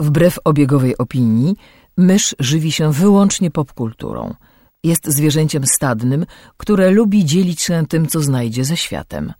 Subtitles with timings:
[0.00, 1.56] Wbrew obiegowej opinii,
[1.96, 4.34] mysz żywi się wyłącznie popkulturą.
[4.84, 6.26] Jest zwierzęciem stadnym,
[6.56, 9.32] które lubi dzielić się tym, co znajdzie ze światem.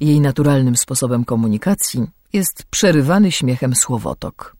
[0.00, 4.56] Jej naturalnym sposobem komunikacji jest przerywany śmiechem słowotok.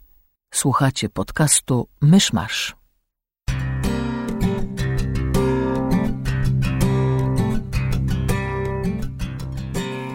[0.54, 2.76] Słuchacie podcastu Myszmasz.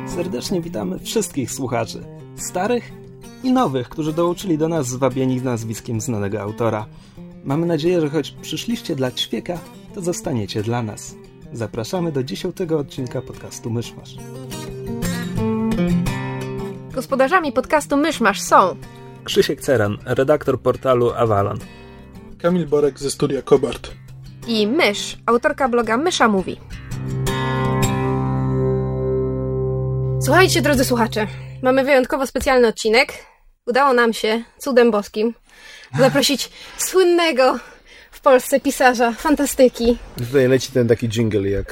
[0.07, 2.04] Serdecznie witamy wszystkich słuchaczy,
[2.36, 3.07] starych
[3.48, 6.86] i nowych, którzy dołączyli do nas zwabieni nazwiskiem znanego autora.
[7.43, 9.60] Mamy nadzieję, że choć przyszliście dla ćwieka,
[9.96, 11.15] to zostaniecie dla nas.
[11.54, 14.15] Zapraszamy do dziesiątego odcinka podcastu Myszmasz.
[16.91, 18.75] Gospodarzami podcastu Myszmasz są
[19.24, 21.57] Krzysiek Ceran, redaktor portalu Avalon.
[22.41, 23.91] Kamil Borek ze studia Kobart.
[24.47, 26.57] i Mysz, autorka bloga Mysza Mówi.
[30.21, 31.27] Słuchajcie, drodzy słuchacze,
[31.64, 33.36] mamy wyjątkowo specjalny odcinek.
[33.67, 35.34] Udało nam się, cudem boskim,
[36.00, 37.59] zaprosić słynnego
[38.12, 39.97] w Polsce pisarza fantastyki.
[40.17, 41.72] Tutaj leci ten taki jingle jak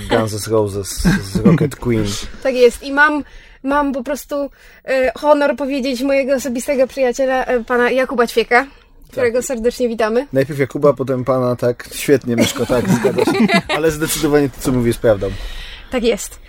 [0.00, 2.04] z Guns N' Roses z Rocket Queen.
[2.42, 3.24] Tak jest i mam,
[3.62, 4.50] mam po prostu
[4.84, 8.66] e, honor powiedzieć mojego osobistego przyjaciela, e, pana Jakuba Ćwieka,
[9.12, 10.26] którego serdecznie witamy.
[10.32, 13.32] Najpierw Jakuba, potem pana, tak, świetnie Myszko, tak, zgadza się.
[13.76, 15.30] Ale zdecydowanie to, co mówisz, prawdą.
[15.90, 16.40] Tak jest.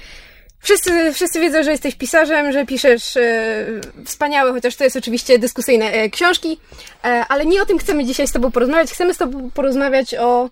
[0.62, 3.66] Wszyscy, wszyscy wiedzą, że jesteś pisarzem, że piszesz e,
[4.06, 6.58] wspaniałe, chociaż to jest oczywiście dyskusyjne, e, książki,
[7.04, 8.92] e, ale nie o tym chcemy dzisiaj z Tobą porozmawiać.
[8.92, 10.50] Chcemy z Tobą porozmawiać o,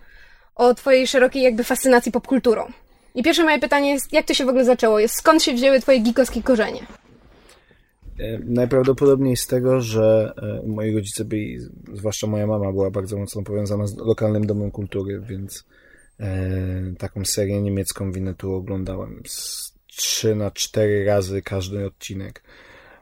[0.54, 2.72] o Twojej szerokiej jakby fascynacji popkulturą.
[3.14, 4.98] I pierwsze moje pytanie jest, jak to się w ogóle zaczęło?
[4.98, 6.80] Jest, skąd się wzięły Twoje gikowskie korzenie?
[8.18, 10.32] E, Najprawdopodobniej z tego, że
[10.64, 11.58] e, moi rodzice byli,
[11.92, 15.64] zwłaszcza moja mama była bardzo mocno powiązana z lokalnym domem kultury, więc
[16.20, 16.38] e,
[16.98, 19.69] taką serię niemiecką Winnetu oglądałem z
[20.00, 22.42] 3 na 4 razy każdy odcinek,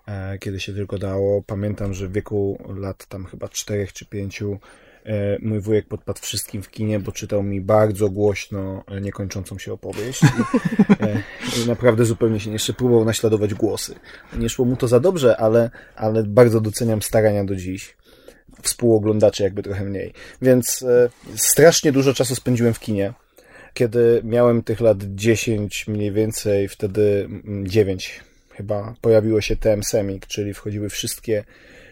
[0.09, 1.43] e, kiedy się tylko dało.
[1.43, 6.63] Pamiętam, że w wieku lat tam chyba 4 czy 5 e, mój wujek podpadł wszystkim
[6.63, 12.41] w kinie, bo czytał mi bardzo głośno e, niekończącą się opowieść i, i naprawdę zupełnie
[12.41, 13.95] się jeszcze próbował naśladować głosy.
[14.37, 17.97] Nie szło mu to za dobrze, ale, ale bardzo doceniam starania do dziś.
[18.63, 20.13] Współoglądaczy jakby trochę mniej.
[20.43, 23.13] Więc e, strasznie dużo czasu spędziłem w kinie.
[23.79, 30.27] Kiedy miałem tych lat 10 mniej więcej, wtedy mm, 9 chyba, pojawiło się TM Semik,
[30.27, 31.45] czyli wchodziły wszystkie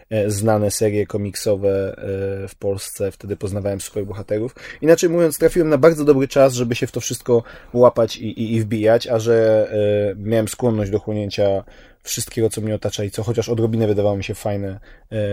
[0.09, 3.11] e, znane serie komiksowe e, w Polsce.
[3.11, 4.55] Wtedy poznawałem superbohaterów.
[4.81, 7.43] Inaczej mówiąc, trafiłem na bardzo dobry czas, żeby się w to wszystko
[7.73, 11.63] łapać i, i, i wbijać, a że e, miałem skłonność do chłonięcia
[12.03, 14.79] wszystkiego, co mnie otacza i co chociaż odrobinę wydawało mi się fajne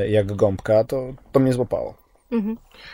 [0.09, 2.03] jak gąbka, to, to mnie złapało.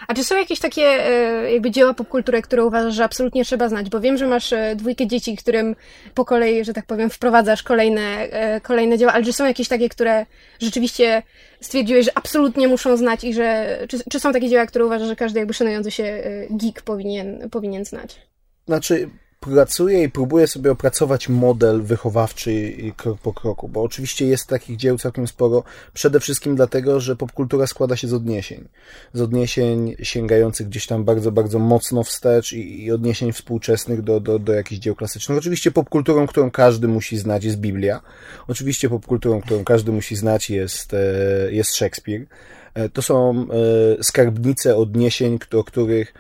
[0.09, 3.91] A czy są jakieś takie e, jakby dzieła popkultury, które uważasz, że absolutnie trzeba znać?
[3.91, 5.77] Bo wiem, że masz e, dwójkę dzieci, którym
[6.15, 9.89] po kolei, że tak powiem, wprowadzasz kolejne, e, kolejne dzieła, ale czy są jakieś takie,
[9.89, 10.27] które
[10.61, 11.23] rzeczywiście
[11.61, 15.17] stwierdziłeś, że absolutnie muszą znać i że, czy, czy są takie dzieła, które uważasz, że
[15.17, 18.21] każdy jakby szanujący się geek powinien, powinien znać?
[18.67, 24.77] Znaczy, pracuję i próbuję sobie opracować model wychowawczy krok po kroku, bo oczywiście jest takich
[24.77, 25.63] dzieł całkiem sporo,
[25.95, 28.69] przede wszystkim dlatego, że popkultura składa się z odniesień.
[29.13, 34.39] Z odniesień sięgających gdzieś tam bardzo, bardzo mocno wstecz i, i odniesień współczesnych do, do,
[34.39, 35.39] do jakichś dzieł klasycznych.
[35.39, 38.01] Oczywiście popkulturą, którą każdy musi znać jest Biblia.
[38.49, 42.27] Oczywiście popkulturą, którą każdy musi znać jest, e, jest Szekspir.
[42.75, 43.47] E, To są
[43.99, 46.15] e, skarbnice odniesień, do których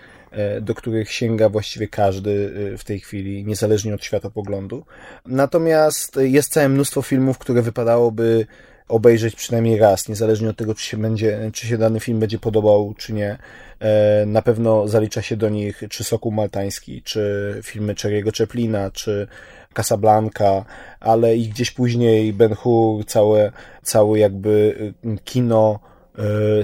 [0.60, 4.84] do których sięga właściwie każdy e, w tej chwili, niezależnie od światopoglądu.
[5.26, 8.46] Natomiast jest całe mnóstwo filmów, które wypadałoby
[8.88, 12.94] obejrzeć przynajmniej raz, niezależnie od tego, czy się, będzie, czy się dany film będzie podobał,
[12.98, 13.38] czy nie.
[13.80, 19.26] E, Na pewno zalicza się do nich czy Sokół Maltański, czy filmy Cherry'ego Chaplina, czy
[19.74, 20.64] Casablanca,
[21.00, 23.52] ale i gdzieś później Ben Hur, całe,
[23.82, 24.76] całe jakby
[25.24, 25.80] kino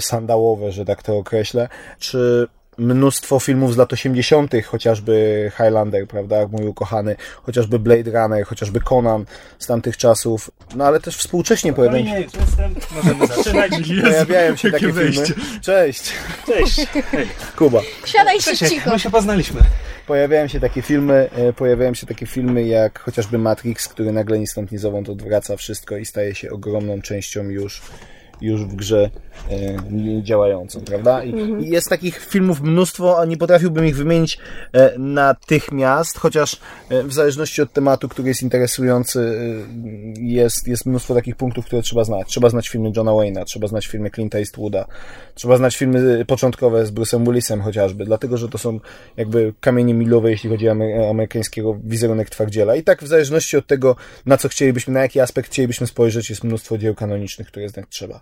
[0.01, 1.69] sandałowe, że tak to określę,
[1.99, 2.47] czy
[2.79, 9.25] mnóstwo filmów z lat 80., chociażby Highlander, prawda, mój ukochany, chociażby Blade Runner, chociażby Conan
[9.59, 12.75] z tamtych czasów, no ale też współcześnie pojawiają się, jestem.
[12.95, 13.71] Możemy zaczynać.
[14.03, 15.01] pojawiają się takie filmy.
[15.03, 15.35] wejście.
[15.61, 16.13] Cześć,
[16.47, 16.87] Cześć.
[17.11, 17.27] Hej.
[17.57, 17.81] Kuba.
[18.05, 18.91] Siadaj się Krzysiek, cicho!
[18.91, 19.61] my się poznaliśmy.
[20.07, 24.47] Pojawiają się takie filmy, e, pojawiają się takie filmy jak chociażby Matrix, który nagle ni
[24.47, 27.83] stąd ni zowąd odwraca wszystko i staje się ogromną częścią już
[28.41, 29.11] już w grze
[29.51, 31.25] e, działającą, prawda?
[31.25, 31.35] I,
[31.65, 34.39] I jest takich filmów mnóstwo, a nie potrafiłbym ich wymienić
[34.73, 39.39] e, natychmiast, chociaż e, w zależności od tematu, który jest interesujący,
[40.17, 42.29] e, jest, jest mnóstwo takich punktów, które trzeba znać.
[42.29, 44.87] Trzeba znać filmy Johna Wayne'a, trzeba znać filmy Clint'a Eastwooda,
[45.35, 48.81] trzeba znać filmy początkowe z Bruce'em Willisem chociażby, dlatego, że to są
[49.17, 52.77] jakby kamienie milowe, jeśli chodzi o amery- amerykańskiego wizerunek twardziela.
[52.77, 53.97] I tak w zależności od tego,
[54.27, 58.21] na co chcielibyśmy, na jaki aspekt chcielibyśmy spojrzeć, jest mnóstwo dzieł kanonicznych, które znać trzeba.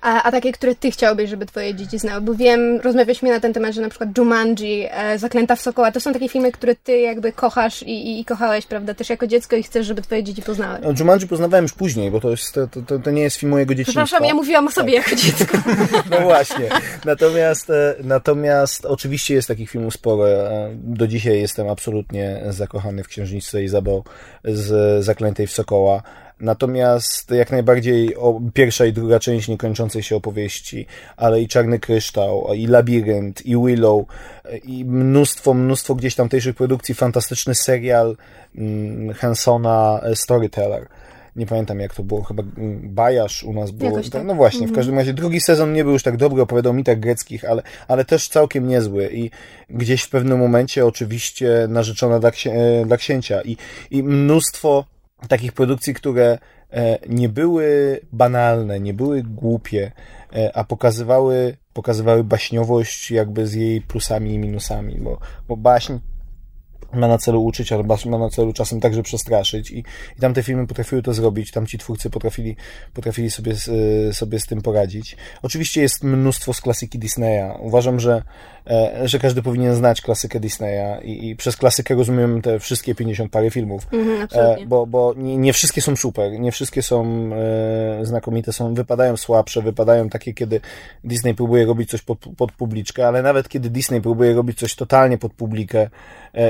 [0.00, 2.20] A, a takie, które ty chciałbyś, żeby twoje dzieci znały?
[2.20, 6.00] Bo wiem, rozmawialiśmy na ten temat, że na przykład Jumanji, e, Zaklęta w Sokoła, to
[6.00, 9.56] są takie filmy, które ty jakby kochasz i, i, i kochałeś, prawda, też jako dziecko
[9.56, 10.78] i chcesz, żeby twoje dzieci poznały.
[10.82, 13.74] No, Jumanji poznawałem już później, bo to, jest, to, to, to nie jest film mojego
[13.74, 14.04] dzieciństwa.
[14.04, 15.58] Przepraszam, ja mówiłam o sobie jako dziecko.
[16.10, 16.68] No właśnie.
[17.04, 20.24] Natomiast, e, natomiast oczywiście jest takich filmów sporo.
[20.74, 24.02] Do dzisiaj jestem absolutnie zakochany w księżniczce Izabel
[24.44, 26.02] z Zaklętej w Sokoła.
[26.40, 28.14] Natomiast jak najbardziej
[28.54, 34.04] pierwsza i druga część niekończącej się opowieści, ale i Czarny Kryształ, i Labirynt, i Willow,
[34.64, 38.16] i mnóstwo, mnóstwo gdzieś tamtejszych produkcji, fantastyczny serial
[38.56, 40.86] mm, Hansona e, Storyteller.
[41.36, 43.70] Nie pamiętam jak to było, chyba mm, Bajasz u nas.
[43.80, 44.24] Jakoś tak.
[44.24, 47.44] No właśnie, w każdym razie drugi sezon nie był już tak dobry, opowiadał mitach greckich,
[47.44, 49.30] ale, ale też całkiem niezły i
[49.70, 53.56] gdzieś w pewnym momencie oczywiście narzeczona dla, księ, e, dla księcia i,
[53.90, 54.84] i mnóstwo
[55.28, 56.38] takich produkcji, które
[56.72, 59.92] e, nie były banalne, nie były głupie,
[60.34, 65.18] e, a pokazywały, pokazywały baśniowość jakby z jej plusami i minusami, bo,
[65.48, 65.92] bo baśń
[66.92, 69.70] ma na celu uczyć, ale ma na celu czasem także przestraszyć.
[69.70, 72.56] I, i tamte filmy potrafiły to zrobić, tamci twórcy potrafili,
[72.94, 73.66] potrafili sobie, z,
[74.16, 75.16] sobie z tym poradzić.
[75.42, 77.52] Oczywiście jest mnóstwo z klasyki Disneya.
[77.60, 78.22] Uważam, że,
[78.66, 83.32] e, że każdy powinien znać klasykę Disneya i, i przez klasykę rozumiem te wszystkie 50
[83.32, 87.30] parę filmów, Mhm, e, bo, bo nie, nie wszystkie są super, nie wszystkie są
[88.00, 90.60] e, znakomite, są, wypadają słabsze, wypadają takie, kiedy
[91.04, 95.18] Disney próbuje robić coś pod, pod publiczkę, ale nawet kiedy Disney próbuje robić coś totalnie
[95.18, 95.90] pod publikę,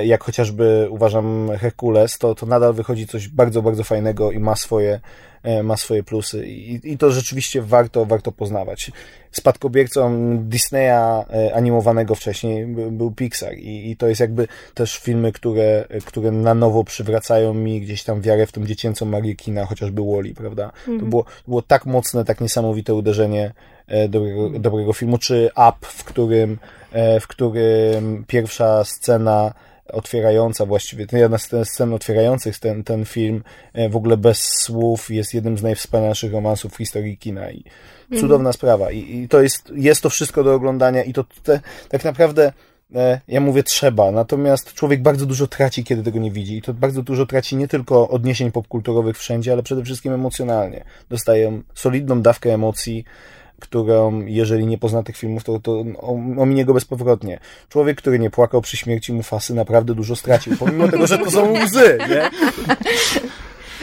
[0.05, 5.01] jak chociażby uważam Herkules, to, to nadal wychodzi coś bardzo, bardzo fajnego i ma swoje,
[5.43, 8.91] e, ma swoje plusy I, i to rzeczywiście warto, warto poznawać.
[9.33, 15.33] Spadkobiercą Disneya e, animowanego wcześniej by- był Pixar i, i to jest jakby też filmy,
[15.33, 20.03] które, które na nowo przywracają mi gdzieś tam wiarę w tą dziecięcą magię kina, chociażby
[20.03, 20.73] Wall-E, prawda?
[21.01, 23.53] To było, było tak mocne, tak niesamowite uderzenie
[23.87, 26.59] e, dobrego, dobrego filmu, czy Up, w którym,
[26.93, 29.55] e, w którym pierwsza scena
[29.93, 33.43] otwierająca właściwie, jedna z scen otwierających ten, ten film
[33.73, 37.65] e, w ogóle bez słów jest jednym z najwspanialszych romansów w historii kina i
[38.21, 38.91] cudowna sprawa.
[38.91, 42.53] I, i to jest, jest to wszystko do oglądania i to te, tak naprawdę
[42.95, 46.57] e, ja mówię trzeba, natomiast człowiek bardzo dużo traci, kiedy tego nie widzi.
[46.57, 50.85] I to bardzo dużo traci nie tylko odniesień popkulturowych wszędzie, ale przede wszystkim emocjonalnie.
[51.09, 53.05] Dostaje solidną dawkę emocji,
[53.61, 55.85] którą, jeżeli nie pozna tych filmów, to, to
[56.39, 57.39] ominie go bezpowrotnie.
[57.69, 61.53] Człowiek, który nie płakał przy śmierci Mufasy, naprawdę dużo stracił, pomimo tego, że to są
[61.53, 62.31] łzy, nie?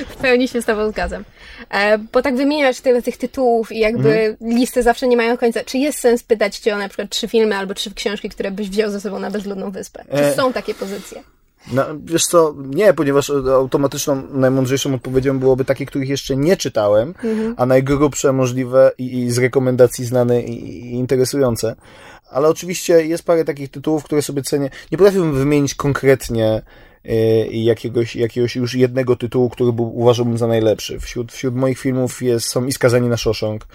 [0.10, 1.24] W pełni się z tobą zgadzam.
[1.70, 5.64] E, bo tak wymieniasz tyle tych tytułów i jakby listy zawsze nie mają końca.
[5.64, 8.70] Czy jest sens pytać cię o na przykład trzy filmy albo trzy książki, które byś
[8.70, 10.04] wziął ze sobą na bezludną wyspę?
[10.12, 10.34] Czy E.
[10.34, 11.24] są takie pozycje?
[11.74, 17.14] No, wiesz co, nie, ponieważ automatyczną, najmądrzejszą odpowiedzią byłoby takie, których jeszcze nie czytałem,
[17.58, 21.76] a najgrubsze możliwe i, i z rekomendacji znane i, i interesujące.
[22.32, 24.70] Ale oczywiście jest parę takich tytułów, które sobie cenię.
[24.92, 26.62] Nie potrafiłbym wymienić konkretnie
[27.06, 27.10] y,
[27.52, 31.00] jakiegoś, jakiegoś już jednego tytułu, który był, uważałbym za najlepszy.
[31.00, 33.68] Wśród, wśród moich filmów jest, są i Skazani na Shawshank,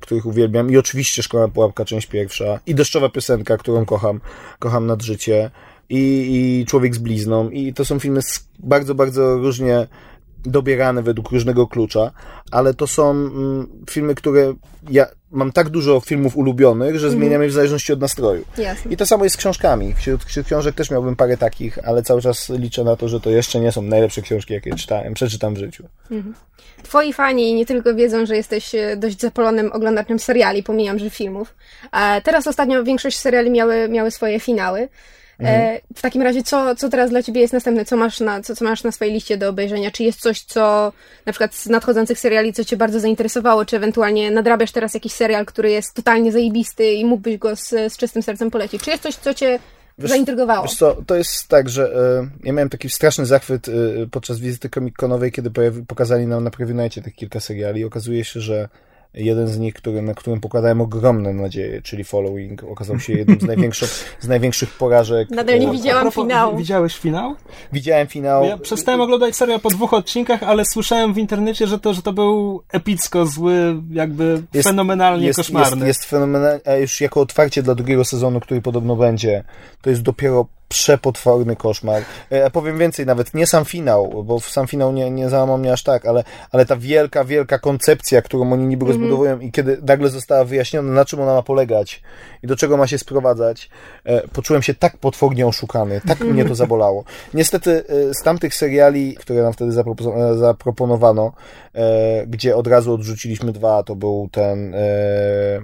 [0.00, 4.20] których uwielbiam, i oczywiście Szkoła Pułapka, część pierwsza, i Deszczowa Piosenka, którą kocham,
[4.58, 5.50] kocham nad życie,
[5.90, 8.20] i, i Człowiek z blizną, i to są filmy
[8.58, 9.86] bardzo, bardzo różnie
[10.46, 12.10] dobierane według różnego klucza,
[12.50, 14.54] ale to są mm, filmy, które
[14.90, 18.44] ja mam tak dużo filmów ulubionych, że zmieniam je w zależności od nastroju.
[18.58, 18.92] Jasne.
[18.92, 19.94] I to samo jest z książkami.
[19.94, 23.30] Wśród, wśród książek też miałbym parę takich, ale cały czas liczę na to, że to
[23.30, 25.84] jeszcze nie są najlepsze książki, jakie czytałem, przeczytam w życiu.
[26.82, 31.54] Twoi fani nie tylko wiedzą, że jesteś e, dość zapalonym oglądaczem seriali, pomijam, że filmów.
[31.90, 34.88] A teraz ostatnio większość seriali miały, miały swoje finały.
[35.48, 37.84] E, w takim razie, co, co teraz dla ciebie jest następne?
[37.84, 39.90] Co masz, na, co, co masz na swojej liście do obejrzenia?
[39.90, 40.92] Czy jest coś, co
[41.26, 43.64] na przykład z nadchodzących seriali, co cię bardzo zainteresowało?
[43.64, 47.96] Czy ewentualnie nadrabiasz teraz jakiś serial, który jest totalnie zajebisty i mógłbyś go z, z
[47.96, 48.82] czystym sercem polecić?
[48.82, 49.58] Czy jest coś, co cię
[49.98, 50.62] zaintrygowało?
[50.62, 53.72] Wiesz co, to jest tak, że e, ja miałem taki straszny zachwyt e,
[54.10, 55.50] podczas wizyty Comic-Conowej, kiedy
[55.86, 57.84] pokazali nam na Preview tych kilka seriali.
[57.84, 58.68] Okazuje się, że
[59.14, 63.44] jeden z nich, który, na którym pokładałem ogromne nadzieje, czyli Following, okazał się jednym z
[63.52, 65.30] największych, z największych porażek.
[65.30, 66.56] Nadal nie E, widziałam propos, finału.
[66.56, 67.34] Widziałeś finał?
[67.72, 68.44] Widziałem finał.
[68.44, 72.12] Ja przestałem oglądać serial po dwóch odcinkach, ale słyszałem w internecie, że to, że to
[72.12, 75.86] był epicko zły, jakby Jest- fenomenalnie jest, koszmarny.
[75.86, 79.44] Jest, jest fenomenalnie, a już jako otwarcie dla drugiego sezonu, który podobno będzie,
[79.82, 82.02] to jest dopiero przepotworny koszmar.
[82.30, 85.72] Ja powiem więcej, nawet nie sam finał, bo w sam finał nie, nie załamał mnie
[85.72, 90.08] aż tak, ale, ale ta wielka, wielka koncepcja, którą oni niby rozbudowują i kiedy nagle
[90.08, 92.02] została wyjaśniona, na czym ona ma polegać
[92.42, 93.70] i do czego ma się sprowadzać,
[94.04, 97.04] e, poczułem się tak potwornie oszukany, tak mnie to zabolało.
[97.34, 101.32] Niestety e, z tamtych seriali, które nam wtedy zapropo- e, zaproponowano,
[101.74, 104.80] e, gdzie od razu odrzuciliśmy dwa, to był ten e,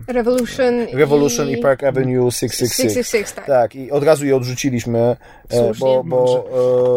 [0.08, 2.76] Revolution, Revolution i, i Park Avenue 666.
[2.76, 3.46] 666, tak.
[3.46, 5.16] Tak, i od razu je odrzuciliśmy, e,
[5.50, 5.86] Słusznie.
[5.86, 6.44] bo, bo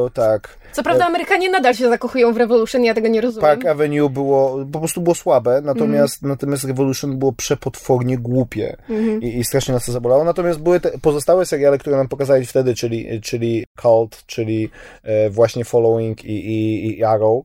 [0.07, 0.58] e, tak.
[0.71, 3.41] Co prawda Amerykanie nadal się zakochują w Revolution, ja tego nie rozumiem.
[3.41, 8.77] Park Avenue było, po prostu było słabe, natomiast, natomiast Revolution było przepotwornie głupie
[9.21, 10.23] I, i strasznie nas to zabolało.
[10.23, 14.69] Natomiast były te pozostałe seriale, które nam pokazali wtedy, czyli, czyli Cult, czyli
[15.03, 17.43] e, właśnie Following i, i, i Arrow,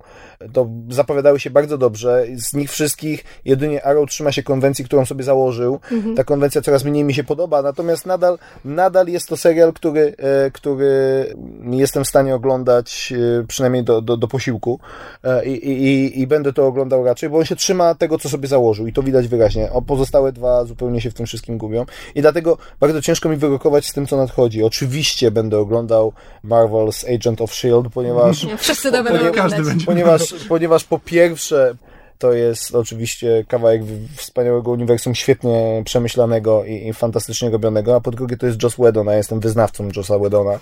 [0.53, 2.27] to zapowiadały się bardzo dobrze.
[2.37, 5.81] Z nich wszystkich jedynie Arrow trzyma się konwencji, którą sobie założył.
[6.17, 10.51] Ta konwencja coraz mniej mi się podoba, natomiast nadal, nadal jest to serial, który, e,
[10.51, 11.27] który
[11.71, 13.14] jestem w stanie oglądać e,
[13.49, 14.81] przynajmniej do, do, do posiłku
[15.25, 18.49] E, i, i, i będę to oglądał raczej, bo on się trzyma tego, co sobie
[18.49, 19.73] założył i to widać wyraźnie.
[19.73, 23.87] O pozostałe dwa zupełnie się w tym wszystkim gubią i dlatego bardzo ciężko mi wyrokować
[23.87, 24.63] z tym, co nadchodzi.
[24.65, 26.13] Oczywiście będę oglądał
[26.45, 29.85] Marvel's Agent of S.H.I.E.L.D., ponieważ Nie, Wszyscy to będą Ponieważ- oglądać.
[29.85, 31.75] Ponieważ, ponieważ po pierwsze
[32.19, 33.83] to jest oczywiście kawałek
[34.17, 39.07] wspaniałego uniwersum, świetnie przemyślanego i, i fantastycznie robionego, a po drugie to jest Joss Whedon,
[39.07, 40.59] ja jestem wyznawcą Jossa Whedona.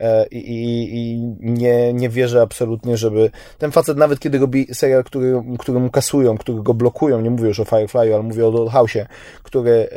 [0.00, 5.04] E, i, i, i nie, nie wierzę absolutnie, żeby ten facet nawet kiedy robi serial,
[5.04, 8.52] który, który mu kasują, który go blokują, nie mówię już o Firefly'u, ale mówię o
[8.52, 9.06] Dollhouse'ie,
[9.42, 9.88] który,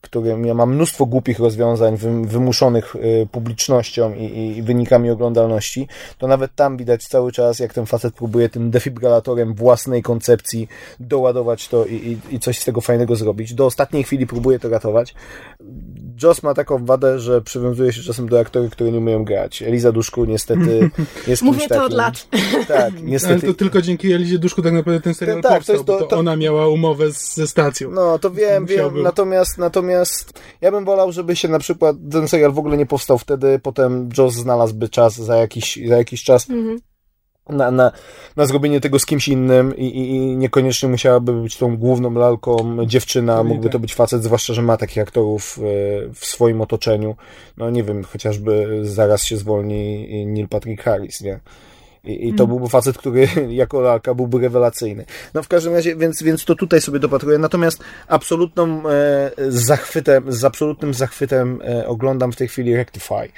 [0.00, 5.88] który ma mnóstwo głupich rozwiązań wym- wymuszonych e, publicznością i, i, wynikami oglądalności,
[6.18, 10.25] to nawet tam widać cały czas, jak ten facet próbuje tym defibrylatorem własnej koncepcji
[11.00, 13.54] doładować to i, i, i coś z tego fajnego zrobić.
[13.54, 15.14] Do ostatniej chwili próbuje to ratować.
[16.22, 19.62] Joss ma taką wadę, że przywiązuje się czasem do aktorów, które nie umieją grać.
[19.62, 20.90] Eliza Duszku niestety
[21.28, 21.96] jest Mówię kimś to od takim.
[21.96, 22.26] lat.
[22.68, 23.46] Tak, Ale niestety.
[23.46, 26.06] to tylko dzięki Elizie Duszku tak naprawdę ten serial Tak, to powstał, to- bo to,
[26.06, 27.90] to- ona miała umowę z, ze stacją.
[27.90, 29.02] No, to wiem, wiem, był.
[29.02, 33.18] natomiast, natomiast ja bym wolał, żeby się na przykład ten serial w ogóle nie powstał
[33.18, 36.46] wtedy, potem Joss znalazłby czas za jakiś, za jakiś czas
[37.48, 37.92] na, na,
[38.36, 42.86] na zrobienie tego z kimś innym i, i, i niekoniecznie musiałaby być tą główną lalką
[42.86, 43.72] dziewczyna, Pewnie mógłby tak.
[43.72, 45.62] to być facet, zwłaszcza, że ma takich aktorów e,
[46.14, 47.16] w swoim otoczeniu.
[47.56, 51.40] No nie wiem, chociażby zaraz się zwolni Neil Patrick Harris, nie?
[52.06, 55.04] I, I to byłby facet, który jako lalka byłby rewelacyjny.
[55.34, 57.38] No w każdym razie, więc, więc to tutaj sobie dopatruję.
[57.38, 63.28] Natomiast absolutną e, zachwytem, z absolutnym zachwytem e, oglądam w tej chwili Rectify.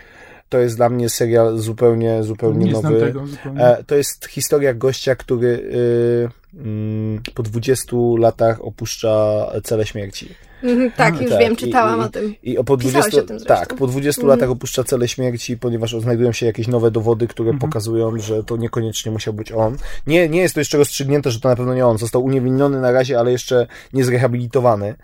[0.49, 3.07] To jest dla mnie serial zupełnie, zupełnie nie znam nowy.
[3.07, 3.61] tego zupełnie.
[3.61, 6.29] E, to jest historia gościa, który y,
[6.61, 10.29] mm, po 20 latach opuszcza celę śmierci.
[10.63, 12.35] Mhm, tak, już tak, wiem, i- czytałam i- o tym.
[12.43, 13.55] I o po Pisałeś 20, o tym zresztą.
[13.55, 14.39] tak, po 20 Mhm.
[14.39, 19.13] latach opuszcza celę śmierci, ponieważ znajdują się jakieś nowe dowody, które pokazują, że to niekoniecznie
[19.13, 19.77] musiał być on.
[20.07, 21.99] Nie, nie jest to jeszcze rozstrzygnięte, że to na pewno nie on.
[21.99, 24.95] Został uniewinniony na razie, ale jeszcze nie zrehabilitowany.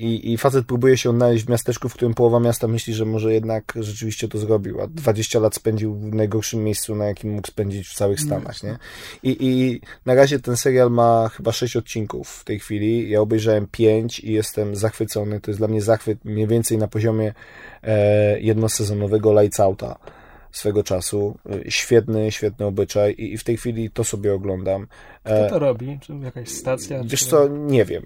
[0.00, 3.32] I, I facet próbuje się odnaleźć w miasteczku, w którym połowa miasta myśli, że może
[3.32, 7.88] jednak rzeczywiście to zrobił, a 20 lat spędził w najgorszym miejscu, na jakim mógł spędzić
[7.88, 8.78] w całych Stanach, nie?
[9.22, 13.10] I, I na razie ten serial ma chyba 6 odcinków w tej chwili.
[13.10, 15.40] Ja obejrzałem 5 i jestem zachwycony.
[15.40, 17.34] To jest dla mnie zachwyt mniej więcej na poziomie
[17.82, 20.19] e, jednosezonowego Lights Outa
[20.52, 21.38] swego czasu.
[21.66, 24.86] E, Świetny, świetny obyczaj i, i w tej chwili to sobie oglądam.
[25.24, 25.98] Kto E, to robi?
[26.02, 27.00] Czy jakaś stacja?
[27.04, 27.26] wiesz czy...
[27.26, 28.02] co, nie wiem.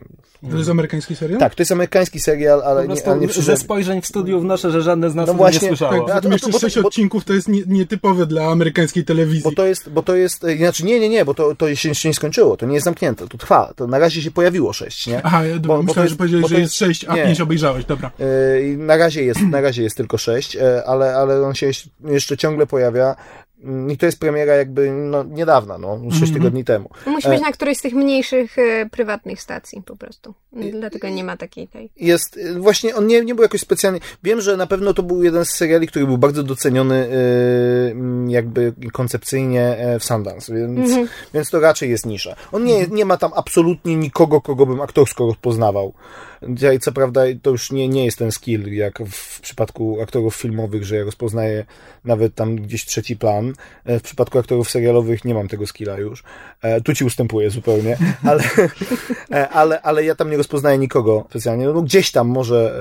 [0.51, 1.41] To jest amerykański serial?
[1.41, 3.59] Tak, to jest amerykański serial, ale Po nie, prostu ale nie ze przyszedł.
[3.61, 5.93] spojrzeń w studiu wnoszę, że żadne z nas No właśnie, nie słyszało.
[5.93, 8.45] Tak, A to- zatem jeszcze bo to- 6 bo- odcinków to jest nie, nietypowe dla
[8.47, 9.43] amerykańskiej telewizji.
[9.43, 11.89] Bo to jest, bo to jest, e, znaczy nie, nie, nie, bo to, to się
[11.89, 15.07] jeszcze nie skończyło, to nie jest zamknięte, to trwa, to na razie się pojawiło sześć,
[15.07, 15.21] nie?
[15.23, 17.25] Aha, ja bo- myślałem, jest- że powiedziałeś, że jest- 6, a nie.
[17.25, 18.11] 5 obejrzałeś, dobra.
[18.21, 21.71] E, i Na razie jest, na razie jest tylko sześć, e, ale, ale on się
[22.05, 23.17] jeszcze ciągle pojawia.
[23.65, 26.91] Mm, I to jest premiera jakby no, niedawna, no, sześć tygodni temu.
[27.07, 30.35] Musi być na którejś z tych mniejszych e, prywatnych stacji po prostu.
[30.73, 31.91] Dlatego nie ma takiej tej.
[31.97, 35.23] Jest, y, właśnie on nie, nie był jakoś specjalnie, wiem, że na pewno to był
[35.23, 41.09] jeden z seriali, który był bardzo doceniony y, mm, jakby koncepcyjnie e, w Sundance, więc,
[41.35, 42.37] więc to raczej jest nisza.
[42.53, 45.93] On nie, nie ma tam absolutnie nikogo, kogo bym aktorsko rozpoznawał.
[46.49, 50.85] Dzisiaj, co prawda to już nie, nie jest ten skill, jak w przypadku aktorów filmowych,
[50.85, 51.65] że ja rozpoznaję
[52.05, 53.54] nawet tam gdzieś trzeci plan.
[53.85, 56.23] E, W przypadku aktorów serialowych nie mam tego skilla już.
[56.63, 57.97] E, Tu ci ustępuję zupełnie,
[58.31, 58.43] ale,
[59.31, 61.67] e, ale, ale ja tam nie rozpoznaję nikogo specjalnie.
[61.67, 62.81] No gdzieś tam może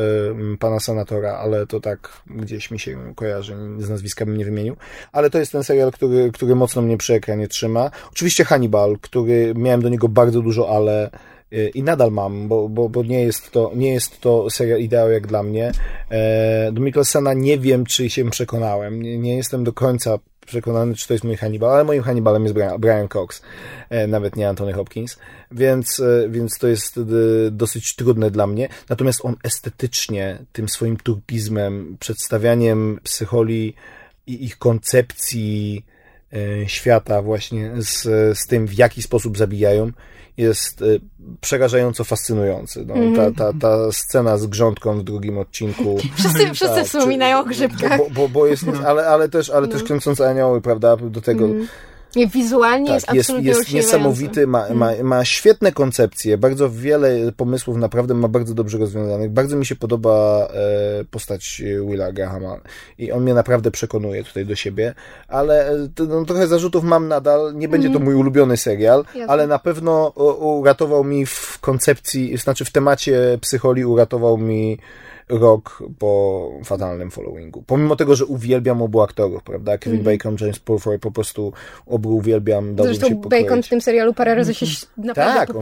[0.59, 4.75] pana senatora, ale to tak gdzieś mi się kojarzy, z nazwiska bym nie wymienił.
[5.11, 7.91] Ale to jest ten serial, który, który mocno mnie przy ekranie trzyma.
[8.11, 11.09] Oczywiście Hannibal, który miałem do niego bardzo dużo ale
[11.73, 15.27] i nadal mam, bo, bo, bo nie, jest to, nie jest to serial ideał jak
[15.27, 15.71] dla mnie.
[16.71, 19.01] Do Mikkelsena nie wiem, czy się przekonałem.
[19.01, 22.55] Nie, nie jestem do końca przekonany, czy to jest mój Hannibal, ale moim Hannibalem jest
[22.79, 23.41] Brian, Cox,
[23.89, 25.17] e, nawet nie Anthony Hopkins,
[25.51, 27.01] więc, e, więc to jest e,
[27.51, 28.69] dosyć trudne dla mnie.
[28.89, 33.73] Natomiast on estetycznie, tym swoim turpizmem, przedstawianiem psycholi
[34.27, 35.85] i ich koncepcji
[36.67, 38.01] świata właśnie z,
[38.37, 39.91] z tym, w jaki sposób zabijają,
[40.37, 40.85] jest e,
[41.41, 42.85] przerażająco fascynujący.
[42.85, 45.97] No, ta, ta, ta scena z grządką w drugim odcinku.
[46.15, 47.97] Wszyscy, wszyscy Tak, wspominają o grzybkach.
[47.97, 51.67] Bo, bo, bo jest, ale, ale też, ale też kręcące anioły, prawda, do tego, Nie,
[52.33, 57.77] wizualnie jest tak, jest, absolutnie jest niesamowity, ma, ma, ma świetne koncepcje, bardzo wiele pomysłów
[57.77, 59.31] naprawdę ma bardzo dobrze rozwiązanych.
[59.31, 62.59] Bardzo mi się podoba e, postać Willa Grahama
[62.97, 64.93] i on mnie naprawdę przekonuje tutaj do siebie,
[65.27, 67.55] ale e, no, trochę zarzutów mam nadal.
[67.55, 69.27] Nie będzie to mój ulubiony serial, Jasne.
[69.27, 74.77] ale na pewno uratował mi w koncepcji, znaczy w temacie psycholi uratował mi
[75.29, 77.63] rok po fatalnym followingu.
[77.67, 79.77] Pomimo tego, że uwielbiam obu aktorów, prawda?
[79.77, 81.53] Kevin Bacon, James Purfoy, po prostu
[81.85, 83.45] obu uwielbiam, się Zresztą pokroić.
[83.45, 84.65] Bacon w tym serialu parę razy się
[84.97, 85.61] naprawdę Tak, on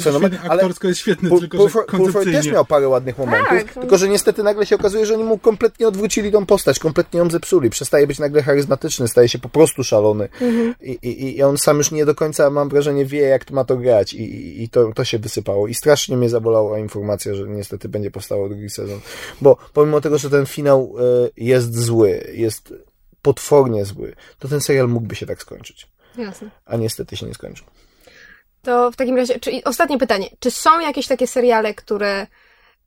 [0.00, 3.48] fenomen- ale- aktorsko jest świetny, Pur- tylko że Purfoy- Purfoy też miał parę ładnych momentów,
[3.48, 3.72] Tak.
[3.74, 7.30] tylko że niestety nagle się okazuje, że oni mu kompletnie odwrócili tą postać, kompletnie ją
[7.30, 7.70] zepsuli.
[7.70, 10.28] Przestaje być nagle charyzmatyczny, staje się po prostu szalony.
[10.40, 10.74] Mhm.
[10.82, 13.64] I, i, I on sam już nie do końca, mam wrażenie, wie, jak to ma
[13.64, 14.14] to grać.
[14.14, 15.68] I, i, i to, to się wysypało.
[15.68, 18.99] I strasznie mnie zabolała informacja, że niestety będzie powstało drugi sezon.
[19.40, 21.02] Bo pomimo tego, że ten finał e,
[21.36, 22.74] jest zły, jest
[23.22, 25.88] potwornie zły, to ten serial mógłby się tak skończyć.
[26.18, 26.50] Jasne.
[26.66, 27.66] A niestety się nie skończył.
[28.62, 30.30] To w takim razie, czyli ostatnie pytanie.
[30.38, 32.26] Czy są jakieś takie seriale, które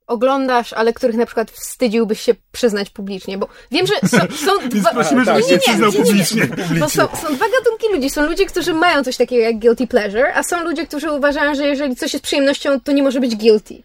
[0.07, 3.37] oglądasz, ale których na przykład wstydziłbyś się przyznać publicznie?
[3.37, 4.91] Bo wiem, że są, są dwa...
[4.91, 6.05] prosimy, żebyś nie, się przyznał nie, nie, nie.
[6.05, 6.47] publicznie.
[6.79, 8.09] Bo są, są dwa gatunki ludzi.
[8.09, 11.67] Są ludzie, którzy mają coś takiego jak guilty pleasure, a są ludzie, którzy uważają, że
[11.67, 13.83] jeżeli coś jest przyjemnością, to nie może być guilty.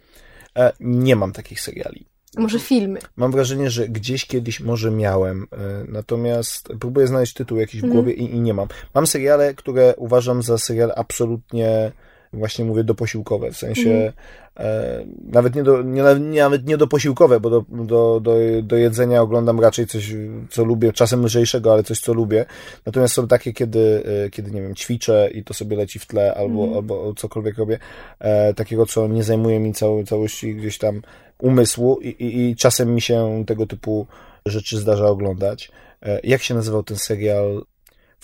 [0.56, 2.06] E, nie mam takich seriali.
[2.36, 3.00] Może filmy.
[3.16, 5.56] Mam wrażenie, że gdzieś kiedyś może miałem, e,
[5.88, 8.68] natomiast próbuję znaleźć tytuł jakiś w głowie i, i nie mam.
[8.94, 11.92] Mam seriale, które uważam za serial absolutnie,
[12.32, 14.12] właśnie mówię, doposiłkowe, w sensie
[14.56, 16.02] e, nawet, nie do, nie,
[16.42, 20.14] nawet nie doposiłkowe, bo do, do, do, do jedzenia oglądam raczej coś,
[20.50, 22.44] co lubię, czasem lżejszego, ale coś, co lubię.
[22.86, 26.34] Natomiast są takie, kiedy, e, kiedy nie wiem, ćwiczę i to sobie leci w tle,
[26.34, 27.78] albo, albo cokolwiek robię,
[28.18, 31.02] e, takiego, co nie zajmuje mi całej, całości gdzieś tam
[31.38, 34.06] umysłu i, i, i czasem mi się tego typu
[34.46, 35.70] rzeczy zdarza oglądać.
[36.02, 37.64] E, Jak się nazywał ten serial?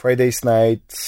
[0.03, 0.99] Friday's Night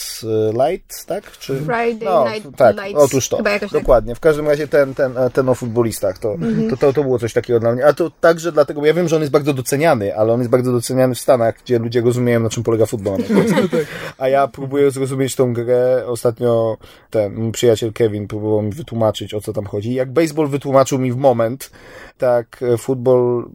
[0.68, 1.30] Light, tak?
[1.38, 1.56] Czy...
[1.56, 3.00] Friday no, Night tak, Lights.
[3.00, 3.36] otóż to.
[3.36, 3.80] Chyba jakoś tak.
[3.80, 4.14] Dokładnie.
[4.14, 6.70] W każdym razie ten, ten, e, ten o futbolistach, to, Mhm.
[6.70, 7.86] to, to, to było coś takiego dla mnie.
[7.86, 10.50] A to także dlatego, bo ja wiem, że on jest bardzo doceniany, ale on jest
[10.50, 13.18] bardzo doceniany w Stanach, gdzie ludzie rozumieją, na czym polega futbol.
[14.18, 16.02] A ja próbuję zrozumieć tą grę.
[16.06, 16.76] Ostatnio
[17.10, 19.94] ten mój przyjaciel Kevin próbował mi wytłumaczyć, o co tam chodzi.
[19.94, 21.70] Jak baseball wytłumaczył mi w moment,
[22.18, 23.48] tak e, futbol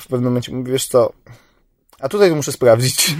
[0.00, 1.12] w pewnym momencie mówi, wiesz co,
[2.02, 3.08] a tutaj to muszę sprawdzić.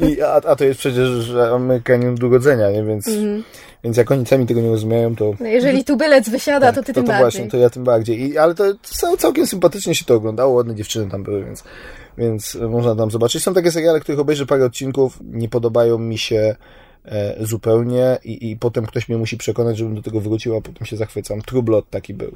[0.00, 2.84] I, i, a, a to jest przecież Amerykanin urodzenia, nie?
[2.84, 3.10] Więc,
[3.84, 5.34] więc jak oni sami tego nie rozumieją, to...
[5.40, 7.24] No jeżeli tubylec wysiada, to ty to, tym to bardziej.
[7.24, 8.20] właśnie, to ja tym bardziej.
[8.20, 11.64] I, ale to, to całkiem sympatycznie się to oglądało, ładne dziewczyny tam były, więc,
[12.18, 13.42] więc można tam zobaczyć.
[13.42, 16.56] Są takie seriale, których obejrzę parę odcinków, nie podobają mi się
[17.40, 20.96] zupełnie i, i potem ktoś mnie musi przekonać, żebym do tego wrócił, a potem się
[20.96, 21.42] zachwycam.
[21.42, 22.32] True Blood taki był,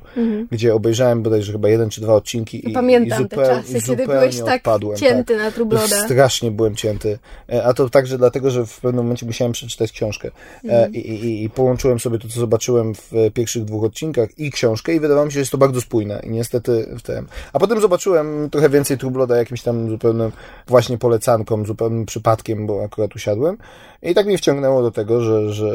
[0.50, 2.74] gdzie obejrzałem bodajże chyba jeden czy dwa odcinki i, Mhm.
[2.74, 5.42] Pamiętam i te zupeł- czasy, i kiedy zupełnie byłeś tak odpadłem, cięty tak.
[5.44, 6.04] na Trubloda.
[6.04, 7.18] Strasznie byłem cięty.
[7.52, 10.28] E, A to także dlatego, że w pewnym momencie musiałem przeczytać książkę.
[10.28, 10.94] E, Mhm.
[10.94, 14.94] I, i, I połączyłem sobie to, co zobaczyłem w e, pierwszych dwóch odcinkach i książkę
[14.94, 16.20] i wydawało mi się, że jest to bardzo spójne.
[16.24, 17.26] I niestety w tym.
[17.52, 20.32] A potem zobaczyłem trochę więcej Trubloda jakimś tam zupełnym
[20.66, 23.56] właśnie polecanką, zupełnym przypadkiem, bo akurat usiadłem.
[24.02, 25.72] I tak mnie wciągnęło do tego, że, że,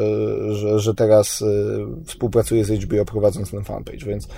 [0.54, 4.28] że, że teraz y, współpracuję z HBO prowadząc ten fanpage, więc y,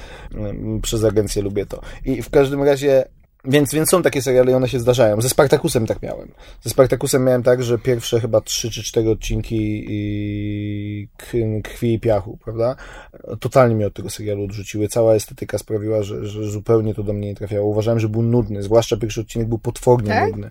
[0.83, 1.81] przez agencję lubię to.
[2.05, 3.05] I w każdym razie
[3.49, 5.21] więc, więc są takie seriale i one się zdarzają.
[5.21, 6.29] Ze Spartakusem tak miałem.
[6.63, 11.09] Ze Spartakusem miałem tak, że pierwsze chyba trzy czy cztery odcinki i
[11.63, 12.77] krwi i piachu, prawda?
[13.41, 14.89] Totalnie mnie od tego serialu odrzuciły.
[14.89, 17.67] Cała estetyka sprawiła, że, że zupełnie to do mnie nie trafiało.
[17.67, 20.31] Uważałem, że był nudny, zwłaszcza pierwszy odcinek był potwornie Tak?
[20.31, 20.51] nudny.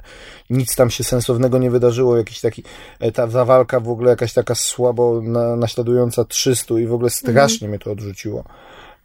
[0.49, 2.17] Nic tam się sensownego nie wydarzyło.
[2.17, 2.63] Jakiś taki,
[2.99, 7.09] e, ta, ta walka w ogóle jakaś taka słabo na, naśladująca 300 i w ogóle
[7.09, 8.43] strasznie mnie to odrzuciło.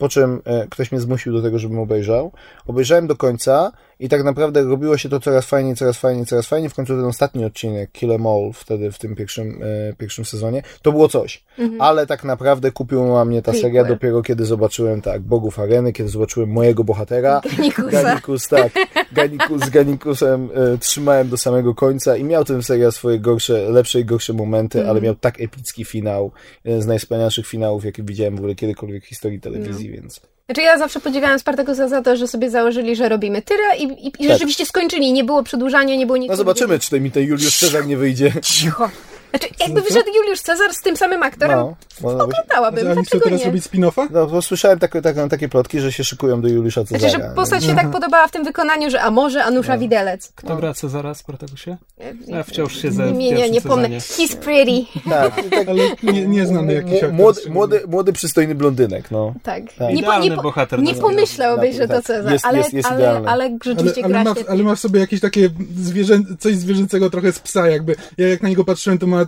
[0.03, 2.33] Po czym e, ktoś mnie zmusił do tego, żebym obejrzał.
[2.67, 6.71] Obejrzałem do końca i tak naprawdę robiło się to coraz fajniej, coraz fajniej, coraz fajniej.
[6.71, 9.61] W końcu ten ostatni odcinek, Kill Em All, wtedy w tym pierwszym,
[9.91, 11.45] e, pierwszym sezonie, to było coś.
[11.79, 13.87] Ale tak naprawdę kupiła mnie ta seria Prequel.
[13.89, 17.41] dopiero kiedy zobaczyłem, tak, Bogów Areny, kiedy zobaczyłem mojego bohatera.
[17.57, 17.91] Ganikusa.
[18.03, 18.73] Ganikus, tak.
[19.13, 24.01] Ganiku, z Ganikusem e, trzymałem do samego końca i miał ten serial swoje gorsze, lepsze
[24.01, 24.91] i gorsze momenty, Mhm.
[24.91, 26.33] ale miał tak epicki finał,
[26.65, 29.95] jeden z najwspanialszych finałów, jakie widziałem w ogóle kiedykolwiek w historii telewizji, No.
[29.95, 30.21] więc...
[30.53, 34.07] Znaczy ja zawsze podziwiałam Spartakusa za to, że sobie założyli, że robimy tyle i, i,
[34.07, 34.23] i Tak.
[34.29, 35.13] rzeczywiście skończyli.
[35.13, 36.31] Nie było przedłużania, nie było nic.
[36.31, 38.33] No zobaczymy, czy to mi ten Juliusz Cezar nie wyjdzie.
[38.43, 38.91] Cicho.
[39.33, 42.89] Znaczy, jakby wyszedł Juliusz Cezar z tym samym aktorem, No, no, no, oglądałabym.
[42.89, 43.47] A oni chcą teraz nie?
[43.47, 44.07] robić spin-offa?
[44.11, 47.11] no bo słyszałem takie, takie, takie plotki, że się szykują do Juliusza Cezara.
[47.11, 50.33] Znaczy, że postać się tak podobała w tym wykonaniu, że a może Anusza Widelec.
[50.35, 51.77] Kto gra Cezara Spartakusie?
[52.01, 54.01] E, Ja wciąż siedzę w Nie, nie, pierwszym nie pomnę.
[54.01, 54.29] sezonie.
[54.29, 55.01] He's pretty.
[55.11, 57.13] Tak, tak Ale nie, nieznany jakiś aktor.
[57.13, 59.35] młody, młody, młody, przystojny blondynek, no.
[59.43, 59.63] Tak.
[59.79, 59.81] Tak.
[59.81, 62.89] Nie, po, Idealny nie, po, nie pomyślałbyś, że to Tak, Cezar, jest- ale, jest- jest
[62.89, 63.29] ale, idealny.
[63.29, 67.11] ale Ale, rzeczywiście ale, gra ma, ale ma w sobie jakieś takie zwierzę, coś zwierzęcego
[67.11, 67.97] trochę z psa jakby.
[68.19, 69.22] Ja jak na niego patrzyłem, to ma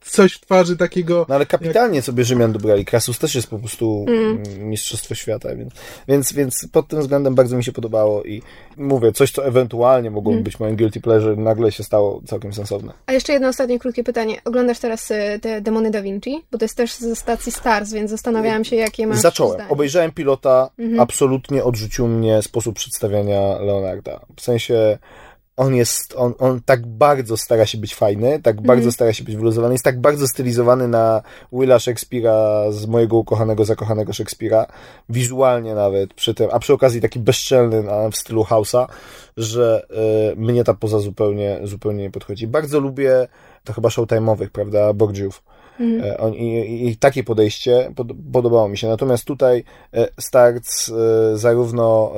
[0.00, 1.26] coś w twarzy takiego...
[1.28, 2.84] No ale kapitalnie sobie Rzymian dobrali.
[2.84, 4.42] Krasus też jest po prostu Mm.
[4.46, 4.68] mm.
[4.68, 5.72] mistrzostwo świata, więc,
[6.08, 8.42] więc, więc pod tym względem bardzo mi się podobało i
[8.76, 10.44] mówię, coś, co ewentualnie mogłoby Mm.
[10.44, 12.92] być moim guilty pleasure, nagle się stało całkiem sensowne.
[13.06, 14.40] A jeszcze jedno ostatnie krótkie pytanie.
[14.44, 16.44] Oglądasz teraz e, te Demony Da Vinci?
[16.52, 19.54] Bo to jest też ze stacji Stars, więc zastanawiałam się, jakie masz Zacząłem.
[19.54, 19.70] zdanie.
[19.70, 21.00] Obejrzałem pilota, Mhm.
[21.00, 24.20] absolutnie odrzucił mnie sposób przedstawiania Leonarda.
[24.36, 24.98] W sensie
[25.56, 29.36] on jest, on, on tak bardzo stara się być fajny, tak bardzo stara się być
[29.36, 34.66] wyluzowany, jest tak bardzo stylizowany na Willa Shakespeare'a z mojego ukochanego, zakochanego Shakespeare'a,
[35.08, 38.86] wizualnie nawet przy tym, a przy okazji taki bezczelny w stylu House'a,
[39.36, 39.86] że
[40.32, 42.46] y, mnie ta poza zupełnie, zupełnie nie podchodzi.
[42.46, 43.28] Bardzo lubię,
[43.64, 45.42] to chyba showtime'owych, prawda, Borgiów.
[45.80, 46.34] Mhm.
[46.34, 48.88] E, I, i, I takie podejście pod, podobało mi się.
[48.88, 52.12] Natomiast tutaj e, start z e, zarówno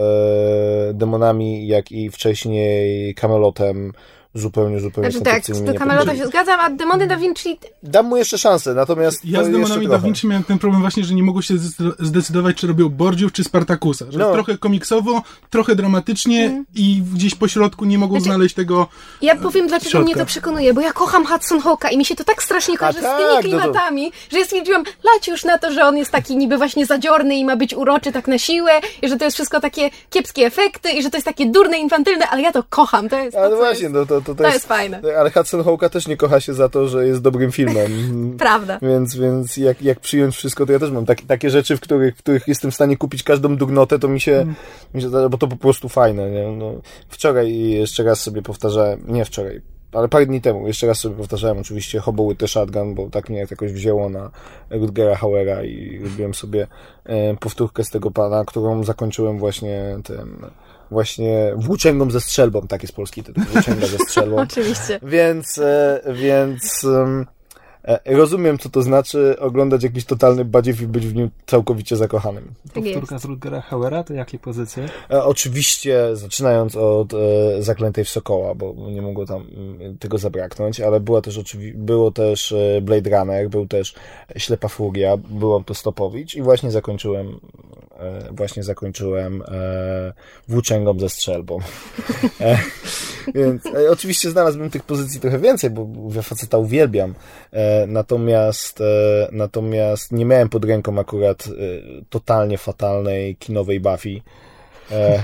[0.95, 3.93] demonami, jak i wcześniej kamelotem
[4.35, 6.19] zupełnie, zupełnie Znaczy tak, do podchodzi.
[6.19, 9.89] się zgadzam, a Demony Da Vinci Dam mu jeszcze szansę, natomiast Ja to z demonami
[9.89, 9.99] Da.
[9.99, 13.45] Vinci miałem ten problem właśnie, że nie mogło się zdecy- zdecydować, czy robią Bordziów, czy
[13.45, 14.05] Spartakusa.
[14.09, 14.33] Że No.
[14.33, 18.15] trochę komiksowo, trochę dramatycznie i gdzieś po środku nie mogą.
[18.15, 18.87] Znaczy- znaleźć tego...
[19.23, 20.05] Ja powiem, dlaczego środka.
[20.05, 22.99] mnie to przekonuje, bo ja kocham Hudson Hawka i mi się to tak strasznie kojarzy
[22.99, 24.83] z tak, tymi no to- klimatami, że ja stwierdziłam,
[25.15, 28.13] lać już na to, że on jest taki niby właśnie zadziorny i ma być uroczy
[28.13, 28.71] tak na siłę
[29.03, 32.29] i że to jest wszystko takie kiepskie efekty i że to jest takie durne, infantylne,
[32.29, 33.95] ale ja to kocham, to jest to, Ale właśnie, jest...
[33.95, 35.01] no to, to, to, to jest fajne.
[35.19, 37.93] Ale Hudson Hawka też nie kocha się za to, że jest dobrym filmem.
[38.39, 38.79] Prawda.
[38.83, 42.17] Więc, więc jak, jak przyjąć wszystko, to ja też mam tak, takie rzeczy, w których,
[42.17, 44.47] w których jestem w stanie kupić każdą dugnotę, to mi się,
[44.95, 46.31] mi się bo to po prostu fajne.
[46.31, 46.49] Nie?
[46.49, 46.73] No,
[47.09, 51.59] wczoraj jeszcze raz sobie powtarzałem, nie wczoraj, ale parę dni temu, jeszcze raz sobie powtarzałem
[51.59, 54.31] oczywiście Hobo with the Shotgun, bo tak mnie jakoś wzięło na
[54.71, 56.67] Rutgera Hauera i robiłem sobie
[57.05, 60.47] e, powtórkę z tego pana, którą zakończyłem właśnie tym,
[60.91, 64.37] właśnie włóczęgą ze strzelbą, tak jest polski tytuł, włóczęga ze strzelbą.
[64.49, 65.01] Oczywiście.
[65.03, 67.25] Więc, e, więc e,
[68.05, 72.55] rozumiem, co to znaczy oglądać jakiś totalny badziew i być w nim całkowicie zakochanym.
[72.75, 72.85] Tak.
[72.85, 74.89] Powtórka z Rutgera Hauera, to jakie pozycje?
[75.11, 77.17] E, oczywiście, zaczynając od e,
[77.63, 82.11] Zaklętej w Sokoła, bo nie mogło tam mm, tego zabraknąć, ale była też oczywi- było
[82.11, 83.95] też e, Blade Runner, był też
[84.37, 87.41] Ślepa Furia, był Autostopowicz i właśnie zakończyłem
[87.99, 90.13] e, właśnie zakończyłem e,
[90.49, 91.59] włóczęgą ze strzelbą.
[92.41, 92.59] E,
[93.35, 97.15] więc e, oczywiście znalazłbym tych pozycji trochę więcej, bo ja faceta uwielbiam.
[97.53, 101.51] E, natomiast, e, natomiast nie miałem pod ręką akurat e,
[102.11, 104.21] totalnie fatalnej kinowej Buffy.
[104.91, 105.23] E,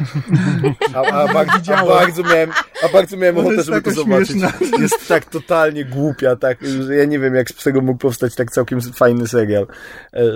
[0.95, 2.51] a, a, bardzo, a, bardzo miałem,
[2.83, 4.29] a bardzo miałem ochotę, żeby to zobaczyć.
[4.29, 4.53] śmieszna.
[4.79, 8.51] Jest tak totalnie głupia, tak, że ja nie wiem, jak z tego mógł powstać tak
[8.51, 9.67] całkiem fajny serial,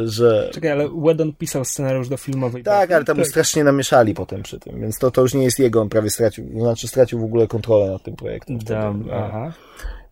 [0.05, 0.51] że...
[0.53, 2.63] Czekaj, ale Whedon pisał scenariusz do filmowej.
[2.63, 5.59] Tak, ale tam mu strasznie namieszali potem przy tym, więc to, to już nie jest
[5.59, 8.59] jego, on prawie stracił, znaczy stracił w ogóle kontrolę nad tym projektem.
[8.59, 9.53] Dam, aha.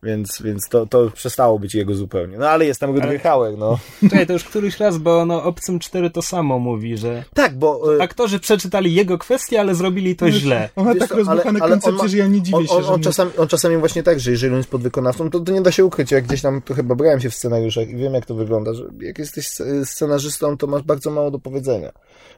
[0.02, 2.38] Więc, więc to, to przestało być jego zupełnie.
[2.38, 3.78] No ale jest tam Rutger Hauer, no.
[4.02, 7.96] Czekaj, to już któryś raz, bo no Obcym 4 to samo mówi, że Tak, bo...
[7.98, 10.68] e, aktorzy przeczytali jego kwestię, ale zrobili to źle.
[10.76, 12.72] On ma tak rozbuchane ale- ale on koncepcje, ma- że ja nie dziwię on, się,
[12.72, 15.52] on, że on, czasami, on czasami właśnie tak, że jeżeli on jest podwykonawcą, to, to
[15.52, 16.10] nie da się ukryć.
[16.10, 19.18] Jak gdzieś tam trochę babrałem się w scenariuszach i wiem, jak to wygląda, że jak
[19.18, 21.92] jesteś sc- scenarzystą, to masz bardzo mało do powiedzenia.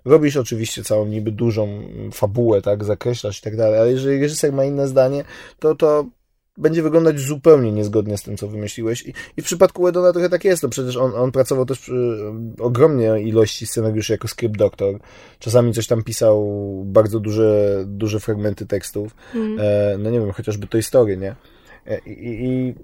[0.04, 1.68] Robisz oczywiście całą niby dużą
[2.12, 5.24] fabułę, tak, zakreślasz i tak dalej, ale jeżeli reżyser ma inne zdanie,
[5.58, 6.04] to to
[6.58, 9.02] będzie wyglądać zupełnie niezgodnie z tym, co wymyśliłeś.
[9.06, 10.62] I, i w przypadku Wedona trochę tak jest.
[10.62, 11.92] No przecież on, on pracował też przy
[12.58, 14.98] e, ogromnej ilości scenariuszy jako script doktor.
[15.38, 16.46] Czasami coś tam pisał,
[16.86, 19.14] bardzo duże, duże fragmenty tekstów.
[19.34, 19.58] Mm.
[19.60, 21.34] E, no nie wiem, chociażby to historię, nie?
[21.86, 22.74] E, I, i,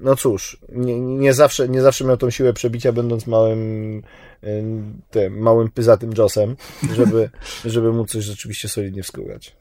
[0.00, 4.02] no cóż, nie, nie, zawsze, nie zawsze miał tą siłę przebicia, będąc małym
[4.42, 4.48] e,
[5.10, 6.56] tym, małym pyzatym Josem,
[6.96, 7.30] żeby,
[7.64, 9.56] żeby móc coś rzeczywiście solidnie wskórać.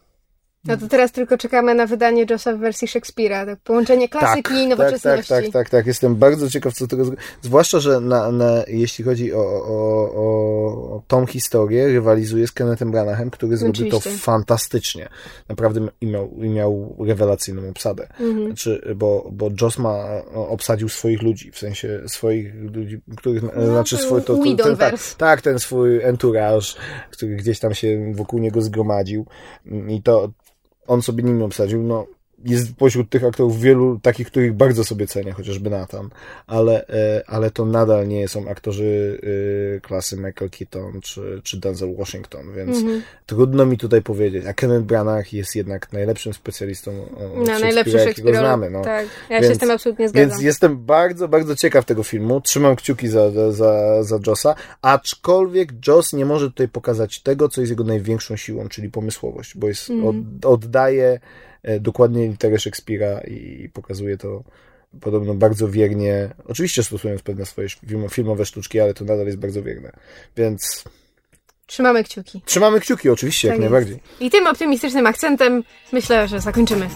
[0.68, 3.46] No to teraz tylko czekamy na wydanie Jossa w wersji Szekspira.
[3.46, 5.30] Tak, połączenie klasyki tak, i tak, nowoczesności.
[5.30, 5.88] tak, tak, tak, tak.
[5.88, 7.12] Jestem bardzo ciekaw, co tego.
[7.42, 13.30] Zwłaszcza, że na, na, jeśli chodzi o, o, o, tą historię, rywalizuje z Kennethem Branaghem,
[13.30, 14.24] który zrobił to Oczywiście.
[14.24, 15.10] fantastycznie.
[15.50, 18.08] Naprawdę i miał, i miał rewelacyjną obsadę.
[18.20, 18.46] Mhm.
[18.46, 23.44] Znaczy, bo, bo Joss ma o, obsadził swoich ludzi, w sensie swoich ludzi, których.
[23.66, 26.68] znaczy swój, to, to, ten, tak, tak, ten swój entourage,
[27.12, 29.26] który gdzieś tam się wokół niego zgromadził.
[29.88, 30.30] I to
[30.88, 31.84] on sobie nimi obsadził.
[31.84, 32.06] No,
[32.46, 36.10] jest pośród tych aktorów wielu takich, których bardzo sobie cenię, chociażby Nathan,
[36.48, 39.20] ale, e, ale to nadal nie są aktorzy
[39.78, 43.02] e, klasy Michael Keaton czy, czy Denzel Washington, więc Mhm.
[43.26, 44.46] trudno mi tutaj powiedzieć.
[44.46, 48.70] A Kenneth Branagh jest jednak najlepszym specjalistą o- od Na najlepszy Shakespeare'a, jakiego znamy.
[48.70, 48.82] No.
[48.84, 50.30] Tak, ja Więc- się z tym absolutnie zgadzam.
[50.30, 52.42] Więc jestem bardzo, bardzo ciekaw tego filmu.
[52.42, 57.62] Trzymam kciuki za, za- za, za Jossa, aczkolwiek Joss nie może tutaj pokazać tego, co
[57.62, 60.26] jest jego największą siłą, czyli pomysłowość, bo jest, Mhm.
[60.42, 61.20] od, oddaje
[61.80, 64.44] dokładnie literę Szekspira i, pokazuje to
[65.02, 69.64] podobno bardzo wiernie, oczywiście stosując pewne swoje film- filmowe sztuczki, ale to nadal jest bardzo
[69.64, 69.92] wierne.
[70.38, 70.84] Więc
[71.66, 72.42] Trzymamy kciuki.
[72.46, 73.72] trzymamy kciuki, oczywiście, Tak jak jest.
[73.72, 74.00] najbardziej.
[74.20, 76.88] I tym optymistycznym akcentem myślę, że zakończymy.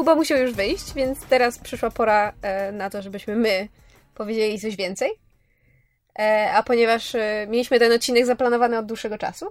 [0.00, 3.68] Kuba musiał już wyjść, więc teraz przyszła pora e, na to, żebyśmy my
[4.14, 5.10] powiedzieli coś więcej.
[6.18, 9.46] E, A ponieważ e, mieliśmy ten odcinek zaplanowany od dłuższego czasu,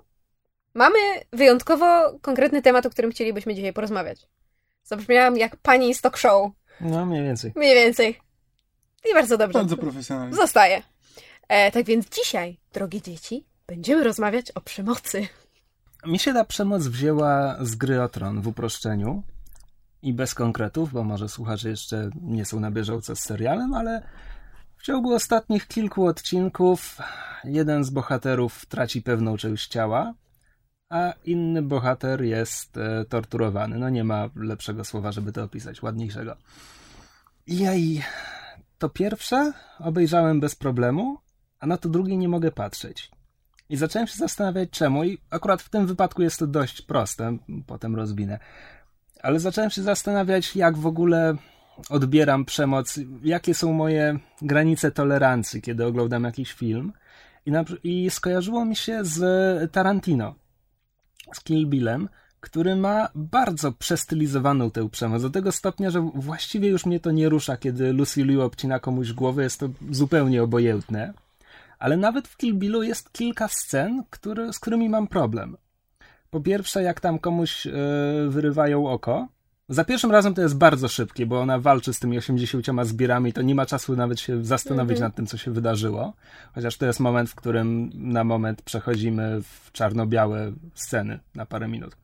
[0.73, 0.99] mamy
[1.33, 4.27] wyjątkowo konkretny temat, o którym chcielibyśmy dzisiaj porozmawiać.
[4.83, 6.51] Zabrzmiałam jak pani z talk show.
[6.81, 7.51] No, mniej więcej.
[7.55, 8.19] Mniej więcej.
[9.11, 9.59] I bardzo dobrze.
[9.59, 10.35] Bardzo profesjonalnie.
[10.35, 10.81] Zostaje.
[11.47, 15.27] E, tak więc dzisiaj, drogie dzieci, będziemy rozmawiać o przemocy.
[16.05, 19.23] Mi się ta przemoc wzięła z gry o tron w uproszczeniu
[20.01, 24.01] i bez konkretów, bo może słuchacze jeszcze nie są na bieżąco z serialem, ale
[24.77, 26.97] w ciągu ostatnich kilku odcinków
[27.43, 30.13] jeden z bohaterów traci pewną część ciała,
[30.89, 33.77] a inny bohater jest e, torturowany.
[33.77, 36.35] No nie ma lepszego słowa, żeby to opisać, ładniejszego.
[37.47, 38.03] Jej,
[38.77, 41.17] to pierwsze obejrzałem bez problemu,
[41.59, 43.11] a na to drugie nie mogę patrzeć.
[43.69, 47.95] I zacząłem się zastanawiać czemu i akurat w tym wypadku jest to dość proste, potem
[47.95, 48.39] rozwinę.
[49.23, 51.35] Ale zacząłem się zastanawiać, jak w ogóle
[51.89, 56.93] odbieram przemoc, jakie są moje granice tolerancji, kiedy oglądam jakiś film.
[57.45, 60.35] I, na, I skojarzyło mi się z Tarantino,
[61.33, 66.85] z Kill Billem, który ma bardzo przestylizowaną tę przemoc, do tego stopnia, że właściwie już
[66.85, 71.13] mnie to nie rusza, kiedy Lucy Liu obcina komuś głowę, jest to zupełnie obojętne.
[71.79, 75.57] Ale nawet w Kill Billu jest kilka scen, który, z którymi mam problem.
[76.29, 77.71] Po pierwsze, jak tam komuś e,
[78.27, 79.27] wyrywają oko.
[79.69, 83.41] Za pierwszym razem to jest bardzo szybkie, bo ona walczy z tymi 80 zbierami, to
[83.41, 85.09] nie ma czasu nawet się zastanowić Mhm.
[85.09, 86.13] nad tym, co się wydarzyło.
[86.55, 91.95] Chociaż to jest moment, w którym na moment przechodzimy w czarno-białe sceny na parę minut.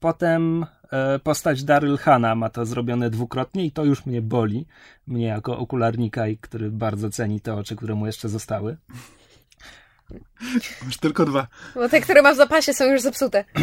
[0.00, 4.66] Potem e, postać Daryl Hanna ma to zrobione dwukrotnie i to już mnie boli.
[5.06, 8.76] Mnie jako okularnika, i który bardzo ceni te oczy, które mu jeszcze zostały.
[10.86, 11.46] Masz tylko dwa.
[11.74, 13.44] Bo te, które mam w zapasie, są już zepsute.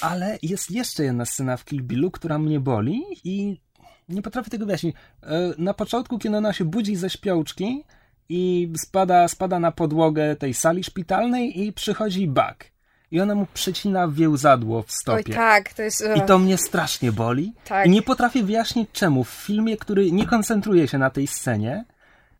[0.00, 3.60] Ale jest jeszcze jedna scena w Kill Billu, która mnie boli i
[4.08, 4.96] nie potrafię tego wyjaśnić.
[5.22, 7.84] E, Na początku, kiedy ona się budzi ze śpiączki
[8.28, 12.70] i spada, spada na podłogę tej sali szpitalnej i przychodzi Buck.
[13.10, 15.34] I ona mu przecina więzadło w Oj, stopie.
[15.34, 16.04] tak, to jest...
[16.16, 17.52] I to mnie strasznie boli.
[17.64, 17.86] Tak.
[17.86, 21.84] I nie potrafię wyjaśnić czemu w filmie, który nie koncentruje się na tej scenie,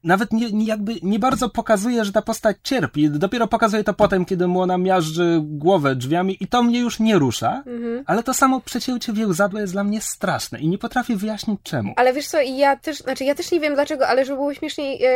[0.04, 3.10] nawet nie, nie, jakby nie bardzo pokazuje, że ta postać cierpi.
[3.10, 7.18] Dopiero pokazuje to potem, kiedy mu ona miażdży głowę drzwiami i to mnie już nie
[7.18, 7.62] rusza.
[7.66, 8.04] Mhm.
[8.06, 11.92] Ale to samo przecięcie więzadła jest dla mnie straszne i nie potrafię wyjaśnić czemu.
[11.96, 14.54] Ale wiesz co, i ja też, znaczy ja też nie wiem dlaczego, ale żeby było
[14.54, 15.10] śmieszniej, e,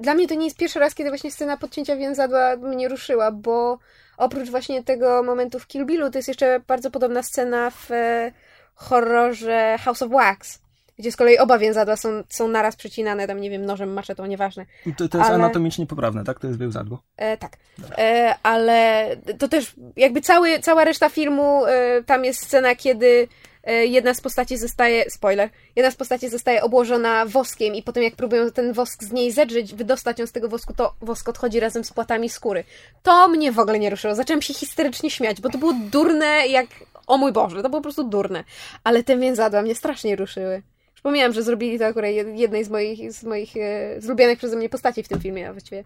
[0.00, 3.78] dla mnie to nie jest pierwszy raz, kiedy właśnie scena podcięcia więzadła mnie ruszyła, bo
[4.16, 8.32] oprócz właśnie tego momentu w Kill Billu, to jest jeszcze bardzo podobna scena w e,
[8.74, 10.65] horrorze House of Wax,
[10.98, 14.66] gdzie z kolei oba więzadła są, są naraz przecinane, tam nie wiem, nożem, maczetą, nieważne.
[14.96, 16.40] To, to jest Ale- anatomicznie poprawne, tak?
[16.40, 17.02] To jest więzadło.
[17.16, 17.56] E, tak.
[17.98, 19.06] E, ale
[19.38, 23.28] to też jakby cały, cała reszta filmu, e, tam jest scena, kiedy
[23.64, 28.16] e, jedna z postaci zostaje, spoiler, jedna z postaci zostaje obłożona woskiem i potem jak
[28.16, 31.84] próbują ten wosk z niej zedrzeć, wydostać ją z tego wosku, to wosk odchodzi razem
[31.84, 32.64] z płatami skóry.
[33.02, 34.14] To mnie w ogóle nie ruszyło.
[34.14, 36.66] Zaczęłam się histerycznie śmiać, bo to było durne jak...
[37.06, 38.44] O mój Boże, to było po prostu durne.
[38.84, 40.62] Ale te więzadła mnie strasznie ruszyły.
[41.06, 44.68] Już Przypomniałam, że zrobili to akurat jednej z moich, z moich e, zlubianych przeze mnie
[44.68, 45.84] postaci w tym filmie, a właściwie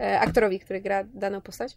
[0.00, 1.76] e, aktorowi, który gra daną postać.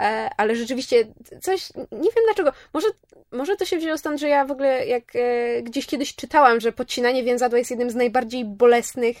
[0.00, 1.04] E, ale rzeczywiście
[1.40, 2.88] coś, nie wiem dlaczego, może,
[3.32, 6.72] może to się wzięło stąd, że ja w ogóle jak e, gdzieś kiedyś czytałam, że
[6.72, 9.16] podcinanie więzadła jest jednym z najbardziej bolesnych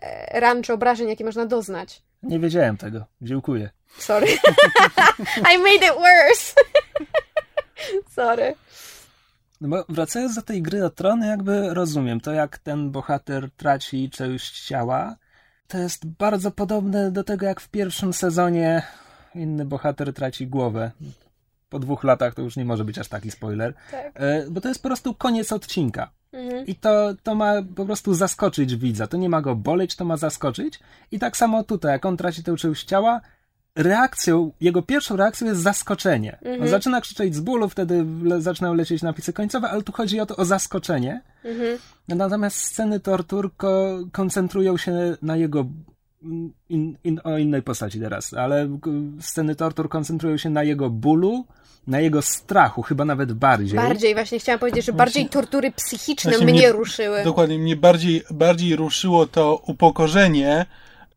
[0.00, 2.02] e, ran czy obrażeń, jakie można doznać.
[2.22, 3.04] Nie wiedziałem tego.
[3.22, 3.70] Dziękuję.
[3.98, 4.26] Sorry.
[5.54, 6.54] I made it worse.
[8.16, 8.54] Sorry.
[9.62, 14.10] No bo wracając do tej gry o trony, jakby rozumiem to, jak ten bohater traci
[14.10, 15.16] część ciała.
[15.68, 18.82] To jest bardzo podobne do tego, jak w pierwszym sezonie
[19.34, 20.90] inny bohater traci głowę.
[21.68, 23.74] Po dwóch latach to już nie może być aż taki spoiler.
[23.90, 24.12] Tak.
[24.14, 26.10] E, Bo to jest po prostu koniec odcinka.
[26.32, 26.66] Mhm.
[26.66, 29.06] I to, to ma po prostu zaskoczyć widza.
[29.06, 30.80] To nie ma go boleć, to ma zaskoczyć.
[31.10, 33.20] I tak samo tutaj, jak on traci tę część ciała,
[33.76, 36.38] reakcją, jego pierwszą reakcją jest zaskoczenie.
[36.60, 40.26] On zaczyna krzyczeć z bólu, wtedy le, zaczynają lecieć napisy końcowe, ale tu chodzi o
[40.26, 41.22] to o zaskoczenie.
[41.44, 41.78] Mhm.
[42.08, 45.66] Natomiast sceny tortur ko- koncentrują się na jego.
[46.68, 48.68] In, in, o innej postaci teraz, ale
[49.20, 51.44] sceny tortur koncentrują się na jego bólu,
[51.86, 53.76] na jego strachu, chyba nawet bardziej.
[53.76, 57.24] Bardziej, właśnie chciałam powiedzieć, że bardziej tortury psychiczne Właśnie mnie, mnie- ruszyły.
[57.24, 60.66] Dokładnie, mnie bardziej, bardziej ruszyło to upokorzenie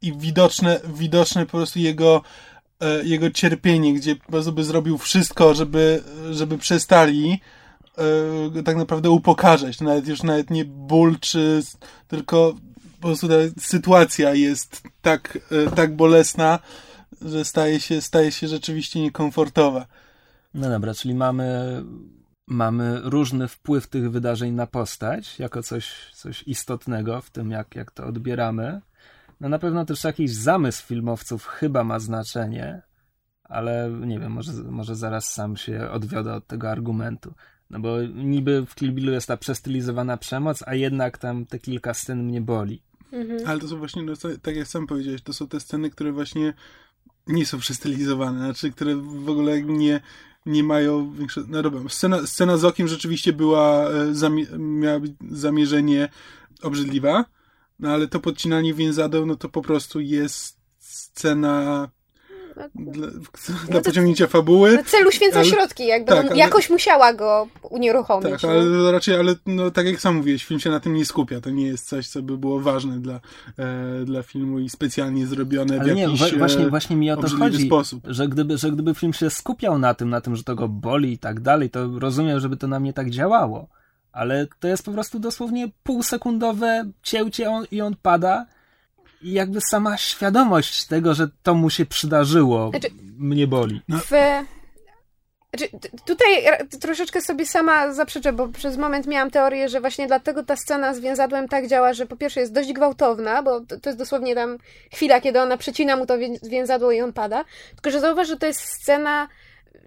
[0.06, 2.22] i widoczne, widoczne po prostu jego,
[2.80, 7.42] e, jego cierpienie, gdzie po prostu by zrobił wszystko, żeby, żeby przestali
[8.58, 9.82] e, tak naprawdę upokarzać.
[9.82, 11.64] Nawet już nawet nie ból, czy
[12.08, 12.56] tylko
[13.02, 16.60] po prostu ta sytuacja jest tak, e, tak bolesna,
[17.22, 19.86] że staje się, staje się rzeczywiście niekomfortowa.
[20.54, 21.82] No dobra, czyli mamy,
[22.48, 27.92] mamy różny wpływ tych wydarzeń na postać, jako coś, coś istotnego w tym, jak, jak
[27.92, 28.82] to odbieramy.
[29.40, 32.82] No na pewno też jakiś zamysł filmowców chyba ma znaczenie,
[33.44, 37.34] ale nie wiem, może, może zaraz sam się odwiodę od tego argumentu.
[37.70, 41.94] No bo niby w Kill Billu jest ta przestylizowana przemoc, a jednak tam te kilka
[41.94, 42.82] scen mnie boli.
[43.12, 43.40] Mhm.
[43.46, 46.54] Ale to są właśnie, no, tak jak sam powiedziałeś, to są te sceny, które właśnie
[47.28, 50.02] nie są przestylizowane, znaczy, które w ogóle nie,
[50.46, 51.42] nie mają większe...
[51.48, 56.10] No dobra, scena, scena z okiem rzeczywiście była, e, zamie- miała być zamierzenie
[56.62, 57.26] obrzydliwa,
[57.80, 61.90] no ale to podcinanie więzadeł, no to po prostu jest scena
[62.76, 63.08] dla,
[63.68, 64.76] dla to- pociągnięcia fabuły.
[64.76, 68.32] No, cel uświęca ale- środki, jakby tak, ale- jakoś musiała go unieruchomić.
[68.32, 68.50] Tak, no.
[68.50, 71.42] ale raczej, ale no, tak jak sam mówiłeś, film się na tym nie skupia.
[71.42, 73.20] To nie jest coś, co by było ważne dla,
[73.58, 77.12] e, dla filmu i specjalnie zrobione w Ale nie, jakiś wa- właśnie, e, właśnie mi
[77.12, 78.04] o to chodzi, sposób.
[78.08, 81.12] że gdyby, że gdyby film się skupiał na tym, na tym, że to go boli
[81.14, 83.68] i tak dalej, to rozumiem, żeby to na mnie tak działało.
[84.16, 88.46] Ale to jest po prostu dosłownie półsekundowe cięcie on, i on pada.
[89.22, 93.82] I jakby sama świadomość tego, że to mu się przydarzyło, Znaczy- mnie boli.
[93.90, 94.10] W...
[95.58, 95.72] Znaczy,
[96.06, 96.28] tutaj
[96.82, 101.00] troszeczkę sobie sama zaprzeczę, bo przez moment miałam teorię, że właśnie dlatego ta scena z
[101.00, 104.58] więzadłem tak działa, że po pierwsze jest dość gwałtowna, bo to, to jest dosłownie tam
[104.94, 107.46] chwila, kiedy ona przecina mu to wię- więzadło i on pada.
[107.76, 109.28] Tylko, że zauważ, że to jest scena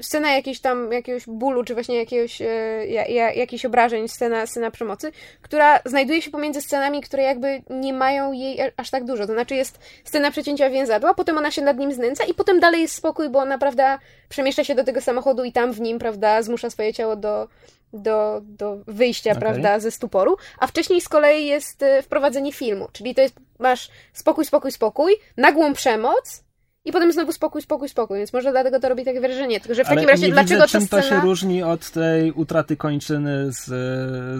[0.00, 2.46] scena jakiejś tam, jakiegoś bólu, czy właśnie jakiegoś, e,
[2.86, 7.92] ja, ja, jakichś obrażeń, scena, scena przemocy, która znajduje się pomiędzy scenami, które jakby nie
[7.92, 9.26] mają jej aż tak dużo.
[9.26, 12.82] To znaczy jest scena przecięcia więzadła, potem ona się nad nim znęca i potem dalej
[12.82, 16.42] jest spokój, bo ona, prawda, przemieszcza się do tego samochodu i tam w nim, prawda,
[16.42, 17.48] zmusza swoje ciało do,
[17.92, 19.40] do, do wyjścia, Okej.
[19.40, 23.90] prawda, ze stuporu, a wcześniej z kolei jest e, wprowadzenie filmu, czyli to jest, masz
[24.12, 26.47] spokój, spokój, spokój, nagłą przemoc,
[26.88, 28.18] i potem znowu spokój, spokój, spokój.
[28.18, 29.60] Więc może dlatego to robi takie wrażenie.
[29.60, 31.02] Tylko, że w Ale takim razie, nie dlaczego widzę, czym scena...
[31.02, 33.64] to się różni od tej utraty kończyny z,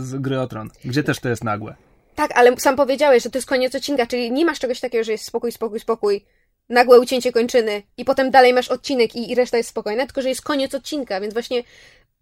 [0.02, 1.74] z gry o Tron, gdzie też to jest nagłe.
[2.14, 5.12] Tak, ale sam powiedziałeś, że to jest koniec odcinka, czyli nie masz czegoś takiego, że
[5.12, 6.24] jest spokój, spokój, spokój,
[6.68, 10.28] nagłe ucięcie kończyny i potem dalej masz odcinek i, i reszta jest spokojna, tylko że
[10.28, 11.62] jest koniec odcinka, więc właśnie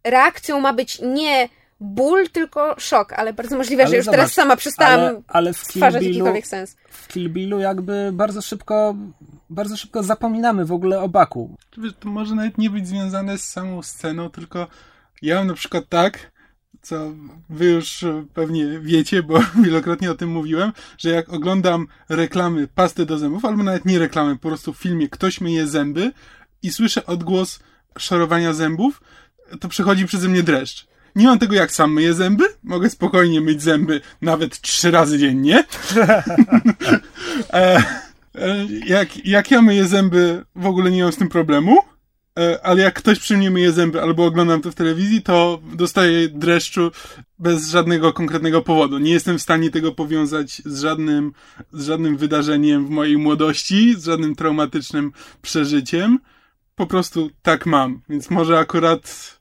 [0.04, 1.48] reakcją ma być nie
[1.80, 5.52] ból, tylko szok, ale bardzo możliwe, Ale że już zobacz, teraz sama przestałam ale, ale
[5.52, 6.76] w stwarzać Billu, jakikolwiek sens.
[6.90, 8.96] w Kill Billu jakby bardzo szybko,
[9.50, 11.56] bardzo szybko zapominamy w ogóle o Baku.
[11.78, 14.66] Wiesz, to może nawet nie być związane z samą sceną, tylko
[15.22, 16.32] ja mam na przykład tak,
[16.82, 17.12] co
[17.48, 23.18] wy już pewnie wiecie, bo wielokrotnie o tym mówiłem, że jak oglądam reklamy pasty do
[23.18, 26.12] zębów, albo nawet nie reklamy, po prostu w filmie ktoś myje zęby
[26.62, 27.60] i słyszę odgłos
[27.98, 29.00] szorowania zębów,
[29.60, 30.86] to przechodzi przeze mnie dreszcz.
[31.16, 35.64] Nie mam tego jak sam myję zęby, mogę spokojnie myć zęby nawet trzy razy dziennie.
[37.52, 37.76] e,
[38.34, 41.78] e, jak, jak ja myję zęby, w ogóle nie mam z tym problemu.
[42.38, 46.28] E, ale jak ktoś przy mnie myje zęby albo oglądam to w telewizji, to dostaję
[46.28, 46.90] dreszczu
[47.38, 48.98] bez żadnego konkretnego powodu.
[48.98, 51.32] Nie jestem w stanie tego powiązać z żadnym,
[51.72, 56.18] z żadnym wydarzeniem w mojej młodości, z żadnym traumatycznym przeżyciem.
[56.74, 58.02] Po prostu tak mam.
[58.08, 59.35] Więc może akurat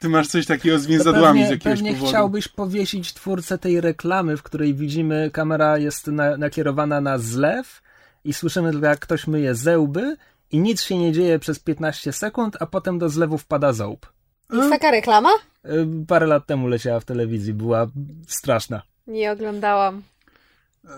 [0.00, 2.08] Ty masz coś takiego z więzadłami pewnie, z jakiegoś pewnie powodu.
[2.08, 7.82] chciałbyś powiesić twórcę tej reklamy, w której widzimy, kamera jest na, nakierowana na zlew
[8.24, 10.16] i słyszymy tylko, jak ktoś myje zęby
[10.52, 14.06] i nic się nie dzieje przez 15 sekund, a potem do zlewu wpada ząb.
[14.52, 15.30] Jest taka reklama?
[15.66, 17.86] Y, Parę lat temu leciała w telewizji, była
[18.26, 18.82] straszna.
[19.06, 20.02] Nie oglądałam.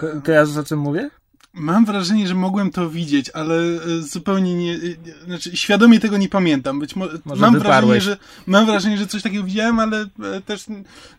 [0.00, 1.10] Ko kojarzysz o czym mówię?
[1.54, 4.79] Mam wrażenie, że mogłem to widzieć, ale e, zupełnie nie, e,
[5.27, 6.81] znaczy świadomie tego nie pamiętam.
[6.81, 8.16] Być mo- Może mam wrażenie, że
[8.46, 10.00] mam wrażenie, że coś takiego widziałem, ale
[10.37, 10.64] e, też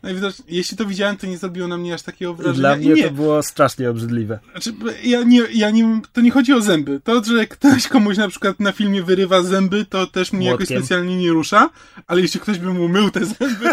[0.03, 2.59] najwidoczniej, jeśli to widziałem, to nie zrobiło na mnie aż takiego wrażenia.
[2.59, 4.39] Dla mnie nie, to było strasznie obrzydliwe.
[4.51, 7.01] Znaczy, ja nie, ja nie, to nie chodzi o zęby.
[7.03, 10.79] To, że ktoś komuś na przykład na filmie wyrywa zęby, to też mnie jakoś Młotkiem.
[10.79, 11.69] specjalnie nie rusza,
[12.07, 13.69] ale jeśli ktoś by mu mył te zęby,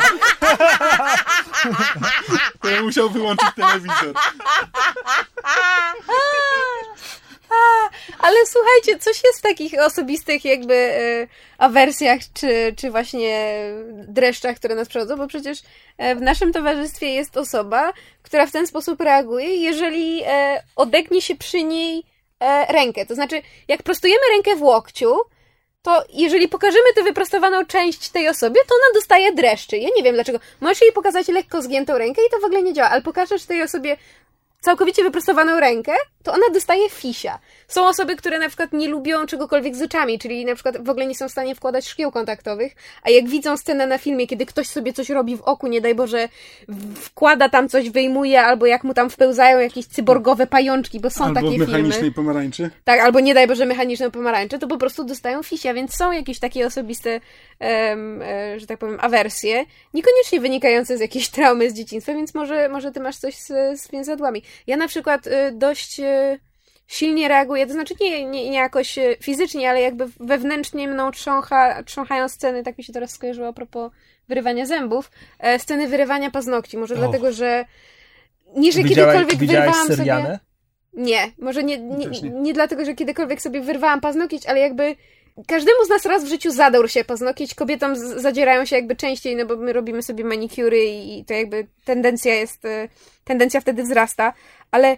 [2.62, 4.14] to ja musiał wyłączyć telewizor.
[8.18, 11.26] Ale słuchajcie, coś jest w takich osobistych jakby e,
[11.58, 13.56] awersjach, czy, czy właśnie
[14.08, 15.58] dreszczach, które nas przechodzą, bo przecież
[15.98, 17.92] e, w naszym towarzystwie jest osoba,
[18.22, 22.04] która w ten sposób reaguje, jeżeli e, odegnie się przy niej
[22.40, 23.06] e, rękę.
[23.06, 25.16] To znaczy, jak prostujemy rękę w łokciu,
[25.86, 29.76] to jeżeli pokażemy tę wyprostowaną część tej osobie, to ona dostaje dreszczy.
[29.76, 30.38] Ja nie wiem dlaczego.
[30.60, 33.62] Możesz jej pokazać lekko zgiętą rękę i to w ogóle nie działa, ale pokażesz tej
[33.62, 33.96] osobie
[34.66, 35.92] całkowicie wyprostowaną rękę,
[36.22, 37.38] to ona dostaje fisia.
[37.68, 41.06] Są osoby, które na przykład nie lubią czegokolwiek z oczami, czyli na przykład w ogóle
[41.06, 44.66] nie są w stanie wkładać szkieł kontaktowych, a jak widzą scenę na filmie, kiedy ktoś
[44.66, 46.28] sobie coś robi w oku, nie daj Boże,
[46.94, 51.40] wkłada tam coś, wyjmuje, albo jak mu tam wpełzają jakieś cyborgowe pajączki, bo są Albo
[51.40, 52.14] takie w mechanicznej filmy.
[52.14, 52.70] pomarańczy.
[52.84, 56.38] Tak, albo nie daj Boże mechaniczne pomarańcze, to po prostu dostają fisia, więc są jakieś
[56.38, 57.20] takie osobiste,
[57.60, 59.64] e, że tak powiem, awersje,
[59.94, 63.90] niekoniecznie wynikające z jakiejś traumy z dzieciństwa, więc może, może ty masz coś z, z
[63.90, 64.42] więzadłami.
[64.66, 66.38] Ja na przykład e, dość e,
[66.86, 71.82] silnie reaguję, to znaczy nie, nie, nie jakoś e, fizycznie, ale jakby wewnętrznie mną trzącha,
[71.82, 73.92] trząchają sceny, tak mi się teraz skojarzyło a propos
[74.28, 77.00] wyrywania zębów, e, sceny wyrywania paznokci, może Och.
[77.00, 77.64] dlatego, że
[78.56, 80.38] nie, że kiedykolwiek wyrwałam sobie...
[80.92, 82.30] Nie, może nie, nie, nie.
[82.30, 82.52] nie.
[82.52, 84.96] dlatego, że kiedykolwiek sobie wyrwałam paznokieć, ale jakby
[85.46, 87.54] każdemu z nas raz w życiu zadał się paznokieć.
[87.54, 91.66] Kobietom zadzierają się jakby częściej, no bo my robimy sobie manikury i, i to jakby
[91.84, 92.88] tendencja jest, e,
[93.24, 94.32] tendencja wtedy wzrasta,
[94.70, 94.96] ale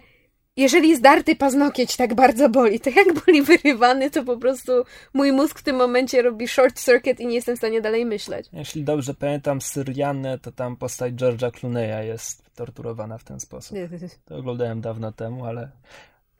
[0.57, 4.71] jeżeli zdarty paznokieć tak bardzo boli, to jak boli wyrywany, to po prostu
[5.13, 8.47] mój mózg w tym momencie robi short circuit i nie jestem w stanie dalej myśleć.
[8.53, 13.77] Jeśli dobrze pamiętam Syrianę, to tam postać George'a Clooney'a jest torturowana w ten sposób.
[14.25, 15.69] To oglądałem dawno temu, ale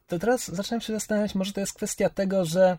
[0.08, 2.78] to teraz zaczynam się zastanawiać, może to jest kwestia tego, że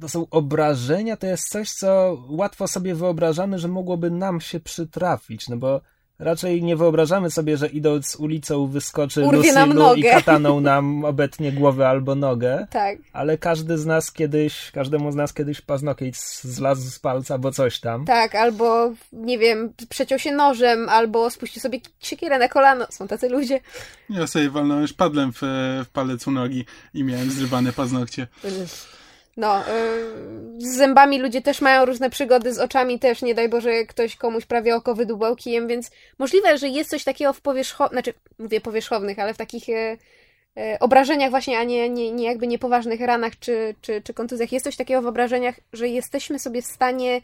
[0.00, 5.48] to są obrażenia, to jest coś, co łatwo sobie wyobrażamy, że mogłoby nam się przytrafić,
[5.48, 5.80] no bo
[6.20, 9.48] raczej nie wyobrażamy sobie, że idąc ulicą wyskoczy Lucy
[9.96, 12.98] i kataną nam obetnie głowę albo nogę, Tak.
[13.12, 17.80] ale każdy z nas kiedyś, każdemu z nas kiedyś paznokieć zlazł z palca, bo coś
[17.80, 18.04] tam.
[18.04, 22.86] Tak, albo nie wiem, przeciął się nożem, albo spuścił sobie siekierę na kolano.
[22.90, 23.60] Są tacy ludzie.
[24.10, 25.40] Ja sobie walnąłem szpadlem w,
[25.84, 28.26] w palec u nogi i miałem zrywane paznokcie.
[29.36, 33.84] No, yy, z zębami ludzie też mają różne przygody, z oczami też, nie daj Boże,
[33.84, 38.14] ktoś komuś prawie oko wydłubał kijem, więc możliwe, że jest coś takiego w powierzchownych, znaczy
[38.38, 39.96] mówię powierzchownych, ale w takich e,
[40.56, 44.52] e, obrażeniach właśnie, a nie, nie, nie jakby niepoważnych ranach czy, czy, czy kontuzjach.
[44.52, 47.20] Jest coś takiego w obrażeniach, że jesteśmy sobie w stanie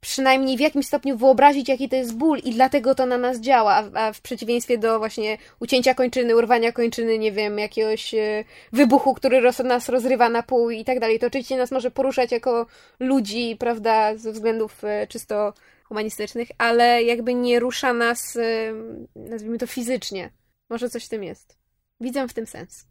[0.00, 3.90] przynajmniej w jakimś stopniu wyobrazić, jaki to jest ból i dlatego to na nas działa,
[3.94, 9.42] a, w przeciwieństwie do właśnie ucięcia kończyny, urwania kończyny, nie wiem, jakiegoś e, wybuchu, który
[9.64, 11.18] nas rozrywa na pół i tak dalej.
[11.18, 12.66] To oczywiście nas może poruszać jako
[13.00, 15.52] ludzi, prawda, ze względów e, czysto
[15.84, 18.72] humanistycznych, ale jakby nie rusza nas, e,
[19.16, 20.30] nazwijmy to fizycznie.
[20.70, 21.58] Może coś w tym jest.
[22.00, 22.86] Widzę w tym sens.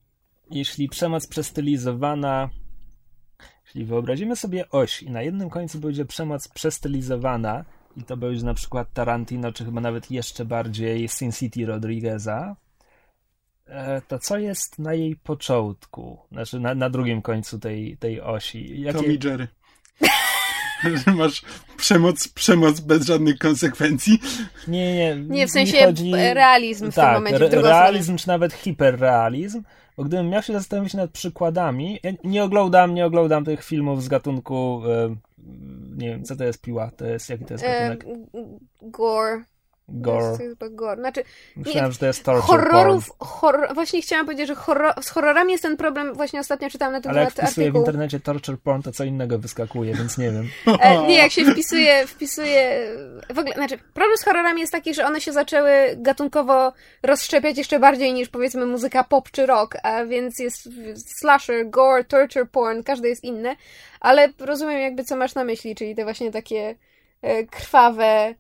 [0.51, 2.49] Jeśli przemoc przestylizowana,
[3.69, 7.65] jeśli wyobrazimy sobie oś i na jednym końcu będzie przemoc przestylizowana,
[7.97, 12.55] i to będzie na przykład Tarantino, czy chyba nawet jeszcze bardziej Sin City Rodrigueza,
[13.67, 16.19] e, to co jest na jej początku?
[16.31, 18.83] Znaczy na, na drugim końcu tej, tej osi?
[18.93, 19.47] Tom i Jerry.
[21.05, 21.41] Że masz
[21.77, 24.19] przemoc, przemoc bez żadnych konsekwencji.
[24.67, 25.15] Nie, nie.
[25.15, 26.11] Nie, w sensie chodzi...
[26.11, 29.63] realizm w tym tak, momencie, w realizm, czy nawet hiperrealizm.
[29.99, 34.07] Bo gdybym miał się zastanowić nad przykładami, ja nie oglądam, nie oglądam tych filmów z
[34.07, 35.15] gatunku, e,
[35.97, 38.05] nie wiem, co to jest piła, to jest, jaki to jest E, gatunek?
[38.81, 39.43] gore.
[39.91, 40.37] Gore.
[40.37, 41.01] To jest chyba gore.
[41.01, 41.23] Znaczy,
[41.55, 45.63] Myślałem, że to jest torture horrorów, horror, właśnie chciałam powiedzieć, że horror, z horrorami jest
[45.63, 47.81] ten problem, właśnie ostatnio czytałam na ten Ale jak temat wpisuję w artykuł.
[47.81, 50.49] internecie torture porn, to co innego wyskakuje, więc nie wiem.
[50.81, 52.87] E, nie, jak się wpisuje, wpisuje,
[53.33, 56.73] w ogóle, znaczy, problem z horrorami jest taki, że one się zaczęły gatunkowo
[57.03, 60.69] rozszczepiać jeszcze bardziej niż powiedzmy muzyka pop czy rock, a więc jest
[61.19, 63.55] slasher, gore, torture porn, każde jest inne,
[63.99, 66.75] ale rozumiem jakby co masz na myśli, czyli te właśnie takie
[67.21, 68.35] e, krwawe,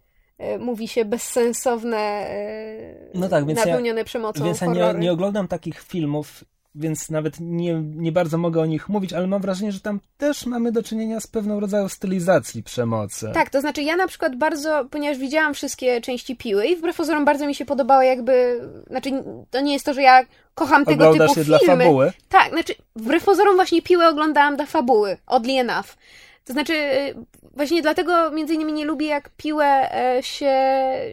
[0.59, 4.99] mówi się bezsensowne, e, No tak, więc napełnione ja, przemocą Więc ja nie, horrory.
[4.99, 6.43] nie oglądam takich filmów,
[6.75, 10.45] więc nawet nie, nie bardzo mogę o nich mówić, ale mam wrażenie, że tam też
[10.45, 13.31] mamy do czynienia z pewną rodzaju stylizacji przemocy.
[13.33, 17.25] Tak, to znaczy ja na przykład bardzo, ponieważ widziałam wszystkie części Piły i wbrew pozorom
[17.25, 19.09] bardzo mi się podobało jakby, znaczy
[19.49, 20.23] to nie jest to, że ja
[20.55, 21.83] kocham tego Oglądasz typu je dla filmy.
[21.83, 22.11] fabuły.
[22.29, 25.97] Tak, znaczy wbrew pozorom właśnie Piłę oglądałam dla fabuły, oddly enough.
[26.45, 27.15] To znaczy y,
[27.53, 30.55] właśnie dlatego między innymi nie lubię jak Piłę e, się,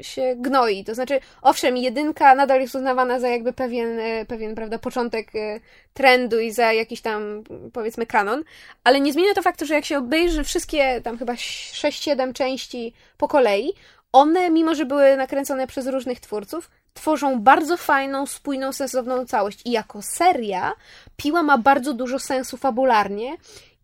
[0.03, 0.85] się gnoi.
[0.85, 5.61] To znaczy owszem, jedynka nadal jest uznawana za jakby pewien, e, pewien prawda, początek e,
[5.95, 8.45] trendu i za jakiś tam powiedzmy kanon,
[8.85, 13.29] ale nie zmienia to faktu, że jak się obejrzy wszystkie tam chyba 6-7 części po
[13.29, 13.73] kolei,
[14.13, 19.61] one, mimo że były nakręcone przez różnych twórców, tworzą bardzo fajną, spójną, sensowną całość.
[19.65, 20.73] I jako seria
[21.17, 23.37] Piła ma bardzo dużo sensu fabularnie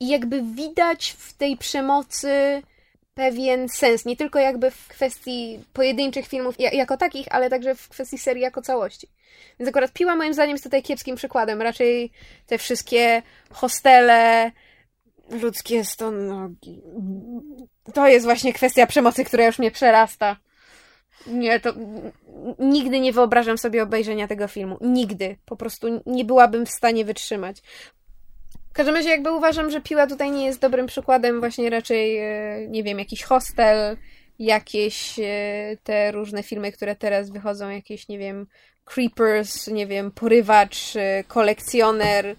[0.03, 2.63] i jakby widać w tej przemocy
[3.15, 7.89] pewien sens, nie tylko jakby w kwestii pojedynczych filmów ja- jako takich, ale także w
[7.89, 9.09] kwestii serii jako całości.
[9.59, 11.63] Więc akurat Piła moim zdaniem jest tutaj kiepskim przykładem.
[11.63, 12.13] Raczej
[12.47, 14.53] te wszystkie hostele,
[15.31, 16.83] ludzkie stonogi.
[17.95, 20.37] To jest właśnie kwestia przemocy, która już mnie przerasta.
[21.27, 21.73] Nie, to
[22.59, 24.79] nigdy nie wyobrażam sobie obejrzenia tego filmu.
[24.81, 25.37] Nigdy.
[25.45, 27.63] Po prostu nie byłabym w stanie wytrzymać.
[28.73, 32.69] W każdym razie jakby uważam, że Piła tutaj nie jest dobrym przykładem, właśnie raczej, e,
[32.69, 33.97] nie wiem, jakiś hostel,
[34.39, 38.47] jakieś e, te różne filmy, które teraz wychodzą, jakieś, nie wiem,
[38.85, 42.37] Creepers, nie wiem, Porywacz, e, Kolekcjoner.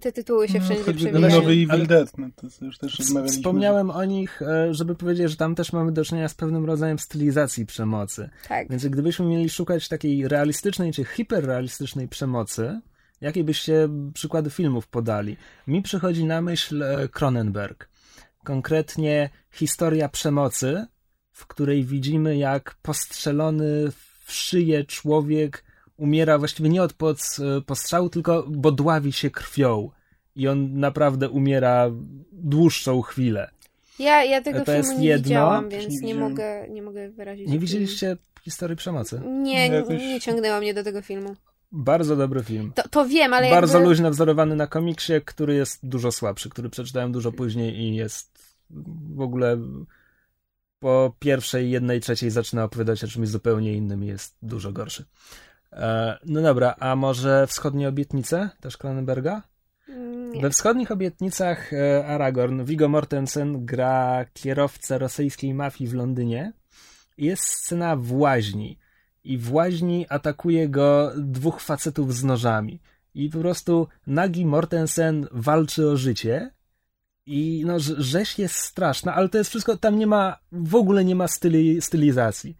[0.00, 1.28] Te tytuły się No, wszędzie przewijają.
[1.40, 3.38] nowy Evil Ale- Dead, no to już też Ws- rozmawialiśmy.
[3.38, 4.40] Wspomniałem o nich,
[4.70, 8.30] żeby powiedzieć, że tam też mamy do czynienia z pewnym rodzajem stylizacji przemocy.
[8.48, 8.68] Tak.
[8.70, 12.80] Więc gdybyśmy mieli szukać takiej realistycznej czy hiperrealistycznej przemocy,
[13.20, 15.36] jakie byście przykłady filmów podali?
[15.66, 17.88] Mi przychodzi na myśl e, Cronenberg.
[18.44, 20.86] Konkretnie historia przemocy,
[21.32, 23.90] w której widzimy, jak postrzelony
[24.24, 25.64] w szyję człowiek
[25.96, 27.36] umiera właściwie nie od pod-
[27.66, 29.90] postrzału, tylko bo dławi się krwią.
[30.36, 31.90] I on naprawdę umiera
[32.32, 33.50] dłuższą chwilę.
[33.98, 35.24] Ja, ja tego To filmu jest nie jedno.
[35.24, 37.48] widziałam, więc nie nie, mogę, nie mogę wyrazić.
[37.48, 39.20] Nie widzieliście historii przemocy?
[39.26, 41.36] Nie, jakoś- nie ciągnęła mnie do tego filmu.
[41.76, 42.72] Bardzo dobry film.
[42.74, 43.88] To, to wiem, ale Bardzo jakby...
[43.88, 48.56] luźno wzorowany na komiksie, który jest dużo słabszy, który przeczytałem dużo później i jest
[49.14, 49.58] w ogóle
[50.78, 55.04] po pierwszej, jednej, trzeciej zaczyna opowiadać o czymś zupełnie innym i jest dużo gorszy.
[55.72, 59.42] E, no dobra, a może Wschodnie Obietnice, też Cronenberga?
[60.32, 60.42] Nie.
[60.42, 66.52] We Wschodnich Obietnicach e, Aragorn, Viggo Mortensen gra kierowcę rosyjskiej mafii w Londynie.
[67.18, 68.78] Jest scena w łaźni
[69.32, 72.80] i w łaźni atakuje go dwóch facetów z nożami.
[73.14, 76.50] I po prostu nagi Mortensen walczy o życie.
[77.26, 81.04] I no, rz- rzeź jest straszna, ale to jest wszystko, tam nie ma, w ogóle
[81.04, 82.56] nie ma styli, stylizacji.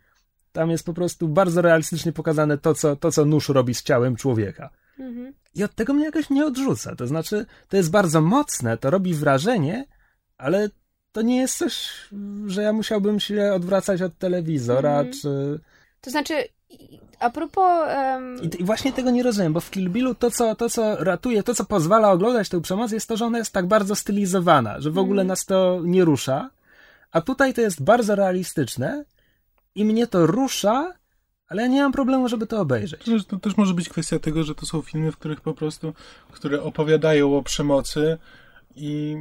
[0.53, 4.17] Tam jest po prostu bardzo realistycznie pokazane to co, to, co nóż robi z ciałem
[4.17, 4.71] człowieka.
[4.99, 5.35] Mhm.
[5.55, 6.97] I od tego mnie jakoś nie odrzuca.
[6.97, 9.85] To znaczy, to jest bardzo mocne, to robi wrażenie,
[10.39, 10.71] ale
[11.13, 11.89] to nie jest coś,
[12.47, 15.13] że ja musiałbym się odwracać od telewizora, Mhm.
[15.23, 15.61] czy...
[16.01, 16.35] To znaczy,
[17.21, 17.89] a propos...
[17.89, 20.97] em, I, I właśnie tego nie rozumiem, bo w Kill Billu to co, to, co
[21.05, 24.81] ratuje, to, co pozwala oglądać tę przemoc, jest to, że ona jest tak bardzo stylizowana,
[24.81, 25.29] że w ogóle Mhm.
[25.29, 26.51] nas to nie rusza,
[27.13, 29.05] a tutaj to jest bardzo realistyczne
[29.75, 30.93] i mnie to rusza,
[31.49, 33.05] ale ja nie mam problemu, żeby to obejrzeć.
[33.05, 35.95] To, to też może być kwestia tego, że to są filmy, w których po prostu,
[36.33, 38.19] które opowiadają o przemocy
[38.77, 39.17] i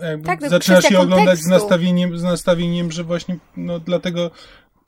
[0.00, 4.30] jakby Tak, to zaczynasz je oglądać z nastawieniem, z nastawieniem, że właśnie no dlatego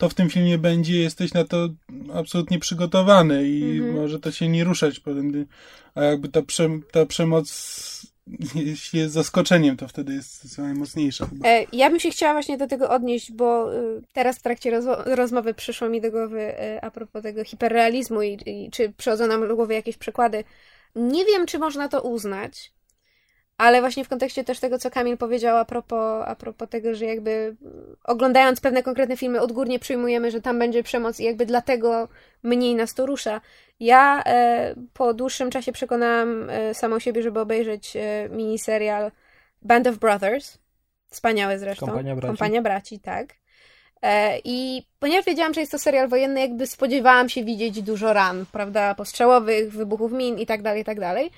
[0.01, 1.69] to w tym filmie będzie, jesteś na to
[2.15, 3.95] absolutnie przygotowany i Mhm.
[3.95, 5.47] może to się nie ruszać potem,
[5.95, 8.11] a jakby ta, prze, ta przemoc
[8.55, 11.27] jeśli jest zaskoczeniem, to wtedy jest zdecydowanie mocniejsza.
[11.27, 11.49] chyba.
[11.49, 15.15] E, Ja bym się chciała właśnie do tego odnieść, bo y, teraz w trakcie rozwo-
[15.15, 19.49] rozmowy przyszło mi do głowy e, a propos tego hiperrealizmu i, i czy przychodzą nam
[19.49, 20.45] do głowy jakieś przykłady.
[20.97, 22.73] Nie wiem, czy można to uznać,
[23.61, 27.05] ale właśnie w kontekście też tego, co Kamil powiedział a propos, a propos tego, że
[27.05, 32.09] jakby mm, oglądając pewne konkretne filmy odgórnie przyjmujemy, że tam będzie przemoc i jakby dlatego
[32.43, 33.41] mniej nas to rusza.
[33.81, 39.11] Ja e, po dłuższym czasie przekonałam e, samą siebie, żeby obejrzeć e, miniserial
[39.63, 40.59] Band of Brothers.
[41.11, 41.87] Wspaniały zresztą.
[41.87, 42.29] Kompania braci.
[42.29, 43.35] Kompania braci, tak.
[44.03, 48.47] E, I ponieważ wiedziałam, że jest to serial wojenny, jakby spodziewałam się widzieć dużo ran,
[48.53, 51.31] prawda, postrzałowych, wybuchów min i tak dalej, i tak dalej.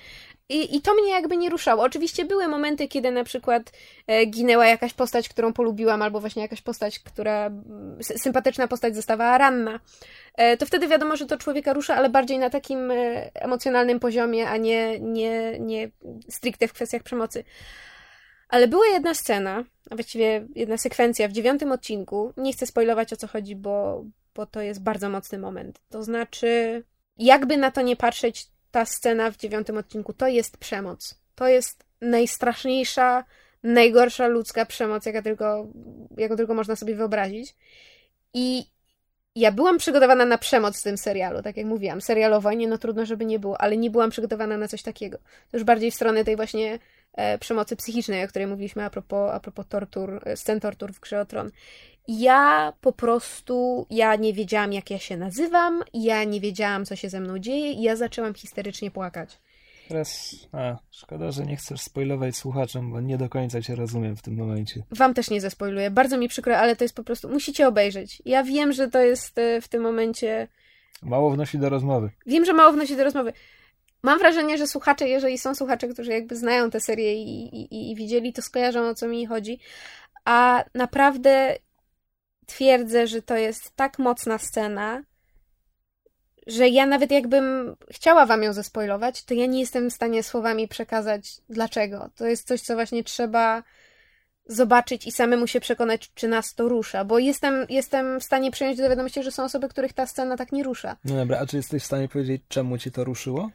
[0.49, 1.83] I, I to mnie jakby nie ruszało.
[1.83, 3.71] Oczywiście były momenty, kiedy na przykład
[4.07, 7.49] e, ginęła jakaś postać, którą polubiłam, albo właśnie jakaś postać, która
[7.99, 9.79] sy- sympatyczna postać zostawała ranna.
[10.35, 12.95] E, to wtedy wiadomo, że to człowieka rusza, ale bardziej na takim e,
[13.35, 15.91] emocjonalnym poziomie, a nie, nie, nie
[16.29, 17.43] stricte w kwestiach przemocy.
[18.49, 22.33] Ale była jedna scena, a właściwie jedna sekwencja w dziewiątym odcinku.
[22.37, 24.03] Nie chcę spoilować o co chodzi, bo,
[24.35, 25.81] bo to jest bardzo mocny moment.
[25.89, 26.83] To znaczy,
[27.17, 31.15] jakby na to nie patrzeć, ta scena w dziewiątym odcinku to jest przemoc.
[31.35, 33.23] To jest najstraszniejsza,
[33.63, 35.67] najgorsza ludzka przemoc, jaka tylko,
[36.17, 37.55] jaką tylko można sobie wyobrazić.
[38.33, 38.65] I
[39.35, 42.01] ja byłam przygotowana na przemoc w tym serialu, tak jak mówiłam.
[42.01, 45.17] Serialowo, nie, no trudno, żeby nie było, ale nie byłam przygotowana na coś takiego.
[45.51, 46.79] To już bardziej w stronę tej właśnie
[47.13, 50.99] e, przemocy psychicznej, o której mówiliśmy a propos, a propos tortur, e, scen tortur w
[50.99, 51.51] Grze o Tron.
[52.07, 57.09] Ja po prostu, ja nie wiedziałam, jak ja się nazywam, ja nie wiedziałam, co się
[57.09, 59.39] ze mną dzieje i ja zaczęłam histerycznie płakać.
[59.87, 64.21] Teraz, a, szkoda, że nie chcesz spoilować słuchaczom, bo nie do końca cię rozumiem w
[64.21, 64.83] tym momencie.
[64.91, 65.91] Wam też nie zespoiluję.
[65.91, 68.21] Bardzo mi przykro, ale to jest po prostu, musicie obejrzeć.
[68.25, 70.47] Ja wiem, że to jest e, w tym momencie...
[71.01, 72.09] Mało wnosi do rozmowy.
[72.25, 73.33] Wiem, że mało wnosi do rozmowy.
[74.03, 77.95] Mam wrażenie, że słuchacze, jeżeli są słuchacze, którzy jakby znają tę serię i, i, i
[77.95, 79.59] widzieli, to skojarzą, o co mi chodzi.
[80.25, 81.55] A naprawdę
[82.45, 85.03] twierdzę, że to jest tak mocna scena,
[86.47, 90.67] że ja nawet jakbym chciała wam ją zespoilować, to ja nie jestem w stanie słowami
[90.67, 92.09] przekazać dlaczego.
[92.15, 93.63] To jest coś, co właśnie trzeba
[94.45, 98.77] zobaczyć i samemu się przekonać, czy nas to rusza, bo jestem, jestem w stanie przyjąć
[98.77, 100.97] do wiadomości, że są osoby, których ta scena tak nie rusza.
[101.05, 103.49] No dobra, a czy jesteś w stanie powiedzieć, czemu ci to ruszyło?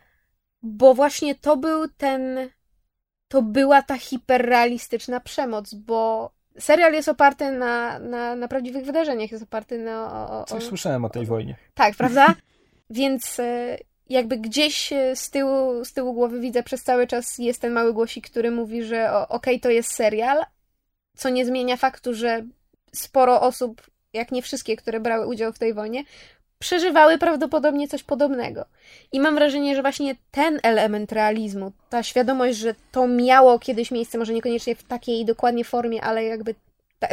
[0.62, 2.50] Bo właśnie to był ten,
[3.28, 9.44] to była ta hiperrealistyczna przemoc, bo serial jest oparty na, na, na prawdziwych wydarzeniach, jest
[9.44, 10.12] oparty na...
[10.12, 11.56] O, o, Coś słyszałem o tej wojnie.
[11.74, 12.34] Tak, prawda?
[12.90, 13.78] Więc e,
[14.08, 17.92] jakby gdzieś e, z tyłu, z tyłu głowy widzę przez cały czas jest ten mały
[17.92, 20.44] głosik, który mówi, że okej, okay, to jest serial,
[21.16, 22.42] co nie zmienia faktu, że
[22.94, 23.82] sporo osób,
[24.12, 26.04] jak nie wszystkie, które brały udział w tej wojnie,
[26.58, 28.64] przeżywały prawdopodobnie coś podobnego.
[29.12, 34.18] I mam wrażenie, że właśnie ten element realizmu, ta świadomość, że to miało kiedyś miejsce,
[34.18, 36.54] może niekoniecznie w takiej dokładnie formie, ale jakby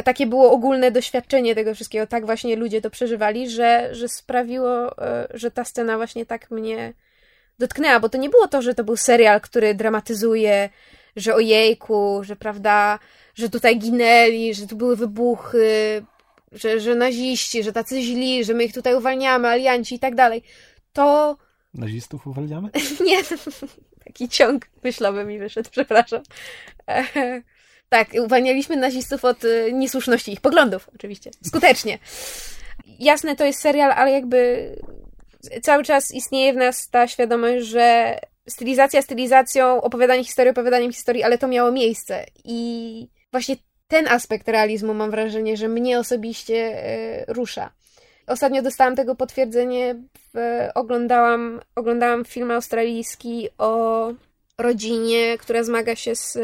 [0.04, 5.28] takie było ogólne doświadczenie tego wszystkiego, tak właśnie ludzie to przeżywali, że, że sprawiło, e,
[5.34, 6.92] że ta scena właśnie tak mnie
[7.58, 10.68] dotknęła, bo to nie było to, że to był serial, który dramatyzuje,
[11.16, 12.98] że ojejku, że prawda,
[13.34, 16.04] że tutaj ginęli, że tu były wybuchy,
[16.52, 20.42] że, że naziści, że tacy źli, że my ich tutaj uwalniamy, alianci i tak dalej.
[20.92, 21.36] To...
[21.74, 22.70] Nazistów uwalniamy?
[23.06, 23.18] nie,
[24.04, 26.22] taki ciąg myślowy mi wyszedł, przepraszam.
[27.88, 31.30] Tak, uwalnialiśmy nazistów od y, niesłuszności ich poglądów, oczywiście.
[31.46, 31.98] Skutecznie.
[32.98, 34.70] Jasne, to jest serial, ale jakby
[35.62, 38.18] cały czas istnieje w nas ta świadomość, że
[38.48, 42.26] stylizacja stylizacją, opowiadanie historii opowiadaniem historii, ale to miało miejsce.
[42.44, 43.56] I właśnie
[43.88, 46.84] ten aspekt realizmu mam wrażenie, że mnie osobiście
[47.24, 47.70] y, rusza.
[48.26, 49.94] Ostatnio dostałam tego potwierdzenie,
[50.74, 54.12] oglądałam, oglądałam film australijski o
[54.58, 56.38] rodzinie, która zmaga się z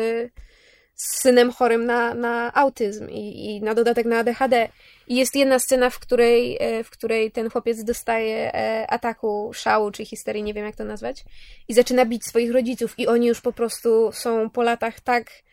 [0.94, 4.68] z synem chorym na, na autyzm i, i na dodatek na ADHD.
[5.08, 9.90] I jest jedna scena, w której, e, w której ten chłopiec dostaje e, ataku szału
[9.90, 11.24] czy histerii, nie wiem jak to nazwać,
[11.68, 15.51] i zaczyna bić swoich rodziców, i oni już po prostu są po latach tak E,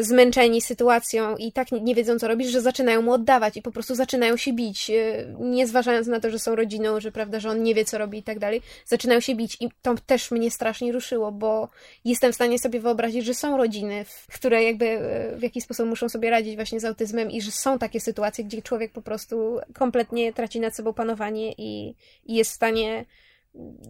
[0.00, 3.94] zmęczeni sytuacją i tak nie wiedzą, co robić, że zaczynają mu oddawać i po prostu
[3.94, 4.94] zaczynają się bić, e,
[5.40, 8.18] nie zważając na to, że są rodziną, że prawda, że on nie wie, co robi
[8.18, 11.68] i tak dalej, zaczynają się bić i to też mnie strasznie ruszyło, bo
[12.04, 14.04] jestem w stanie sobie wyobrazić, że są rodziny,
[14.34, 17.78] które jakby e, w jakiś sposób muszą sobie radzić właśnie z autyzmem i że są
[17.78, 21.94] takie sytuacje, gdzie człowiek po prostu kompletnie traci nad sobą panowanie i,
[22.26, 23.04] i jest w stanie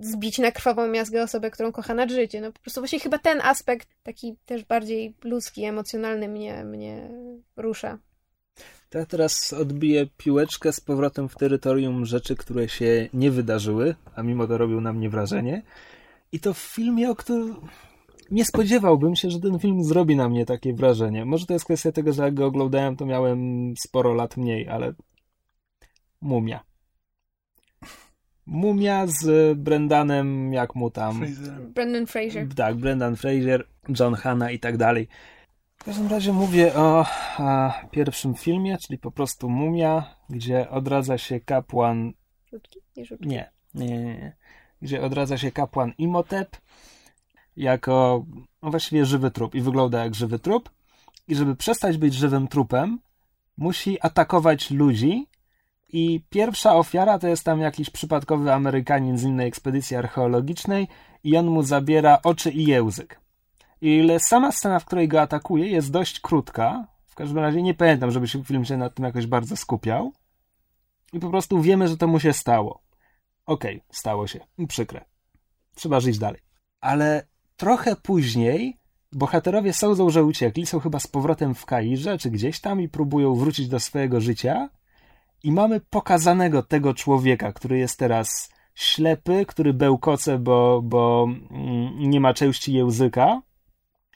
[0.01, 2.41] zbić na krwawą miazgę osobę, którą kocha nad życie.
[2.41, 7.11] No po prostu właśnie chyba ten aspekt, taki też bardziej ludzki, emocjonalny mnie, mnie
[7.57, 7.99] rusza.
[8.95, 14.47] Ja teraz odbiję piłeczkę z powrotem w terytorium rzeczy, które się nie wydarzyły, a mimo
[14.47, 15.63] to robią na mnie wrażenie.
[16.33, 17.57] I to w filmie, o którym
[18.31, 21.25] nie spodziewałbym się, że ten film zrobi na mnie takie wrażenie.
[21.25, 24.95] Może to jest kwestia tego, że jak go oglądałem, to miałem sporo lat mniej, ale
[26.21, 26.70] Mumia.
[28.47, 31.18] Mumia z Brendanem, jak mu tam.
[31.18, 31.61] Fraser.
[31.61, 32.55] Brendan Fraser.
[32.55, 33.66] Tak, Brendan Fraser,
[34.01, 35.09] John Hanna i tak dalej.
[35.76, 37.07] W każdym razie mówię o
[37.38, 42.12] a, pierwszym filmie, czyli po prostu Mumia, gdzie odradza się kapłan.
[42.97, 44.36] Nie, nie, nie, nie, nie.
[44.82, 46.57] Gdzie odradza się kapłan Imhotep
[47.57, 48.24] jako
[48.62, 50.70] no właściwie żywy trup i wygląda jak żywy trup.
[51.28, 52.99] I żeby przestać być żywym trupem,
[53.57, 55.26] musi atakować ludzi,
[55.93, 60.88] i pierwsza ofiara to jest tam jakiś przypadkowy Amerykanin z innej ekspedycji archeologicznej
[61.24, 63.20] i on mu zabiera oczy i język.
[63.80, 66.86] Ile sama scena, w której go atakuje, jest dość krótka.
[67.07, 70.12] W każdym razie nie pamiętam, żeby się film się nad tym jakoś bardzo skupiał.
[71.12, 72.82] I po prostu wiemy, że to mu się stało.
[73.47, 74.41] Okej, okay, stało się.
[74.68, 75.05] Przykre.
[75.74, 76.41] Trzeba żyć dalej.
[76.80, 77.26] Ale
[77.57, 78.80] trochę później
[79.12, 83.34] bohaterowie sądzą, że uciekli, są chyba z powrotem w Kairze, czy gdzieś tam i próbują
[83.34, 84.68] wrócić do swojego życia.
[85.43, 92.20] I mamy pokazanego tego człowieka, który jest teraz ślepy, który bełkoce, bo, bo mm, nie
[92.20, 93.43] ma części języka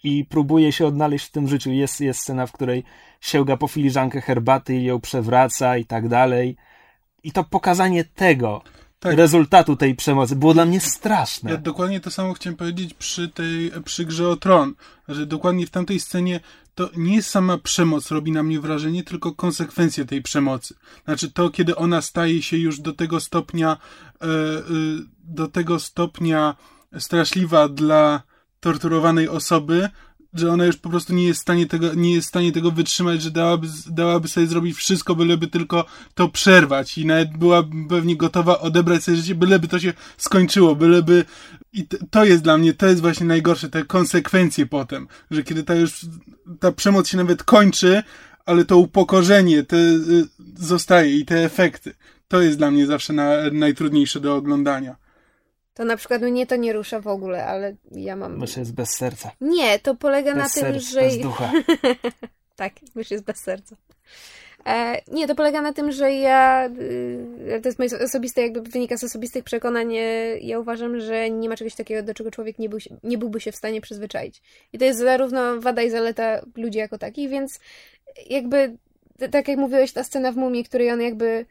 [0.05, 1.71] i próbuje się odnaleźć w tym życiu.
[1.71, 2.85] Jest, jest scena, w której
[3.21, 6.57] sięga po filiżankę herbaty i ją przewraca i tak dalej.
[7.23, 8.63] I to pokazanie tego,
[9.01, 9.15] tak.
[9.15, 11.51] rezultatu tej przemocy było dla mnie straszne.
[11.51, 14.75] Ja dokładnie to samo chciałem powiedzieć przy tej, przy grze o tron,
[15.09, 16.41] że dokładnie w tamtej scenie
[16.75, 20.75] to nie sama przemoc robi na mnie wrażenie, tylko konsekwencje tej przemocy.
[21.05, 23.77] Znaczy to, kiedy ona staje się już do tego stopnia,
[24.23, 24.61] e, e,
[25.25, 26.57] do tego stopnia
[26.99, 28.23] straszliwa dla
[28.61, 29.89] torturowanej osoby,
[30.35, 32.71] że ona już po prostu nie jest w stanie tego, nie jest w stanie tego
[32.71, 38.17] wytrzymać, że dałaby, dałaby sobie zrobić wszystko, byleby tylko to przerwać i nawet była pewnie
[38.17, 41.25] gotowa odebrać sobie życie, byleby to się skończyło, byleby
[41.73, 45.75] i to jest dla mnie, to jest właśnie najgorsze, te konsekwencje potem, że kiedy ta
[45.75, 46.07] już,
[46.61, 48.03] ta przemoc się nawet kończy,
[48.47, 50.27] ale to upokorzenie te, y,
[50.57, 51.95] zostaje i te efekty.
[52.29, 55.04] To jest dla mnie zawsze na, najtrudniejsze do oglądania.
[55.75, 58.39] To na przykład mnie to nie rusza w ogóle, ale ja mam.
[58.39, 59.31] Mysz jest bez serca.
[59.41, 61.01] Nie, to polega bez na tym, serc, że.
[61.01, 61.53] Bez ducha.
[62.57, 63.77] tak, mysz jest bez serca.
[64.67, 66.69] E, nie, to polega na tym, że ja.
[66.69, 69.95] Y, to jest moje osobiste, jakby wynika z osobistych przekonań.
[70.41, 73.53] Ja uważam, że nie ma czegoś takiego, do czego człowiek nie, był, nie byłby się
[73.53, 74.43] w stanie przyzwyczaić.
[74.73, 77.61] I to jest zarówno wada i zaleta ludzi jako takich, więc
[78.31, 78.77] jakby.
[79.31, 81.47] Tak jak mówiłeś, ta scena w mumii, której on jakby E,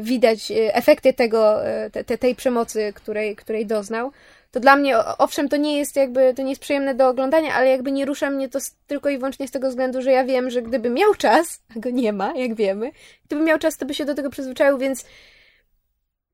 [0.00, 4.12] widać e, efekty tego, e, te, tej przemocy, której, której doznał,
[4.50, 7.68] to dla mnie, owszem, to nie jest jakby, to nie jest przyjemne do oglądania, ale
[7.68, 10.62] jakby nie rusza mnie to tylko i wyłącznie z tego względu, że ja wiem, że
[10.62, 12.90] gdyby miał czas, a go nie ma, jak wiemy,
[13.26, 15.04] gdyby miał czas, to by się do tego przyzwyczaił, więc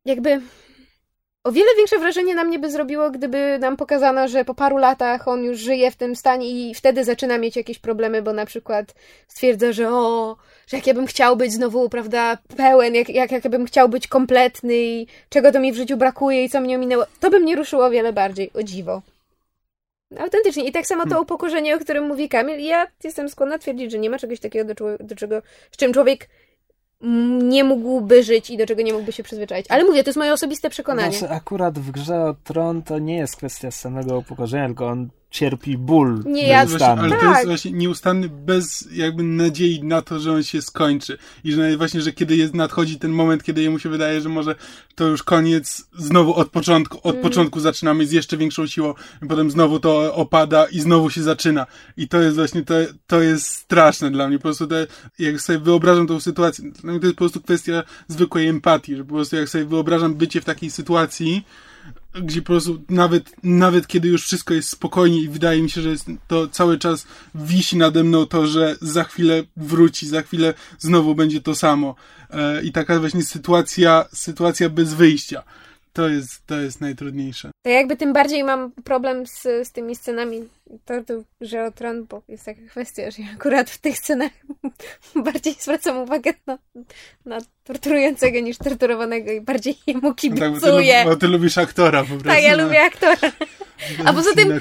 [0.04, 0.40] jakby
[1.44, 5.28] o wiele większe wrażenie na mnie by zrobiło, gdyby nam pokazano, że po paru latach
[5.28, 8.94] on już żyje w tym stanie i wtedy zaczyna mieć jakieś problemy, bo na przykład
[9.28, 10.36] stwierdza, że o,
[10.68, 13.88] że jak ja bym chciał być znowu, prawda, pełen, jak, jak, jak ja bym chciał
[13.88, 17.40] być kompletny i czego to mi w życiu brakuje i co mnie ominęło, to by
[17.40, 19.02] mnie ruszyło o wiele bardziej, o dziwo.
[20.18, 20.64] Autentycznie.
[20.64, 21.22] I tak samo to hmm.
[21.22, 22.60] upokorzenie, o którym mówi Kamil.
[22.60, 26.28] Ja jestem skłonna twierdzić, że nie ma czegoś takiego, do, do czego, z czym człowiek
[27.42, 29.66] nie mógłby żyć i do czego nie mógłby się przyzwyczaić.
[29.68, 31.18] Ale mówię, to jest moje osobiste przekonanie.
[31.18, 35.78] Znaczy, akurat w grze o tron to nie jest kwestia samego upokorzenia, tylko on cierpi
[35.78, 36.22] ból.
[36.26, 37.20] Nie, ja właśnie, Ale tak.
[37.20, 41.18] to jest właśnie nieustanny bez jakby nadziei na to, że on się skończy.
[41.44, 44.54] I że właśnie, że kiedy jest, nadchodzi ten moment, kiedy jemu się wydaje, że może
[44.94, 47.22] to już koniec, znowu od początku, od mm.
[47.22, 51.66] początku zaczynamy z jeszcze większą siłą, i potem znowu to opada i znowu się zaczyna.
[51.96, 52.74] I to jest właśnie, to,
[53.06, 54.38] to jest straszne dla mnie.
[54.38, 54.74] Po prostu to,
[55.18, 59.04] jak sobie wyobrażam tą sytuację, dla mnie to jest po prostu kwestia zwykłej empatii, że
[59.04, 61.44] po prostu jak sobie wyobrażam bycie w takiej sytuacji,
[62.22, 65.90] gdzie po prostu nawet, nawet kiedy już wszystko jest spokojnie i wydaje mi się, że
[66.28, 71.40] to cały czas wisi nade mną to, że za chwilę wróci, za chwilę znowu będzie
[71.40, 71.94] to samo.
[72.30, 75.42] E, I taka właśnie sytuacja, sytuacja bez wyjścia
[75.98, 77.50] to jest, to jest najtrudniejsze.
[77.62, 80.48] To jakby tym bardziej mam problem z, z tymi scenami
[80.84, 84.32] tortu, że o tron, bo jest taka kwestia, że ja akurat w tych scenach
[85.26, 86.58] bardziej zwracam uwagę na,
[87.24, 90.50] na torturującego niż torturowanego i bardziej jemu kibicuję.
[90.50, 92.28] No tak, bo, ty, bo ty lubisz aktora po prostu.
[92.28, 92.64] Tak, ja no.
[92.64, 93.32] lubię aktora.
[94.04, 94.60] A poza tym,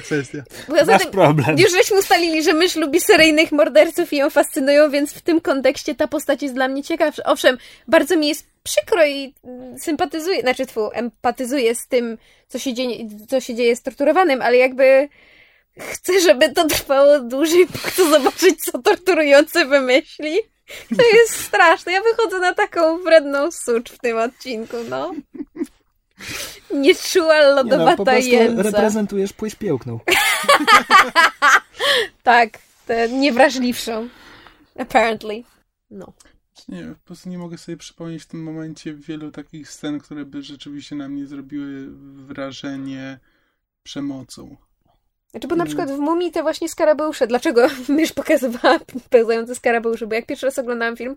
[0.66, 1.58] poza tym problem.
[1.58, 5.94] już żeśmy ustalili, że mysz lubi seryjnych morderców i ją fascynują, więc w tym kontekście
[5.94, 7.22] ta postać jest dla mnie ciekawsza.
[7.24, 9.34] Owszem, bardzo mi jest przykro i
[9.78, 14.56] sympatyzuję, znaczy tfu, empatyzuję z tym, co się, dzieje, co się dzieje z torturowanym, ale
[14.56, 15.08] jakby
[15.78, 20.38] chcę, żeby to trwało dłużej, bo chcę zobaczyć, co torturujący wymyśli.
[20.96, 21.92] To jest straszne.
[21.92, 25.14] Ja wychodzę na taką wredną sucz w tym odcinku, no.
[26.74, 30.00] Nieczuła lodowata nie no, po reprezentujesz płyś piękną.
[32.22, 34.08] tak, tę niewrażliwszą.
[34.78, 35.42] Apparently.
[35.90, 36.12] No.
[36.68, 40.42] Nie, po prostu nie mogę sobie przypomnieć w tym momencie wielu takich scen, które by
[40.42, 41.86] rzeczywiście na mnie zrobiły
[42.26, 43.18] wrażenie
[43.82, 44.56] przemocą.
[45.30, 48.78] Znaczy, bo na przykład w Mumii te właśnie skarabeusze, dlaczego mysz pokazywała
[49.10, 50.06] pełzające skarabeusze?
[50.06, 51.16] Bo jak pierwszy raz oglądałam film,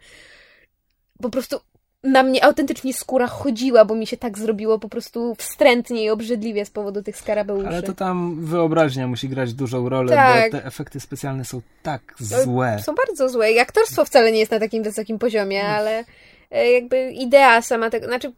[1.21, 1.59] po prostu
[2.03, 6.65] na mnie autentycznie skóra chodziła, bo mi się tak zrobiło po prostu wstrętnie i obrzydliwie
[6.65, 7.67] z powodu tych skarabeuszy.
[7.67, 10.51] Ale to tam wyobraźnia musi grać dużą rolę, tak.
[10.51, 12.79] bo te efekty specjalne są tak złe.
[12.83, 16.03] Są bardzo złe i aktorstwo wcale nie jest na takim wysokim poziomie, ale
[16.51, 18.33] jakby idea sama tego, znaczy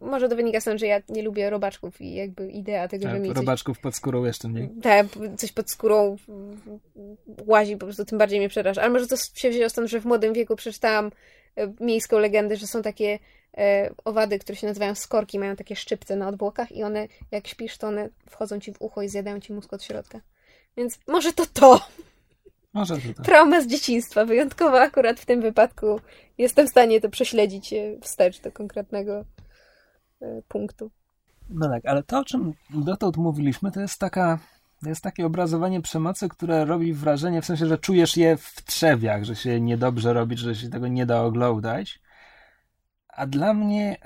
[0.00, 3.20] może to wynika stąd, że ja nie lubię robaczków i jakby idea tego, tak, że
[3.20, 4.70] mi robaczków coś, pod skórą jeszcze mniej.
[4.82, 5.06] Tak,
[5.36, 6.16] coś pod skórą
[7.46, 8.82] łazi, po prostu tym bardziej mnie przeraża.
[8.82, 11.10] Ale może to się wzięło stąd, że w młodym wieku przeczytałam
[11.80, 13.18] miejską legendę, że są takie
[13.56, 17.78] e, owady, które się nazywają skorki, mają takie szczypce na odbłokach i one, jak śpisz,
[17.78, 20.20] to one wchodzą ci w ucho i zjadają ci mózg od środka.
[20.76, 21.80] Więc może to to.
[22.74, 23.26] Może to tak.
[23.26, 26.00] Trauma z dzieciństwa, wyjątkowa akurat w tym wypadku.
[26.38, 29.24] Jestem w stanie to prześledzić e, wstecz do konkretnego
[30.20, 30.90] e, punktu.
[31.50, 34.38] No tak, ale to, o czym dotąd mówiliśmy, to jest taka.
[34.82, 39.24] To jest takie obrazowanie przemocy, które robi wrażenie, w sensie, że czujesz je w trzewiach,
[39.24, 42.00] że się niedobrze robić, że się tego nie da oglądać.
[43.08, 43.96] A dla mnie.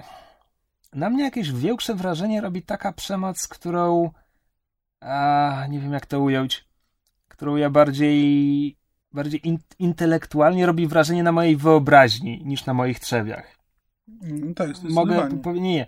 [0.92, 4.10] Na mnie jakieś większe wrażenie robi taka przemoc, którą.
[5.00, 6.67] A, nie wiem jak to ująć.
[7.38, 8.76] Którą ja bardziej.
[9.12, 13.56] bardziej in, intelektualnie robi wrażenie na mojej wyobraźni niż na moich trzewiach.
[14.22, 15.62] No tak, Mogę powiedzieć.
[15.64, 15.86] Nie.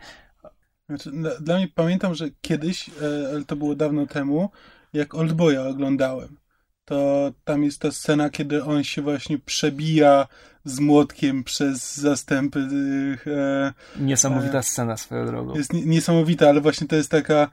[0.89, 2.93] Znaczy, dla, dla mnie pamiętam, że kiedyś, e,
[3.33, 4.51] ale to było dawno temu,
[4.93, 6.37] jak Oldboya oglądałem,
[6.85, 10.27] to tam jest ta scena, kiedy on się właśnie przebija
[10.65, 15.55] z młotkiem przez zastępy tych, e, Niesamowita scena swoją drogą.
[15.55, 17.49] jest nie- niesamowita, ale właśnie to jest taka e,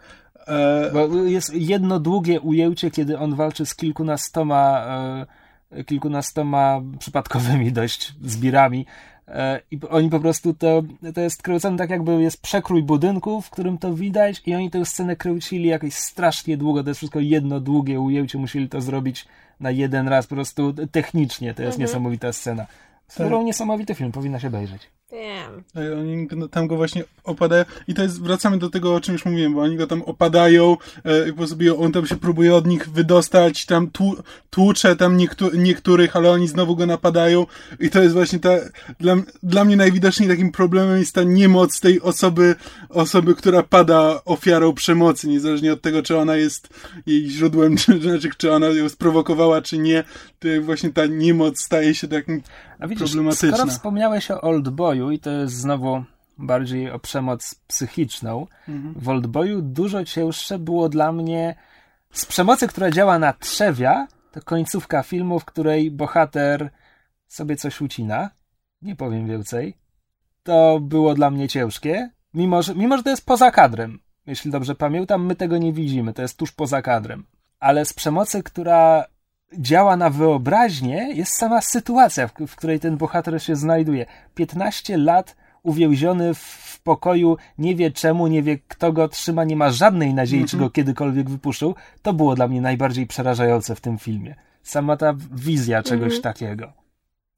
[0.94, 4.86] Bo jest jedno długie ujęcie, kiedy on walczy z kilkunastoma,
[5.72, 8.86] e, kilkunastoma przypadkowymi dość zbirami.
[9.28, 10.84] E, I oni po prostu to,
[11.16, 14.86] to jest kręcone tak, jakby jest przekrój budynku, w którym to widać, i oni tę
[14.86, 16.84] scenę kręcili jakieś strasznie długo.
[16.84, 19.26] To jest wszystko jedno długie ujęcie, musieli to zrobić
[19.60, 21.54] na jeden raz, po prostu technicznie.
[21.54, 21.82] To jest Mhm.
[21.82, 22.66] niesamowita scena.
[23.08, 24.90] Z którą niesamowity film, powinna się obejrzeć.
[25.12, 25.64] Wiem.
[26.00, 29.26] Oni go- tam go właśnie opadają i to jest, wracamy do tego, o czym już
[29.26, 32.68] mówiłem, bo oni go tam opadają e, i po sobie on tam się próbuje od
[32.68, 34.16] nich wydostać, tam tłu,
[34.50, 37.46] tłucze tam niektó- niektórych, ale oni znowu go napadają
[37.80, 38.50] i to jest właśnie ta,
[39.00, 42.56] dla, dla mnie najwidoczniej takim problemem jest ta niemoc tej osoby,
[42.90, 46.70] osoby, która pada ofiarą przemocy, niezależnie od tego, czy ona jest
[47.06, 50.04] jej źródłem, czy, znaczy, czy ona ją sprowokowała, czy nie,
[50.40, 52.42] to właśnie ta niemoc staje się takim
[52.80, 53.58] A widzisz, problematyczna.
[53.58, 54.42] skoro wspomniałeś o
[55.02, 56.04] Oldboyu i to jest znowu
[56.38, 58.48] bardziej o przemoc psychiczną,
[58.96, 61.56] w Oldboyu dużo cięższe było dla mnie
[62.12, 66.70] z przemocy, która działa na trzewia, to końcówka filmu, w której bohater
[67.28, 68.30] sobie coś ucina.
[68.82, 69.78] Nie powiem więcej.
[70.44, 74.00] To było dla mnie ciężkie, mimo że, mimo że to jest poza kadrem.
[74.28, 77.26] Jeśli dobrze pamiętam, my tego nie widzimy, to jest tuż poza kadrem.
[77.60, 79.06] Ale z przemocy, która
[79.54, 84.06] działa na wyobraźnię, jest sama sytuacja, w, której ten bohater się znajduje.
[84.36, 89.70] 15 lat uwięziony w, pokoju, nie wie czemu, nie wie kto go trzyma, nie ma
[89.72, 91.74] żadnej nadziei, czy go kiedykolwiek wypuszczą.
[92.02, 94.36] To było dla mnie najbardziej przerażające w tym filmie.
[94.64, 96.22] Sama ta wizja czegoś Mhm.
[96.22, 96.74] takiego.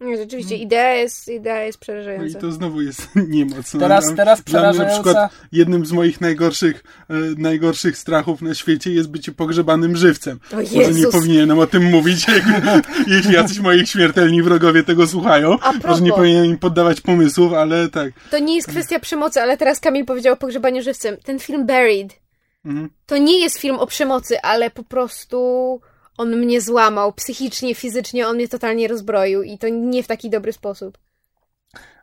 [0.02, 2.40] Nie, rzeczywiście, idea jest, idea jest No i przerażająca.
[2.40, 3.72] to znowu jest niemoc.
[3.80, 4.94] Teraz, teraz Dla mnie na przerażająca...
[5.04, 10.40] przykład jednym z moich najgorszych, e, najgorszych strachów na świecie jest bycie pogrzebanym żywcem.
[10.54, 11.12] O Może nie Jezus!
[11.12, 12.44] powinienem o tym mówić, jak,
[13.08, 15.58] jeśli jacyś moi śmiertelni wrogowie tego słuchają.
[15.62, 18.14] A Może nie powinienem im poddawać pomysłów, ale tak.
[18.32, 21.18] To nie jest kwestia przemocy, ale teraz Kamil powiedział o pogrzebaniu żywcem.
[21.24, 22.20] Ten film Buried
[22.66, 22.90] Mhm.
[23.06, 25.82] to nie jest film o przemocy, ale po prostu
[26.20, 30.54] on mnie złamał psychicznie, fizycznie, on mnie totalnie rozbroił i to nie w taki dobry
[30.54, 30.98] sposób.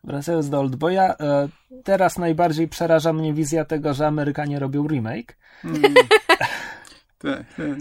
[0.04, 1.48] Wracając do Oldboya, e,
[1.84, 5.36] teraz najbardziej przeraża mnie wizja tego, że Amerykanie robią remake.
[5.64, 5.82] Mm.
[7.18, 7.78] tak, tak.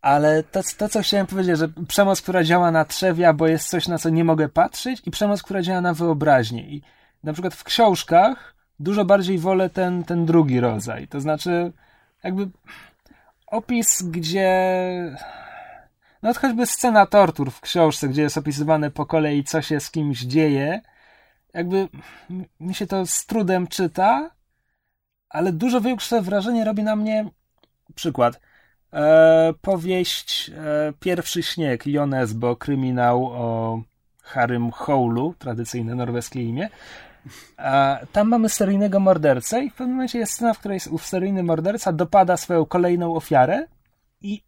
[0.00, 3.88] Ale to, to, co chciałem powiedzieć, że przemoc, która działa na trzewia, bo jest coś,
[3.88, 6.62] na co nie mogę patrzeć, i przemoc, która działa na wyobraźnię.
[6.62, 6.82] I
[7.22, 11.08] na przykład w książkach dużo bardziej wolę ten, ten drugi rodzaj.
[11.08, 11.72] To znaczy,
[12.24, 12.48] jakby
[13.46, 14.50] opis, gdzie.
[16.24, 20.20] No, choćby scena tortur w książce, gdzie jest opisywane po kolei, co się z kimś
[20.20, 20.80] dzieje,
[21.54, 21.88] jakby
[22.60, 24.30] mi się to z trudem czyta,
[25.28, 27.30] ale dużo większe wrażenie robi na mnie
[27.94, 28.40] przykład.
[28.92, 33.80] E, powieść e, Pierwszy śnieg Jonesbo, kryminał o
[34.22, 36.68] Harrym Howlu, tradycyjne norweskie imię.
[37.58, 41.92] E, tam mamy seryjnego mordercę i w pewnym momencie jest scena, w której seryjny morderca
[41.92, 43.66] dopada swoją kolejną ofiarę
[44.22, 44.42] i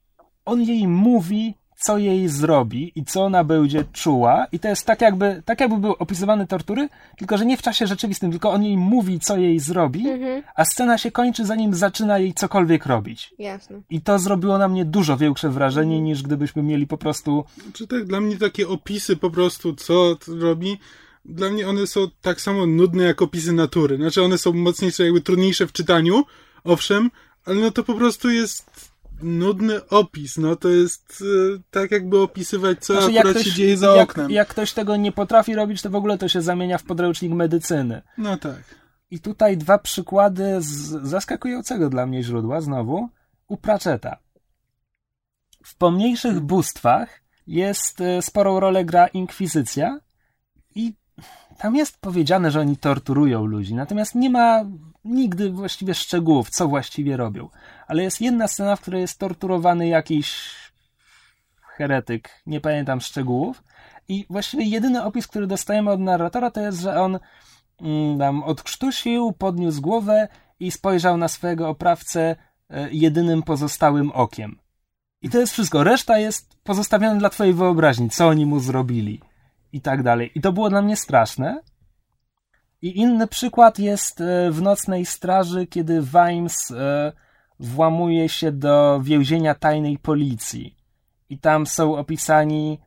[0.44, 5.00] on jej mówi, co jej zrobi i co ona będzie czuła i to jest tak
[5.00, 8.76] jakby, tak jakby były opisywane tortury, tylko że nie w czasie rzeczywistym, tylko on jej
[8.76, 13.34] mówi, co jej zrobi, Mhm, a scena się kończy, zanim zaczyna jej cokolwiek robić.
[13.38, 13.80] jasne.
[13.90, 17.44] I to zrobiło na mnie dużo większe wrażenie, niż gdybyśmy mieli po prostu.
[17.72, 20.78] Czy tak dla mnie takie opisy po prostu, co robi,
[21.24, 23.96] dla mnie one są tak samo nudne jak opisy natury.
[23.96, 26.24] Znaczy one są mocniejsze, jakby trudniejsze w czytaniu,
[26.64, 27.10] owszem,
[27.46, 28.90] ale no to po prostu jest
[29.22, 30.36] nudny opis.
[30.36, 34.30] No to jest e, tak jakby opisywać, co Znaczy, akurat się dzieje za jak, oknem.
[34.30, 38.02] jak ktoś tego nie potrafi robić, to w ogóle to się zamienia w podręcznik medycyny.
[38.18, 38.62] No tak.
[39.10, 40.68] I tutaj dwa przykłady z
[41.08, 43.08] zaskakującego dla mnie źródła, znowu,
[43.48, 44.16] u Pratchetta.
[45.64, 50.00] W pomniejszych bóstwach jest e, sporą rolę gra inkwizycja
[50.74, 50.94] i
[51.58, 54.64] tam jest powiedziane, że oni torturują ludzi, natomiast nie ma
[55.04, 57.48] nigdy właściwie szczegółów, co właściwie robią.
[57.86, 60.54] Ale jest jedna scena, w której jest torturowany jakiś
[61.76, 63.62] heretyk, nie pamiętam szczegółów.
[64.08, 67.18] I właściwie jedyny opis, który dostajemy od narratora, to jest, że on
[67.80, 70.28] mm, tam odkrztusił, podniósł głowę
[70.60, 72.36] i spojrzał na swojego oprawcę
[72.70, 74.58] e, jedynym pozostałym okiem.
[75.22, 75.84] I to jest wszystko.
[75.84, 79.20] Reszta jest pozostawiona dla twojej wyobraźni, co oni mu zrobili
[79.72, 80.30] i tak dalej.
[80.34, 81.60] I to było dla mnie straszne.
[82.82, 87.12] I inny przykład jest e, w Nocnej Straży, kiedy Vimes e,
[87.60, 90.76] włamuje się do więzienia tajnej policji.
[91.30, 92.78] I tam są opisani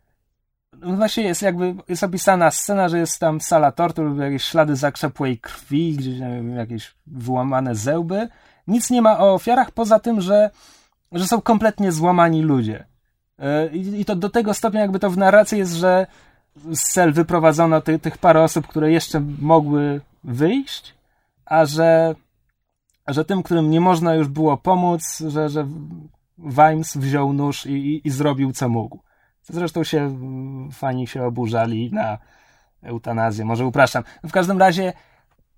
[0.81, 5.37] no właśnie jest jakby, jest opisana scena, że jest tam sala tortur, jakieś ślady zakrzepłej
[5.37, 6.19] krwi, gdzieś
[6.55, 8.27] jakieś wyłamane zęby.
[8.67, 10.49] Nic nie ma o ofiarach, poza tym, że,
[11.11, 12.85] że są kompletnie złamani ludzie.
[13.39, 16.07] E, I, I to do tego stopnia jakby to w narracji jest, że
[16.71, 20.95] z cel wyprowadzono ty, tych parę osób, które jeszcze mogły wyjść,
[21.45, 22.15] a że,
[23.13, 25.67] że tym, którym nie można już było pomóc, że, że
[26.37, 28.99] Vimes wziął nóż i, i, i zrobił co mógł.
[29.41, 30.19] Zresztą się
[30.71, 32.17] fani się oburzali na
[32.83, 34.03] eutanazję, może upraszczam.
[34.23, 34.93] W każdym razie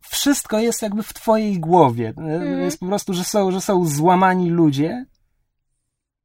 [0.02, 2.14] wszystko jest jakby w twojej głowie.
[2.18, 2.60] Mm.
[2.60, 5.06] Jest po prostu, że są, że są złamani ludzie.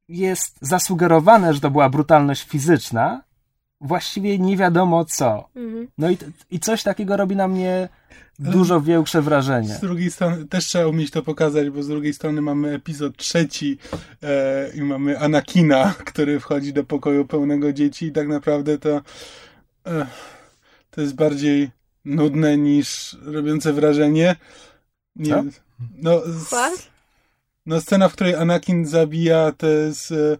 [0.07, 3.23] Jest zasugerowane, że to była brutalność fizyczna.
[3.81, 5.49] Właściwie nie wiadomo co.
[5.55, 5.87] Mm.
[5.97, 6.17] No i,
[6.51, 7.89] i coś takiego robi na mnie
[8.39, 9.69] dużo większe wrażenie.
[9.69, 13.77] Z drugiej strony też trzeba umieć to pokazać, bo z drugiej strony mamy epizod trzeci
[14.23, 19.01] e, i mamy Anakina, który wchodzi do pokoju pełnego dzieci i tak naprawdę to
[19.87, 20.07] e,
[20.91, 21.71] to jest bardziej
[22.05, 24.35] nudne niż robiące wrażenie.
[25.15, 25.43] Nie, Co?
[25.97, 26.53] No, z,
[27.65, 30.11] no scena, w której Anakin zabija te z...
[30.11, 30.37] E,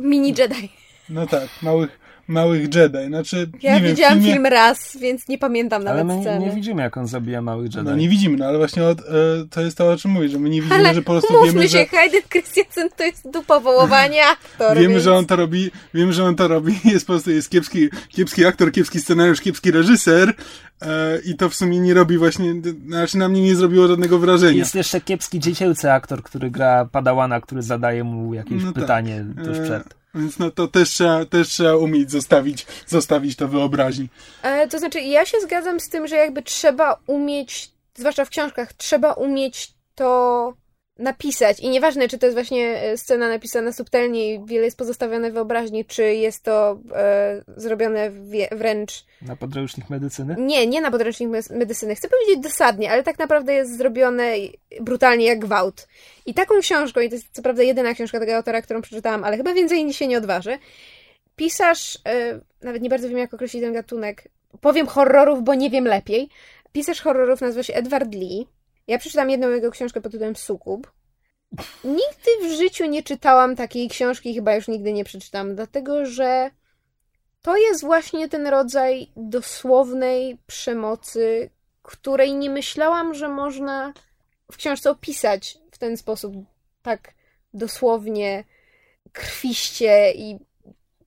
[0.00, 0.68] Mini Jedi.
[1.08, 3.06] No tak, małych małych Jedi.
[3.08, 4.34] Znaczy, ja nie widziałam wiem, filmie...
[4.34, 6.46] film raz, więc nie pamiętam nawet ale my sceny.
[6.46, 7.84] nie widzimy, jak on zabija małych Jedi.
[7.84, 9.04] No nie widzimy, no ale właśnie od, e,
[9.50, 11.62] to jest to, o czym mówisz, że my nie widzimy, ale że po prostu wiemy,
[11.62, 11.86] się, że...
[11.86, 15.02] Hayden Christensen to jest dupa wołowania aktor, Wiemy, więc...
[15.04, 18.44] że on to robi, wiemy, że on to robi, jest po prostu jest kiepski, kiepski
[18.44, 20.34] aktor, kiepski scenariusz, kiepski reżyser
[20.82, 22.54] e, i to w sumie nie robi właśnie,
[22.86, 24.58] znaczy na mnie nie zrobiło żadnego wrażenia.
[24.58, 28.82] Jest jeszcze kiepski dziecięcy aktor, który gra Padawana, który zadaje mu jakieś no tak.
[28.82, 29.44] pytanie tak.
[29.44, 30.01] tuż przed.
[30.14, 34.08] Więc no to też trzeba, też trzeba umieć zostawić, zostawić to wyobraźni.
[34.42, 38.72] E, to znaczy, ja się zgadzam z tym, że jakby trzeba umieć, zwłaszcza w książkach,
[38.72, 40.61] trzeba umieć to
[40.98, 41.60] napisać.
[41.60, 45.84] I nieważne, czy to jest właśnie e, scena napisana subtelnie i wiele jest pozostawione wyobraźni,
[45.84, 49.04] czy jest to e, zrobione wie, wręcz.
[49.22, 50.36] Na podręcznik medycyny?
[50.38, 51.94] Nie, nie na podręcznik medycyny.
[51.94, 54.32] Chcę powiedzieć dosadnie, ale tak naprawdę jest zrobione
[54.80, 55.88] brutalnie jak gwałt.
[56.26, 59.36] I taką książką, i to jest co prawda jedyna książka tego autora, którą przeczytałam, ale
[59.36, 60.58] chyba więcej się nie odważy.
[61.36, 64.28] Pisarz, e, nawet nie bardzo wiem, jak określić ten gatunek.
[64.60, 66.28] Powiem horrorów, bo nie wiem lepiej.
[66.72, 68.46] Pisarz horrorów nazywa się Edward Lee
[68.86, 70.92] ja przeczytam jedną jego książkę pod tytułem Sukub.
[71.84, 76.50] Nigdy w życiu nie czytałam takiej książki, chyba już nigdy nie przeczytam, dlatego że
[77.42, 81.50] to jest właśnie ten rodzaj dosłownej przemocy,
[81.82, 83.92] której nie myślałam, że można
[84.52, 86.34] w książce opisać w ten sposób
[86.82, 87.14] tak
[87.54, 88.44] dosłownie,
[89.12, 90.38] krwiście i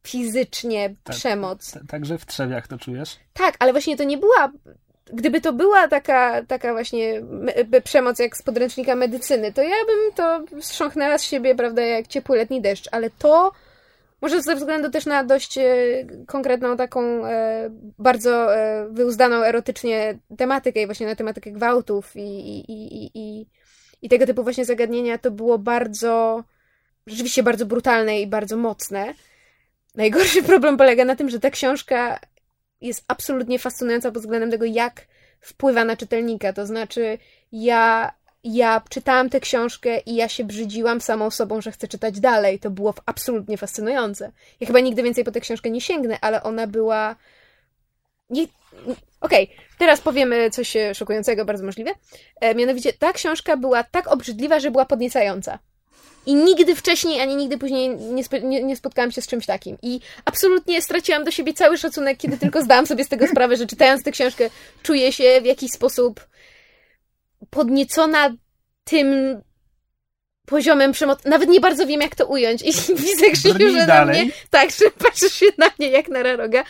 [0.04, 1.78] fizycznie tak, przemoc.
[1.88, 3.18] Także w trzewiach to czujesz?
[3.34, 4.52] Tak, ale właśnie to nie była
[5.14, 7.22] gdyby to była taka, taka właśnie
[7.84, 12.38] przemoc jak z podręcznika medycyny, to ja bym to strząknęła z siebie, prawda, jak ciepły
[12.38, 13.52] letni deszcz, ale to
[14.22, 15.66] może ze względu też na dość e,
[16.28, 22.72] konkretną taką e, bardzo e, wyuzdaną erotycznie tematykę i właśnie na tematykę gwałtów i, i,
[22.72, 23.46] i, i,
[24.02, 26.44] i tego typu właśnie zagadnienia, to było bardzo
[27.08, 29.14] rzeczywiście bardzo brutalne i bardzo mocne.
[29.96, 32.20] Najgorszy problem polega na tym, że ta książka
[32.82, 35.08] jest absolutnie fascynująca pod względem tego, jak
[35.40, 36.54] wpływa na czytelnika.
[36.54, 37.18] To znaczy,
[37.52, 38.12] ja,
[38.44, 42.60] ja czytałam tę książkę i ja się brzydziłam samą sobą, że chcę czytać dalej.
[42.60, 44.32] To było absolutnie fascynujące.
[44.60, 47.16] Ja chyba nigdy więcej po tę książkę nie sięgnę, ale ona była.
[48.30, 48.44] Nie...
[49.22, 51.92] Okej, okay, teraz powiemy coś szokującego, bardzo możliwe.
[52.42, 55.60] E, mianowicie ta książka była tak obrzydliwa, że była podniecająca.
[56.26, 59.78] I nigdy wcześniej, ani nigdy później nie, nie, nie, spotkałam się z czymś takim.
[59.82, 63.68] I absolutnie straciłam do siebie cały szacunek, kiedy tylko zdałam sobie z tego sprawę, że
[63.68, 64.50] czytając tę książkę
[64.84, 66.28] czuję się w jakiś sposób
[67.50, 68.34] podniecona
[68.84, 69.42] tym
[70.46, 71.30] poziomem przemocy.
[71.30, 72.62] Nawet nie bardzo wiem, jak to ująć.
[72.62, 72.72] I
[73.06, 74.26] widzę Krzysiu, że na mnie...
[74.50, 76.64] Tak, że patrzysz się na mnie jak na raroga.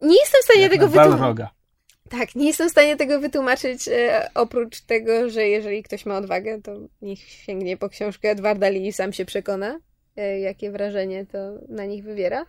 [0.00, 1.46] Nie jestem w stanie jak tego wytłumaczyć.
[2.08, 6.62] Tak, nie jestem w stanie tego wytłumaczyć, e, oprócz tego, że jeżeli ktoś ma odwagę,
[6.62, 9.80] to niech sięgnie po książkę Edwarda Lee i sam się przekona,
[10.16, 11.38] e, jakie wrażenie to
[11.68, 12.46] na nich wywiera.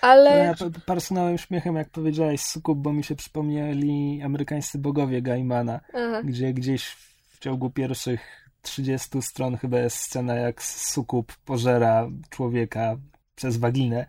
[0.00, 0.30] Ale...
[0.38, 6.22] No ja parsknąłem śmiechem, jak powiedziałeś sukub, bo mi się przypomnieli amerykańscy bogowie Gaimana, Aha.
[6.24, 6.86] gdzie gdzieś
[7.28, 8.20] w ciągu pierwszych
[8.62, 12.96] 30 stron chyba jest scena, jak sukub pożera człowieka
[13.38, 14.06] przez waginę.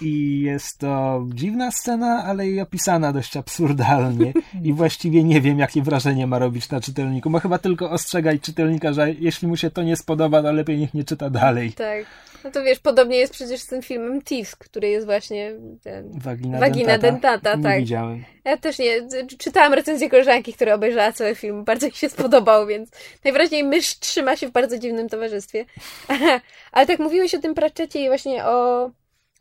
[0.00, 4.32] I jest to dziwna scena, ale i opisana dość absurdalnie.
[4.68, 7.30] I właściwie nie wiem, jakie wrażenie ma robić na czytelniku.
[7.30, 10.94] Ma chyba tylko ostrzegać czytelnika, że jeśli mu się to nie spodoba, to lepiej niech
[10.94, 11.72] nie czyta dalej.
[11.72, 12.06] Tak.
[12.44, 16.10] No to wiesz, podobnie jest przecież z tym filmem Thieves, który jest właśnie ten...
[16.18, 17.10] Wagina, Wagina dentata.
[17.10, 17.78] dentata, nie tak.
[17.78, 18.24] widziałem.
[18.44, 19.08] Ja też nie.
[19.38, 21.64] Czytałam recenzję koleżanki, która obejrzała cały film.
[21.64, 22.90] Bardzo mi się spodobał, więc
[23.24, 25.64] najwyraźniej mysz trzyma się w bardzo dziwnym towarzystwie.
[26.72, 28.90] Ale tak mówiłeś o tym Pratchettie i właśnie o,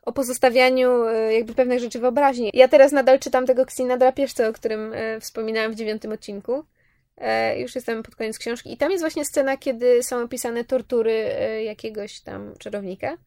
[0.06, 2.52] o pozostawianiu e, jakby pewnych rzeczy wyobraźni.
[2.54, 6.64] Ja teraz nadal czytam tego Ksina Drapieżca, o którym e, wspominałam w dziewiątym odcinku.
[7.20, 8.74] E, Już jestem pod koniec książki.
[8.74, 13.18] I tam jest właśnie scena, kiedy są opisane tortury e, jakiegoś tam czarownika.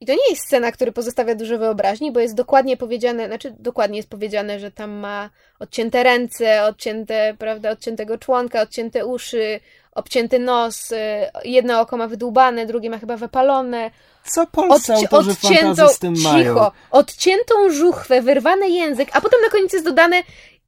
[0.00, 3.96] I to nie jest scena, która pozostawia dużo wyobraźni, bo jest dokładnie powiedziane, znaczy dokładnie
[3.96, 9.60] jest powiedziane, że tam ma odcięte ręce, odcięte, prawda, odciętego członka, odcięte uszy,
[9.92, 10.96] obcięty nos, y,
[11.44, 13.90] jedno oko ma wydłubane, drugie ma chyba wypalone,
[14.24, 16.38] Co polscy Odci- autorzy fantazy z tym mają?
[16.54, 20.22] cicho, odciętą żuchwę, wyrwany język, a potem na koniec jest dodane,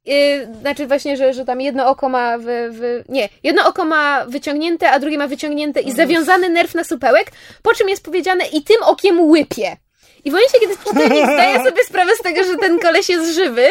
[0.05, 4.25] yy, znaczy właśnie, że, że tam jedno oko ma wy, wy, nie, jedno oko ma
[4.25, 7.31] wyciągnięte, a drugie ma wyciągnięte i zawiązany nerw na supełek,
[7.61, 9.77] po czym jest powiedziane i tym okiem łypie.
[10.23, 13.67] I w momencie, kiedy czytelnik zdaje sobie sprawę z tego, że ten koleś jest żywy,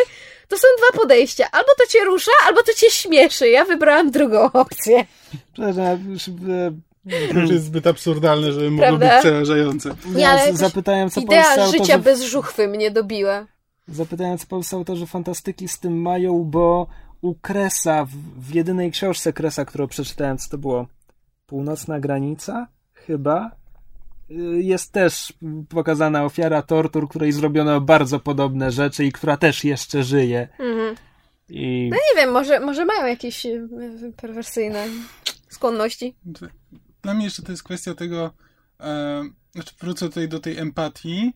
[0.48, 1.46] to są dwa podejścia.
[1.52, 3.48] Albo to cię rusza, albo to cię śmieszy.
[3.48, 5.06] Ja wybrałam drugą opcję.
[5.52, 9.08] Przepraszam, już, e, To już jest zbyt absurdalne, żeby mogło Prawda?
[9.08, 9.94] być przerażające.
[10.16, 13.46] Ja zapytałem, co Idea życia bez żuchwy mnie dobiła.
[13.90, 16.86] Zapytałem, co polscy autorzy fantastyki z tym mają, bo
[17.20, 18.10] u Kresa, w,
[18.40, 20.86] w jedynej książce Kresa, którą przeczytałem, co to było?
[21.46, 22.68] Północna granica?
[22.92, 23.50] Chyba?
[24.30, 25.32] Y, Jest też
[25.68, 30.48] pokazana ofiara tortur, której zrobiono bardzo podobne rzeczy i która też jeszcze żyje.
[30.58, 30.96] Mhm.
[31.48, 33.68] I No nie wiem, może, może mają jakieś e,
[34.16, 34.86] perwersyjne
[35.48, 36.16] skłonności.
[37.02, 38.30] Dla mnie jeszcze to jest kwestia tego,
[38.80, 39.22] e,
[39.52, 41.32] znaczy wrócę tutaj do tej empatii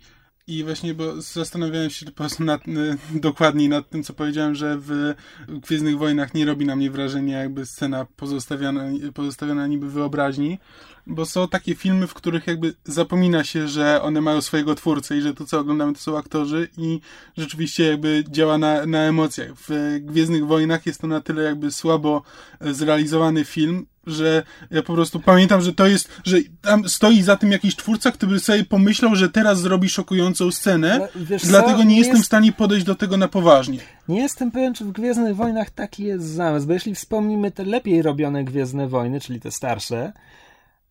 [0.47, 4.77] i właśnie, bo zastanawiałem się po prostu nad, y, dokładniej nad tym, co powiedziałem, że
[4.79, 5.15] w
[5.49, 8.85] Gwiezdnych Wojnach nie robi na mnie wrażenia jakby scena pozostawiona,
[9.15, 10.59] pozostawiona niby wyobraźni,
[11.07, 15.21] bo są takie filmy, w których jakby zapomina się, że one mają swojego twórcę i
[15.21, 17.01] że to, co oglądamy, to są aktorzy i
[17.37, 19.49] rzeczywiście jakby działa na, na emocjach.
[19.69, 22.23] W Gwiezdnych Wojnach jest to na tyle jakby słabo
[22.61, 27.37] e, zrealizowany film, że ja po prostu pamiętam, że to jest, że tam stoi za
[27.37, 31.09] tym jakiś twórca, który sobie pomyślał, że teraz zrobi szokującą scenę,
[31.41, 33.79] co, dlatego nie nie jestem jest- w stanie podejść do tego na poważnie.
[34.09, 38.03] nie jestem pewien, czy w Gwiezdnych Wojnach taki jest zamysł, bo jeśli wspomnimy te lepiej
[38.03, 40.13] robione Gwiezdne Wojny, czyli te starsze,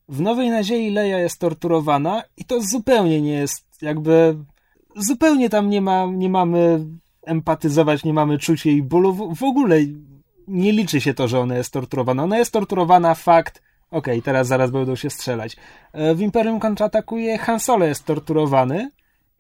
[0.10, 4.38] w Nowej Nadziei Leia jest torturowana i to zupełnie nie jest jakby...
[4.96, 6.86] Zupełnie tam nie, ma, nie mamy
[7.26, 9.14] empatyzować, nie mamy czuć jej bólu.
[9.14, 9.78] W, w ogóle
[10.48, 12.24] nie liczy się to, że ona jest torturowana.
[12.24, 13.62] Ona jest torturowana, fakt.
[13.92, 15.58] Okej, teraz zaraz będą się strzelać.
[15.94, 18.92] E, W Imperium kontratakuje Han Solo jest torturowany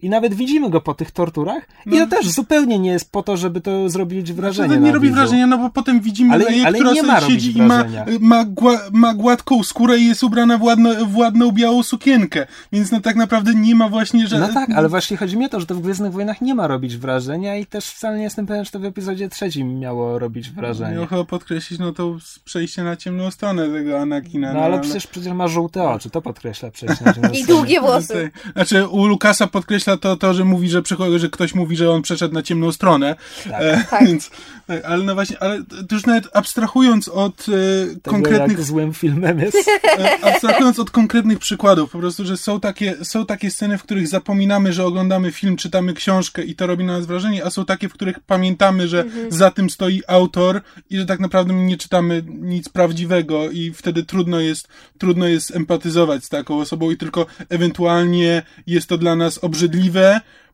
[0.03, 3.37] i nawet widzimy go po tych torturach i to też zupełnie nie jest po to,
[3.37, 4.73] żeby to zrobić wrażenie No.
[4.75, 5.19] to nie na robi widzu.
[5.19, 7.77] wrażenia, no bo potem widzimy Ale- Leję, ale która nie ma robić siedzi i ma,
[7.83, 8.05] wrażenia.
[8.19, 12.91] ma, gła, ma gładką skórę i jest ubrana w, ładno, w ładną białą sukienkę, więc
[12.91, 14.39] no tak naprawdę nie ma właśnie, że...
[14.39, 16.67] No tak, ale właśnie chodzi mi o to, że to w Gwiezdnych Wojnach nie ma
[16.67, 20.49] robić wrażenia i też wcale nie jestem pewien, czy to w epizodzie trzecim miało robić
[20.49, 20.95] wrażenie.
[20.95, 24.53] Miał chyba podkreślić, no to przejście na ciemną stronę tego Anakina.
[24.53, 28.31] No ale przecież, przecież ma żółte oczy, to podkreśla przejście na I długie włosy.
[28.53, 32.01] Znaczy, u Lukasa podkreśla to, to że mówi, że, przychodzi, że ktoś mówi, że on
[32.01, 33.15] przeszedł na ciemną stronę.
[33.45, 34.05] E, Tak.
[34.07, 34.31] Więc,
[34.67, 39.39] tak, ale no właśnie, ale to już nawet abstrahując od e, konkretnych jak złym filmem
[39.39, 39.57] jest.
[39.97, 44.07] E, abstrahując od konkretnych przykładów, po prostu, że są takie, są takie sceny, w których
[44.07, 47.89] zapominamy, że oglądamy film, czytamy książkę i to robi na nas wrażenie, a są takie,
[47.89, 52.69] w których pamiętamy, że za tym stoi autor i że tak naprawdę nie czytamy nic
[52.69, 54.67] prawdziwego i wtedy trudno jest,
[54.97, 59.82] trudno jest empatyzować z taką osobą i tylko ewentualnie jest to dla nas obrzydliwe,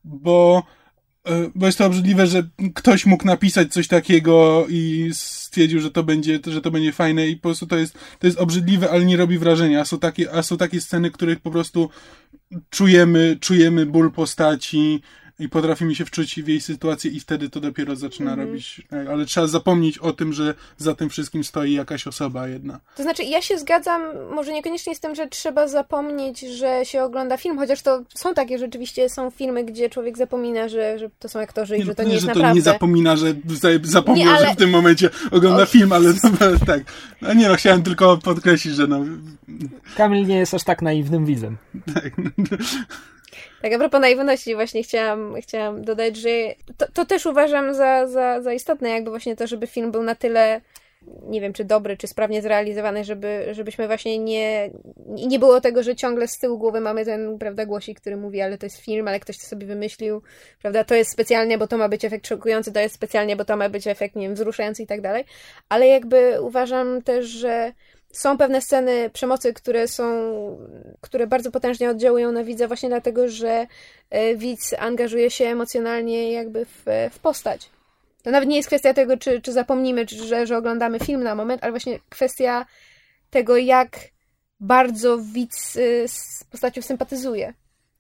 [0.04, 0.64] bo
[1.26, 6.04] e, bo jest to obrzydliwe, że ktoś mógł napisać coś takiego i stwierdził, że to
[6.04, 9.18] będzie, że to będzie fajne i po prostu to jest, to jest obrzydliwe, ale nie
[9.18, 9.82] robi wrażenia.
[9.82, 11.90] A są takie, a są takie sceny, których po prostu
[12.70, 15.02] czujemy, czujemy ból postaci
[15.40, 18.82] i potrafimy się wczuć w jej sytuację i wtedy to dopiero zaczyna robić.
[18.94, 22.80] e, Ale trzeba zapomnieć o tym, że za tym wszystkim stoi jakaś osoba jedna.
[22.96, 24.02] To znaczy, ja się zgadzam,
[24.36, 28.60] może niekoniecznie z tym, że trzeba zapomnieć, że się ogląda film, chociaż to są takie
[28.60, 32.10] rzeczywiście, są filmy, gdzie człowiek zapomina, że, że to są aktorzy i że to nie
[32.14, 32.56] jest że to naprawdę.
[32.56, 35.66] nie zapomina, że za- zapomniał, Nie, ale- że w tym momencie ogląda O.
[35.66, 36.82] film, ale no, tak.
[37.22, 39.06] No nie no, chciałem tylko podkreślić, że no,
[39.98, 41.58] Kamil nie jest aż tak naiwnym widzem.
[41.96, 42.14] tak.
[43.62, 46.30] Tak, a propos naiwności właśnie chciałam, chciałam dodać, że
[46.78, 50.16] to, to też uważam za, za, za istotne, jakby właśnie to, żeby film był na
[50.16, 50.62] tyle
[51.24, 54.70] nie wiem, czy dobry, czy sprawnie zrealizowany, żeby, żebyśmy właśnie nie,
[55.08, 58.58] nie było tego, że ciągle z tyłu głowy mamy ten, prawda, głosik, który mówi, ale
[58.58, 60.22] to jest film, ale ktoś to sobie wymyślił,
[60.62, 63.58] prawda, to jest specjalnie, bo to ma być efekt szokujący, to jest specjalnie, bo to
[63.58, 65.26] ma być efekt, nie wiem, wzruszający i tak dalej,
[65.70, 67.74] ale jakby uważam też, że
[68.12, 70.06] są pewne sceny przemocy, które są,
[71.02, 73.68] które bardzo potężnie oddziałują na widza właśnie dlatego, że
[74.10, 77.70] e, widz angażuje się emocjonalnie jakby w, w postać.
[78.24, 81.36] To nawet nie jest kwestia tego, czy, czy zapomnimy, czy, że, że oglądamy film na
[81.36, 82.66] moment, ale właśnie kwestia
[83.30, 84.00] tego, jak
[84.60, 87.54] bardzo widz y, z postacią sympatyzuje.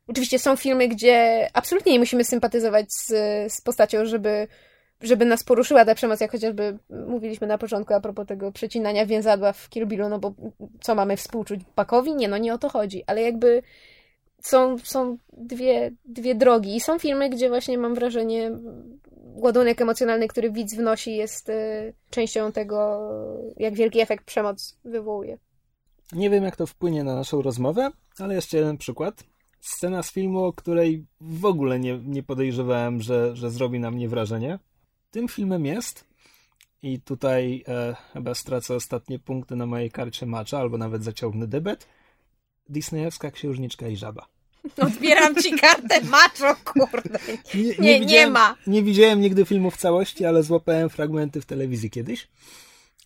[0.07, 3.07] Oczywiście są filmy, gdzie absolutnie nie musimy sympatyzować z,
[3.53, 4.47] z postacią, żeby
[5.01, 6.77] żeby nas poruszyła ta przemoc, jak chociażby
[7.07, 10.33] mówiliśmy na początku a propos tego przecinania więzadła w Kill Billu, no bo
[10.81, 12.15] co mamy współczuć Pakowi?
[12.15, 13.61] Nie, no nie o to chodzi, ale jakby
[14.41, 18.51] są, są dwie, dwie drogi i są filmy, gdzie właśnie mam wrażenie
[19.35, 23.09] ładunek emocjonalny, który widz wnosi jest y, częścią tego,
[23.57, 25.37] jak wielki efekt przemoc wywołuje.
[26.11, 29.23] Nie wiem, jak to wpłynie na naszą rozmowę, ale jeszcze jeden przykład.
[29.61, 34.09] Scena z filmu, o której w ogóle nie, nie podejrzewałem, że, że zrobi na mnie
[34.09, 34.59] wrażenie
[35.11, 36.09] tym filmem jest,
[36.81, 41.87] i tutaj e, chyba stracę ostatnie punkty na mojej karcie macza, albo nawet zaciągnę debet,
[42.69, 44.27] Disneyowska księżniczka i żaba.
[44.77, 47.19] Odbieram ci kartę maczo, kurde.
[47.55, 48.55] Nie, nie, nie, nie ma.
[48.67, 52.27] Nie widziałem nigdy filmu w całości, ale złapałem fragmenty w telewizji kiedyś.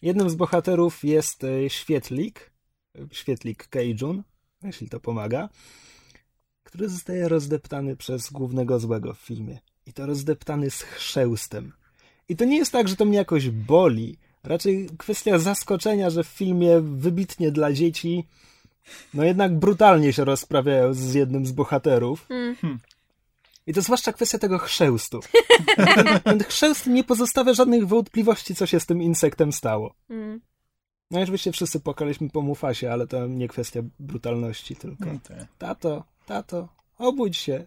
[0.01, 2.51] Jednym z bohaterów jest e, świetlik,
[3.11, 4.23] świetlik Keijun,
[4.63, 5.49] jeśli to pomaga,
[6.63, 9.59] który zostaje rozdeptany przez głównego złego w filmie.
[9.85, 11.73] I to rozdeptany z chrzęstem.
[12.29, 14.17] I to nie jest tak, że to mnie jakoś boli.
[14.43, 18.25] Raczej kwestia zaskoczenia, że w filmie wybitnie dla dzieci
[19.13, 22.25] no jednak brutalnie się rozprawiają z jednym z bohaterów.
[22.29, 22.79] Mm.
[23.67, 25.19] I to zwłaszcza kwestia tego chrzęstu.
[25.75, 29.95] Ten, ten chrzęst nie pozostawia żadnych wątpliwości, co się z tym insektem stało.
[30.09, 30.41] Mm.
[31.11, 35.05] No i oczywiście wszyscy płakaliśmy po Mufasie, ale to nie kwestia brutalności tylko.
[35.05, 35.19] No
[35.57, 36.67] tato, tato,
[36.97, 37.65] obudź się.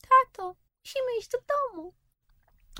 [0.00, 0.54] Tato,
[0.84, 1.92] musimy iść do domu.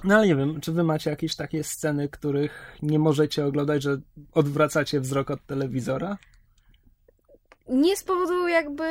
[0.04, 3.98] No ale nie wiem, czy wy macie jakieś takie sceny, których nie możecie oglądać, że
[4.32, 6.18] odwracacie wzrok od telewizora?
[7.68, 8.84] Nie z powodu jakby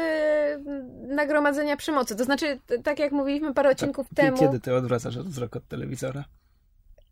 [1.08, 2.16] nagromadzenia przemocy.
[2.16, 4.38] To znaczy, tak jak mówiliśmy parę odcinków Ta, temu.
[4.38, 6.26] Kiedy ty odwracasz wzrok od telewizora?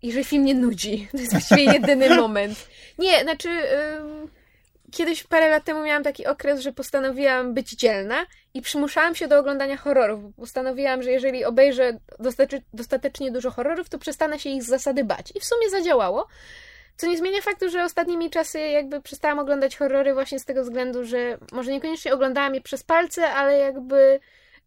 [0.04, 1.08] Jeżeli film nie nudzi.
[1.12, 2.68] To jest właściwie jedyny moment.
[3.00, 3.50] Nie, znaczy.
[4.96, 9.40] Kiedyś parę lat temu miałam taki okres, że postanowiłam być dzielna i przymuszałam się do
[9.40, 10.36] oglądania horrorów.
[10.36, 12.00] Postanowiłam, że jeżeli obejrzę
[12.74, 15.32] dostatecznie dużo horrorów, to przestanę się ich z zasady bać.
[15.36, 16.28] I w sumie zadziałało.
[16.98, 21.06] Co nie zmienia faktu, że ostatnimi czasy jakby przestałam oglądać horrory właśnie z tego względu,
[21.06, 24.20] że może niekoniecznie oglądałam je przez palce, ale jakby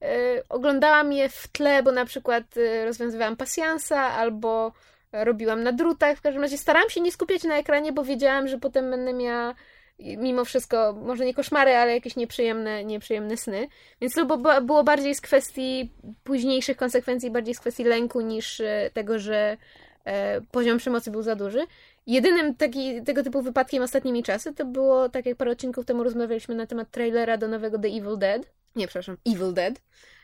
[0.02, 4.72] e, oglądałam je w tle, bo na przykład e, rozwiązywałam pasjansa albo
[5.12, 6.18] robiłam na drutach.
[6.18, 9.54] W każdym razie starałam się nie skupiać na ekranie, bo wiedziałam, że potem będę miała
[9.98, 13.68] mimo wszystko, może nie koszmary, ale jakieś nieprzyjemne, nieprzyjemne sny.
[14.00, 14.26] Więc to
[14.62, 15.92] było bardziej z kwestii
[16.24, 19.56] późniejszych konsekwencji, bardziej z kwestii lęku niż e, tego, że
[20.04, 21.66] e, poziom przemocy był za duży.
[22.06, 26.54] Jedynym taki, tego typu wypadkiem ostatnimi czasy to było, tak jak parę odcinków temu rozmawialiśmy
[26.54, 28.42] na temat trailera do nowego The Evil Dead.
[28.76, 29.80] Nie, przepraszam, Evil Dead.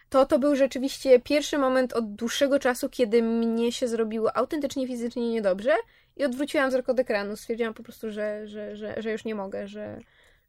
[0.08, 5.30] To to był rzeczywiście pierwszy moment od dłuższego czasu, kiedy mnie się zrobiło autentycznie fizycznie
[5.30, 5.72] niedobrze
[6.16, 7.36] i odwróciłam wzrok od ekranu.
[7.36, 10.00] Stwierdziłam po prostu, że, że, że, że już nie mogę, że,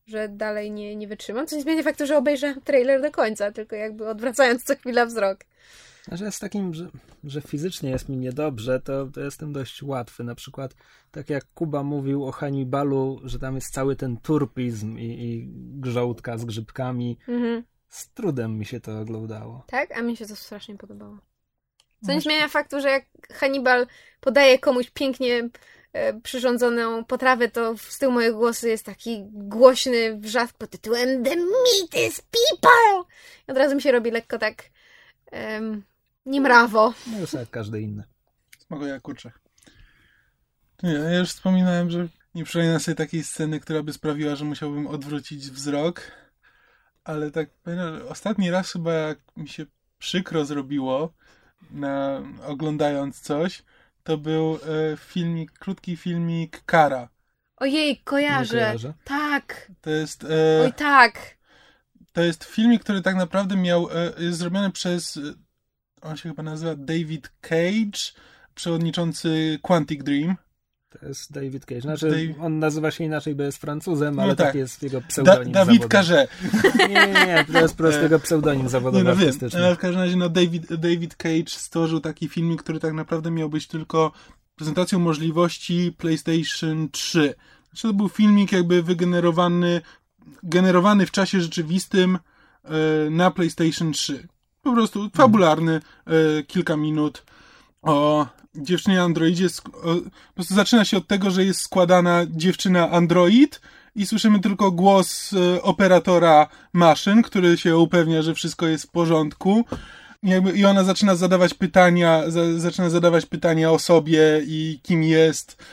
[0.08, 1.48] że dalej nie, nie wytrzymam.
[1.48, 5.40] Co nie zmienia faktu, że obejrzę trailer do końca, tylko jakby odwracając co chwila wzrok.
[6.12, 6.90] Że z takim, że,
[7.24, 10.24] że fizycznie jest mi niedobrze, to, to jestem dość łatwy.
[10.24, 10.76] Na przykład,
[11.12, 15.48] tak jak Kuba mówił o Hannibalu, że tam jest cały ten turpizm i, i
[15.80, 17.18] grządka z grzybkami.
[17.28, 17.64] Mhm.
[17.96, 19.64] Z trudem mi się to oglądało.
[19.68, 19.98] Tak?
[19.98, 21.18] A mi się to strasznie podobało.
[22.06, 23.88] Co nie zmienia faktu, że jak Hannibal
[24.20, 25.50] podaje komuś pięknie
[25.94, 31.36] e, przyrządzoną potrawę, to z tyłu mojego głosu jest taki głośny wrzask pod tytułem The
[31.36, 33.04] meat is people!
[33.48, 34.64] I od razu mi się robi lekko tak
[35.32, 35.84] um,
[36.26, 36.94] niemrawo.
[37.12, 38.04] No już jak każdy inny.
[38.68, 39.40] Smago jak kurczak.
[40.84, 44.88] Nie, ja już wspominałem, że nie przypominam sobie takiej sceny, która by sprawiła, że musiałbym
[44.88, 46.12] odwrócić wzrok,
[47.06, 47.50] ale tak
[48.10, 49.66] ostatni raz chyba jak mi się
[49.98, 51.14] przykro zrobiło,
[51.72, 53.64] na, oglądając coś,
[54.04, 57.10] to był e, filmik, krótki filmik Kara.
[57.58, 58.58] Ojej, kojarzę.
[58.58, 58.94] kojarzę.
[59.04, 59.72] Tak.
[59.82, 60.24] To jest.
[60.24, 60.28] E,
[60.66, 61.38] Oj, tak.
[62.14, 63.90] To jest filmik, który tak naprawdę miał.
[63.90, 65.20] E, jest zrobiony przez.
[66.02, 68.14] On się chyba nazywa David Cage,
[68.56, 70.36] przewodniczący Quantic Dream.
[70.90, 71.82] To jest David Cage.
[71.82, 72.46] Znaczy, Dave...
[72.46, 74.48] on nazywa się inaczej, bo jest Francuzem, ale no tak.
[74.48, 76.28] tak jest jego pseudonim da Dawid Carze.
[76.80, 79.66] Nie, nie, nie, to jest po prostu jego pseudonim zawodowy nie, no artystyczny.
[79.66, 83.50] Ale w każdym razie no, David, David Cage stworzył taki filmik, który tak naprawdę miał
[83.50, 84.12] być tylko
[84.56, 87.34] prezentacją możliwości PlayStation 3.
[87.70, 89.82] Znaczy to był filmik jakby wygenerowany
[90.44, 92.20] generowany w czasie rzeczywistym
[92.64, 92.70] e,
[93.10, 94.28] na PlayStation 3.
[94.62, 97.24] Po prostu fabularny, e, kilka minut
[97.86, 99.48] o dziewczynie androidzie.
[99.84, 103.62] Po prostu zaczyna się od tego, że jest składana dziewczyna android
[103.96, 109.66] i słyszymy tylko głos e, operatora maszyn, który się upewnia, że wszystko jest w porządku.
[110.56, 112.24] I ona zaczyna zadawać pytania,
[112.58, 115.64] zaczyna zadawać pytania o sobie i kim jest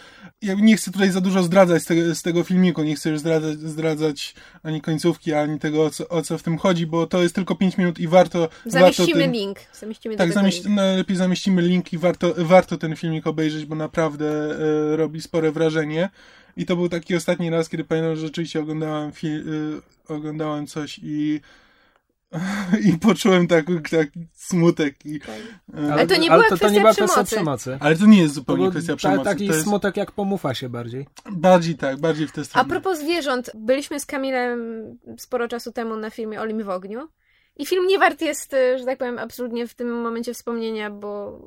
[0.42, 3.18] ja nie chcę tutaj za dużo zdradzać z tego, z tego filmiku, nie chcę już
[3.18, 7.22] zdradzać, zdradzać ani końcówki, ani tego, o co, o co w tym chodzi, bo to
[7.22, 8.48] jest tylko 5 minut i warto...
[8.66, 9.58] Zamieścimy warto ten, link.
[9.80, 14.26] Zamieścimy tak, zamieści, najlepiej zamieścimy link i warto, warto ten filmik obejrzeć, bo naprawdę
[14.92, 16.10] e, robi spore wrażenie.
[16.56, 19.44] I to był taki ostatni raz, kiedy pamiętam, że rzeczywiście oglądałem, fil,
[20.08, 21.40] e, oglądałem coś i
[22.88, 25.06] I poczułem taki, taki smutek.
[25.06, 25.40] I, tak.
[25.74, 27.78] E, ale to nie była ale to, to nie była kwestia przemocy.
[27.80, 29.24] Ale to nie jest zupełnie kwestia przemocy.
[29.24, 29.64] Taki to jest...
[29.64, 31.06] smutek jak po Mufasie bardziej.
[31.30, 32.66] Bardziej tak, bardziej w tę stronę.
[32.66, 34.58] A propos zwierząt, byliśmy z Kamilem
[35.18, 37.08] sporo czasu temu na filmie Olim w ogniu.
[37.56, 41.40] I film nie wart jest, e, że tak powiem, absolutnie w tym momencie wspomnienia, bo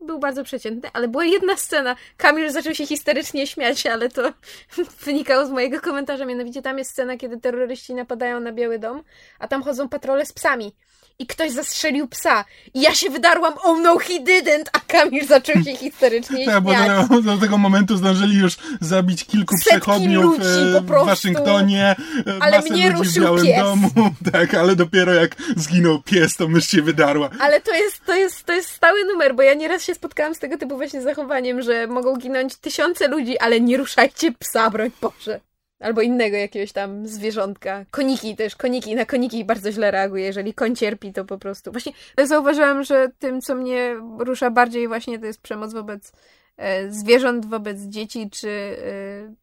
[0.00, 1.96] był bardzo przeciętny, ale była jedna scena.
[2.16, 4.32] Kamil zaczął się histerycznie śmiać, ale to
[5.04, 6.24] wynikało z mojego komentarza.
[6.24, 9.02] Mianowicie tam jest scena, kiedy terroryści napadają na Biały Dom,
[9.38, 10.72] a tam chodzą patrole z psami
[11.18, 12.44] i ktoś zastrzelił psa.
[12.74, 17.08] I ja się wydarłam, oh no he didn't, a Kamil zaczął się histerycznie tak, śmiać.
[17.08, 21.96] bo do, do, tego momentu zdążyli już zabić kilku Setki przechodniów e, w Waszyngtonie,
[22.26, 23.58] e, ale mnie ludzi w Białym pies.
[23.58, 23.90] Domu.
[24.32, 27.30] Tak, ale dopiero jak zginął pies, to mysz się wydarła.
[27.38, 30.38] Ale to jest, to jest, to jest stały numer, bo ja nieraz się spotkałam z
[30.38, 35.40] tego typu właśnie zachowaniem, że mogą ginąć tysiące ludzi, ale nie ruszajcie psa, broń Boże.
[35.80, 37.84] Albo innego jakiegoś tam zwierzątka.
[37.90, 38.94] Koniki też, koniki.
[38.94, 40.24] Na koniki bardzo źle reaguje.
[40.24, 41.72] Jeżeli koń cierpi, to po prostu...
[41.72, 41.92] Właśnie
[42.24, 46.12] zauważyłam, że tym, co mnie rusza bardziej właśnie, to jest przemoc wobec
[46.56, 49.34] e, zwierząt, wobec dzieci, czy e,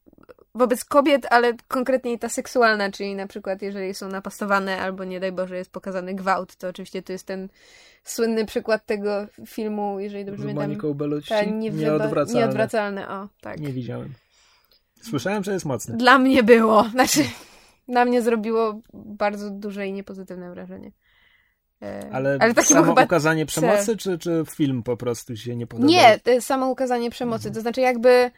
[0.55, 5.31] wobec kobiet, ale konkretnie ta seksualna, czyli na przykład jeżeli są napastowane, albo nie daj
[5.31, 7.47] Boże jest pokazany gwałt, to oczywiście to jest ten
[8.03, 10.63] słynny przykład tego filmu, jeżeli dobrze pamiętam.
[11.99, 12.39] Nieodwracalne.
[12.39, 13.59] Nieodwracalne, o, tak.
[13.59, 14.13] Nie widziałem.
[15.01, 15.97] Słyszałem, że jest mocny.
[15.97, 16.83] Dla mnie było.
[16.91, 17.23] Znaczy,
[17.87, 20.91] na mnie zrobiło bardzo duże i niepozytywne wrażenie.
[21.81, 23.03] E, ale, ale samo chyba...
[23.03, 25.89] ukazanie przemocy, czy, czy film po prostu się nie podobał?
[25.89, 27.47] Nie, samo ukazanie przemocy.
[27.47, 27.55] Mhm.
[27.55, 28.31] To znaczy jakby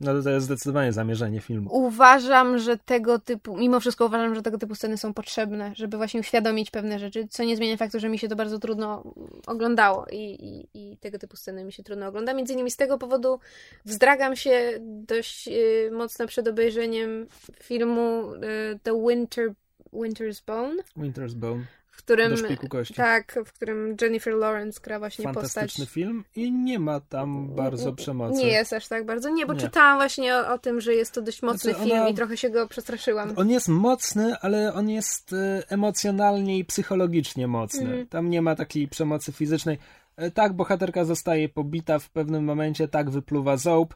[0.00, 1.70] no to jest zdecydowanie zamierzenie filmu.
[1.72, 6.20] Uważam, że tego typu, mimo wszystko uważam, że tego typu sceny są potrzebne, żeby właśnie
[6.20, 9.14] uświadomić pewne rzeczy, co nie zmienia faktu, że mi się to bardzo trudno
[9.46, 12.34] oglądało i, i, i tego typu sceny mi się trudno ogląda.
[12.34, 13.40] Między innymi z tego powodu
[13.84, 17.26] wzdragam się dość y, mocno przed obejrzeniem
[17.62, 19.52] filmu y, The Winter,
[19.92, 20.82] Winter's Bone.
[20.96, 21.64] Winter's Bone
[22.02, 22.94] którym, do szpiku kości.
[22.94, 25.72] Tak, w którym Jennifer Lawrence gra właśnie Fantastyczny postać.
[25.72, 28.38] Fantastyczny film i nie ma tam bardzo przemocy.
[28.38, 29.30] Nie jest aż tak bardzo.
[29.30, 29.60] Nie, bo nie.
[29.60, 32.50] czytałam właśnie o, o, tym, że jest to dość mocny znaczy film i trochę się
[32.50, 33.32] go przestraszyłam.
[33.36, 37.94] On jest mocny, ale on jest e, emocjonalnie i psychologicznie mocny.
[37.94, 38.06] Mm.
[38.06, 39.78] Tam nie ma takiej przemocy fizycznej.
[40.16, 43.94] E, tak, bohaterka zostaje pobita w pewnym momencie, tak wypluwa ząb,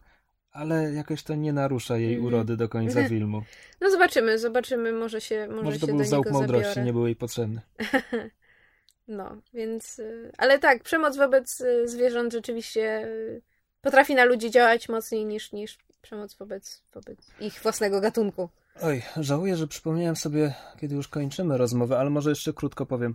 [0.55, 2.27] ale jakoś to nie narusza jej mhm.
[2.27, 3.43] urody do końca filmu.
[3.81, 7.17] No zobaczymy, zobaczymy, może się Może, może to się był załóg mądrości, nie był jej
[7.17, 7.61] potrzebny.
[9.09, 9.99] no, więc...
[9.99, 13.43] Y, ale tak, przemoc wobec y, zwierząt rzeczywiście y,
[13.81, 18.49] potrafi na ludzi działać mocniej niż, niż przemoc wobec, wobec ich własnego gatunku.
[18.83, 23.15] Oj, żałuję, że przypomniałem sobie, kiedy już kończymy rozmowę, ale może jeszcze krótko powiem.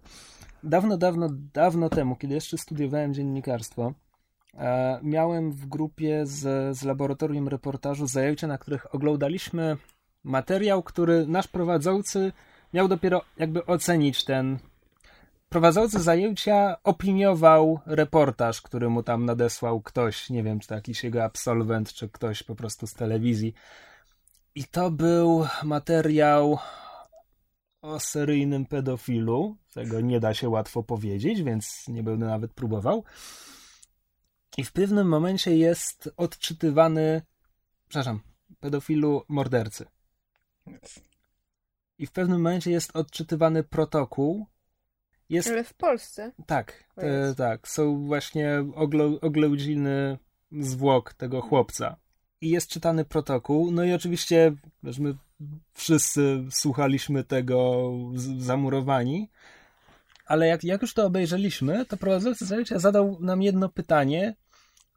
[0.63, 3.93] Dawno, dawno, dawno temu, kiedy jeszcze studiowałem dziennikarstwo,
[5.03, 9.77] miałem w grupie z, z laboratorium reportażu zajęcia, na których oglądaliśmy
[10.23, 12.31] materiał, który nasz prowadzący
[12.73, 14.59] miał dopiero jakby ocenić ten.
[15.49, 21.23] Prowadzący zajęcia opiniował reportaż, który mu tam nadesłał ktoś, nie wiem, czy to jakiś jego
[21.23, 23.53] absolwent, czy ktoś po prostu z telewizji.
[24.55, 26.57] I to był materiał
[27.81, 29.55] o seryjnym pedofilu.
[29.73, 33.03] Tego nie da się łatwo powiedzieć, więc nie będę nawet próbował.
[34.59, 37.21] I w pewnym momencie jest odczytywany,
[37.87, 38.19] przepraszam,
[38.59, 39.85] pedofilu mordercy.
[41.97, 44.45] I w pewnym momencie jest odczytywany protokół.
[45.29, 45.47] Jest...
[45.47, 46.31] Ale w Polsce?
[46.45, 47.67] Tak, te, tak.
[47.67, 48.65] Są właśnie
[49.21, 50.17] oględziny
[50.51, 51.97] zwłok tego chłopca.
[52.41, 53.71] I jest czytany protokół.
[53.71, 54.51] No i oczywiście,
[54.83, 55.15] wiesz, my
[55.73, 57.91] wszyscy słuchaliśmy tego
[58.37, 59.29] zamurowani.
[60.25, 64.35] Ale jak, jak już to obejrzeliśmy, to prowadzący zajęcia zadał nam jedno pytanie,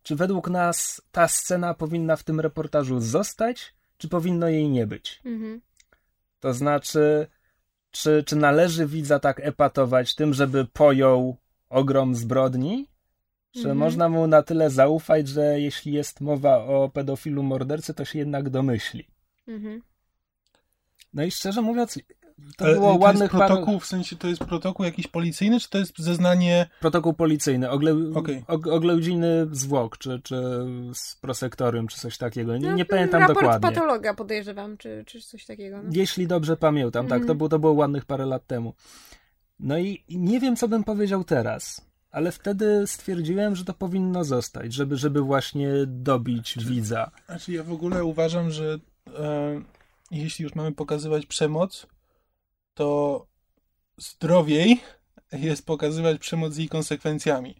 [0.02, 5.20] czy według nas ta scena powinna w tym reportażu zostać, czy powinno jej nie być?
[5.24, 5.60] Mhm.
[6.40, 7.26] To znaczy,
[7.90, 11.36] czy, czy należy widza tak epatować tym, żeby pojął
[11.68, 12.88] ogrom zbrodni,
[13.54, 13.78] Że Mhm.
[13.78, 18.50] można mu na tyle zaufać, że jeśli jest mowa o pedofilu mordercy, to się jednak
[18.50, 19.06] domyśli.
[19.48, 19.82] Mhm.
[21.12, 21.98] No i szczerze mówiąc,
[22.56, 25.70] to Ale było to ładnych jest protokół, w sensie to jest protokół jakiś policyjny, czy
[25.70, 26.66] to jest zeznanie...
[26.81, 27.94] protokół policyjny, ogle,
[28.48, 30.43] og, oględziny zwłok, czy, czy
[30.94, 32.56] z prosektorium, czy coś takiego.
[32.56, 33.69] Nie, No, nie pamiętam raport dokładnie.
[33.70, 35.82] patologa podejrzewam, czy, czy coś takiego.
[35.82, 35.90] No.
[35.93, 37.39] Jeśli dobrze pamiętam, tak, to Mhm.
[37.39, 38.74] było, to było ładnych parę lat temu.
[39.60, 44.73] No i nie wiem, co bym powiedział teraz, ale wtedy stwierdziłem, że to powinno zostać,
[44.73, 47.10] żeby, żeby właśnie dobić widza.
[47.27, 48.78] Znaczy ja w ogóle uważam, że
[49.19, 49.60] e,
[50.10, 51.86] jeśli już mamy pokazywać przemoc,
[52.74, 53.26] to
[53.96, 54.80] zdrowiej
[55.32, 57.54] jest pokazywać przemoc z jej konsekwencjami.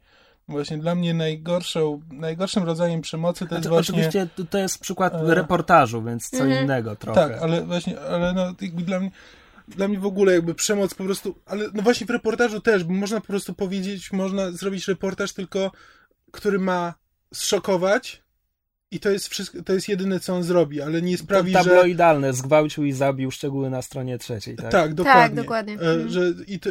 [0.49, 3.95] Właśnie dla mnie najgorszą, najgorszym rodzajem przemocy to jest właśnie...
[3.95, 6.65] Oczywiście to- to jest przykład E, reportażu, więc co Mhm.
[6.65, 7.21] innego trochę.
[7.29, 9.11] Tak, ale właśnie, ale no jakby dla mnie,
[9.69, 12.93] dla mnie w ogóle jakby przemoc po prostu, ale no właśnie w reportażu też, bo
[12.95, 15.73] można po prostu powiedzieć, można zrobić reportaż tylko,
[16.33, 16.95] który ma
[17.35, 18.23] zszokować
[18.93, 21.71] i to jest wszystko, to jest jedyne co on zrobi, ale nie sprawi, to że...
[21.71, 24.73] tabloidalne, zgwałcił i zabił szczegóły na stronie trzeciej, tak?
[24.73, 25.37] Tak, dokładnie.
[25.37, 25.75] dokładnie.
[25.75, 26.09] E, Mhm.
[26.09, 26.71] Że, i to,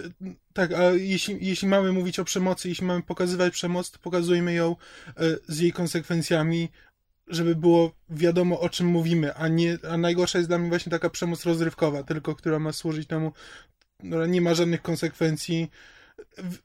[0.53, 4.76] tak, a jeśli, jeśli mamy mówić o przemocy, jeśli mamy pokazywać przemoc, to pokazujmy ją
[5.07, 5.14] e,
[5.48, 6.69] z jej konsekwencjami,
[7.27, 11.10] żeby było wiadomo o czym mówimy, a nie, a najgorsza jest dla mnie właśnie taka
[11.10, 13.31] przemoc rozrywkowa, tylko która ma służyć temu,
[13.99, 15.69] która nie ma żadnych konsekwencji.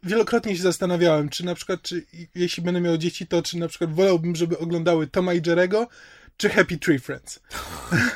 [0.02, 3.94] Wielokrotnie się zastanawiałem, czy na przykład, czy jeśli będę miał dzieci, to czy na przykład
[3.94, 5.88] wolałbym, żeby oglądały Toma i Jerego,
[6.36, 7.40] czy Happy Tree Friends.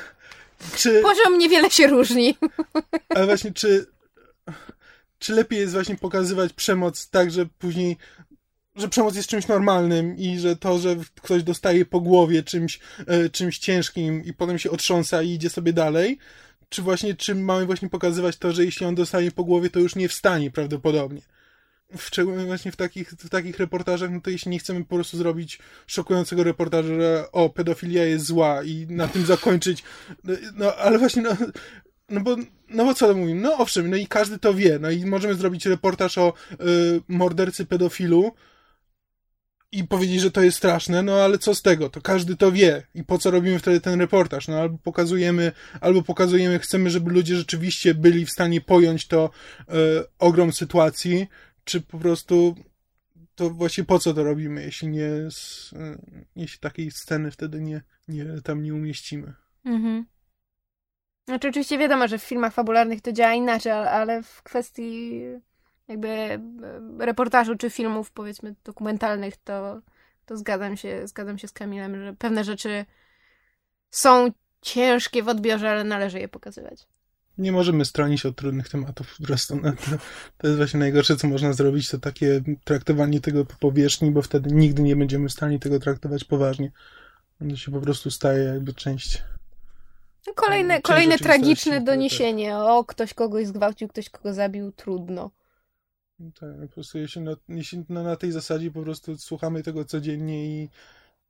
[0.76, 2.36] czy, Poziom niewiele się różni.
[3.16, 3.86] ale właśnie, czy,
[5.18, 7.96] czy lepiej jest właśnie pokazywać przemoc tak, że później,
[8.76, 13.28] że przemoc jest czymś normalnym i że to, że ktoś dostaje po głowie czymś, e,
[13.28, 16.18] czymś ciężkim i potem się otrząsa i idzie sobie dalej,
[16.70, 19.96] czy właśnie, czy mamy właśnie pokazywać to, że jeśli on dostanie po głowie, to już
[19.96, 21.22] nie wstanie prawdopodobnie.
[21.98, 25.58] Szczególnie właśnie w takich, w takich reportażach, no to jeśli nie chcemy po prostu zrobić
[25.86, 29.82] szokującego reportażu, że o, pedofilia jest zła i na tym zakończyć,
[30.24, 31.36] no, no ale właśnie, no,
[32.08, 32.36] no bo,
[32.68, 33.40] no bo co mówimy?
[33.40, 36.56] No owszem, no i każdy to wie, no i możemy zrobić reportaż o y,
[37.08, 38.32] mordercy pedofilu
[39.72, 41.90] i powiedzieć, że to jest straszne, no ale co z tego?
[41.90, 42.82] To każdy to wie.
[42.94, 44.48] I po co robimy wtedy ten reportaż?
[44.48, 49.30] No albo pokazujemy, albo pokazujemy, chcemy, żeby ludzie rzeczywiście byli w stanie pojąć to
[49.60, 49.64] y,
[50.18, 51.26] ogrom sytuacji,
[51.64, 52.56] czy po prostu
[53.34, 55.28] to właśnie po co to robimy, jeśli nie, y,
[56.36, 59.34] jeśli takiej sceny wtedy nie, nie tam nie umieścimy.
[59.64, 60.06] Mhm.
[61.28, 65.22] Znaczy oczywiście wiadomo, że w filmach fabularnych to działa inaczej, ale w kwestii
[65.90, 66.40] jakby e,
[66.98, 69.80] reportażu czy filmów powiedzmy dokumentalnych to,
[70.26, 72.84] to zgadzam się, zgadzam się z Kamilem, że pewne rzeczy
[73.90, 74.30] są
[74.60, 76.86] ciężkie w odbiorze, ale należy je pokazywać.
[77.38, 79.60] nie możemy stronić od trudnych tematów po prostu.
[79.60, 79.96] To,
[80.38, 84.50] to jest właśnie najgorsze, co można zrobić, to takie traktowanie tego po powierzchni, bo wtedy
[84.54, 86.72] nigdy nie będziemy w stanie tego traktować poważnie.
[87.50, 89.22] To się po prostu staje jakby część.
[90.26, 92.56] No, kolejne kolejne tragiczne doniesienie.
[92.56, 95.30] O, ktoś kogoś zgwałcił, ktoś kogo zabił, trudno.
[96.40, 100.46] Tak, po prostu jeśli, na, jeśli no, na tej zasadzie po prostu słuchamy tego codziennie
[100.46, 100.68] i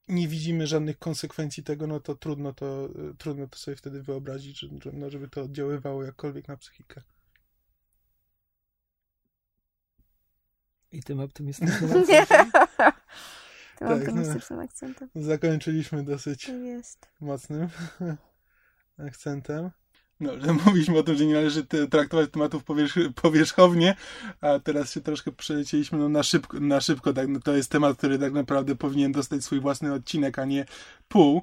[0.08, 4.58] nie widzimy żadnych konsekwencji tego, no to trudno to, y, trudno to sobie wtedy wyobrazić,
[4.58, 7.02] że, że, no, żeby to oddziaływało jakkolwiek na psychikę.
[10.92, 12.50] I tym optymistycznym akcentem
[13.78, 15.08] Tym Tak, optymistycznym akcentem.
[15.14, 17.08] Zakończyliśmy dosyć To jest.
[17.20, 17.68] mocnym
[19.08, 19.70] akcentem.
[20.20, 23.96] No, że mówiliśmy o tym, że nie należy traktować tematów powierzch powierzchownie,
[24.40, 27.98] a teraz się troszkę przelecieliśmy no, na szybko, na szybko tak, no, to jest temat,
[27.98, 30.64] który tak naprawdę powinien dostać swój własny odcinek, a nie
[31.08, 31.42] pół,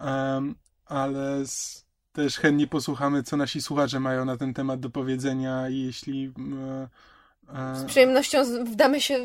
[0.00, 0.54] um,
[0.86, 5.78] ale z, też chętnie posłuchamy, co nasi słuchacze mają na ten temat do powiedzenia i
[5.78, 6.88] jeśli e,
[7.52, 9.18] Z e, przyjemnością wdamy się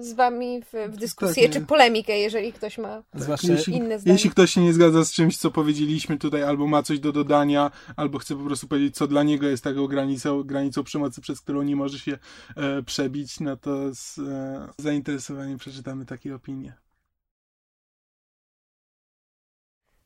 [0.00, 4.12] z wami w, w dyskusję Tak, czy polemikę, jeżeli ktoś ma Zwłaszcza jeśli, inne zdanie.
[4.14, 7.70] jeśli ktoś się nie zgadza z czymś, co powiedzieliśmy tutaj, albo ma coś do dodania,
[7.96, 11.62] albo chce po prostu powiedzieć, co dla niego jest taką granicą, granicą przemocy, przez którą
[11.62, 12.18] nie może się
[12.56, 16.72] e, przebić, no to z e, zainteresowaniem przeczytamy takie opinie.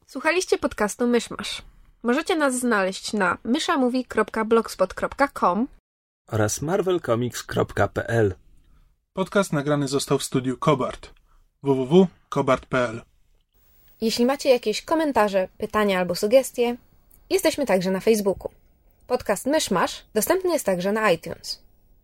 [0.07, 1.63] Słuchaliście podcastu Myszmasz.
[2.03, 5.67] Możecie nas znaleźć na myszamovie.blogspot.com
[6.31, 8.35] oraz marvelcomics.pl.
[9.13, 11.11] Podcast nagrany został w studiu Kobart
[11.63, 13.03] www.kobart.pl
[14.01, 16.77] Jeśli macie jakieś komentarze, pytania albo sugestie,
[17.31, 18.51] jesteśmy także na Facebooku.
[19.07, 21.63] Podcast Myszmasz dostępny jest także na iTunes.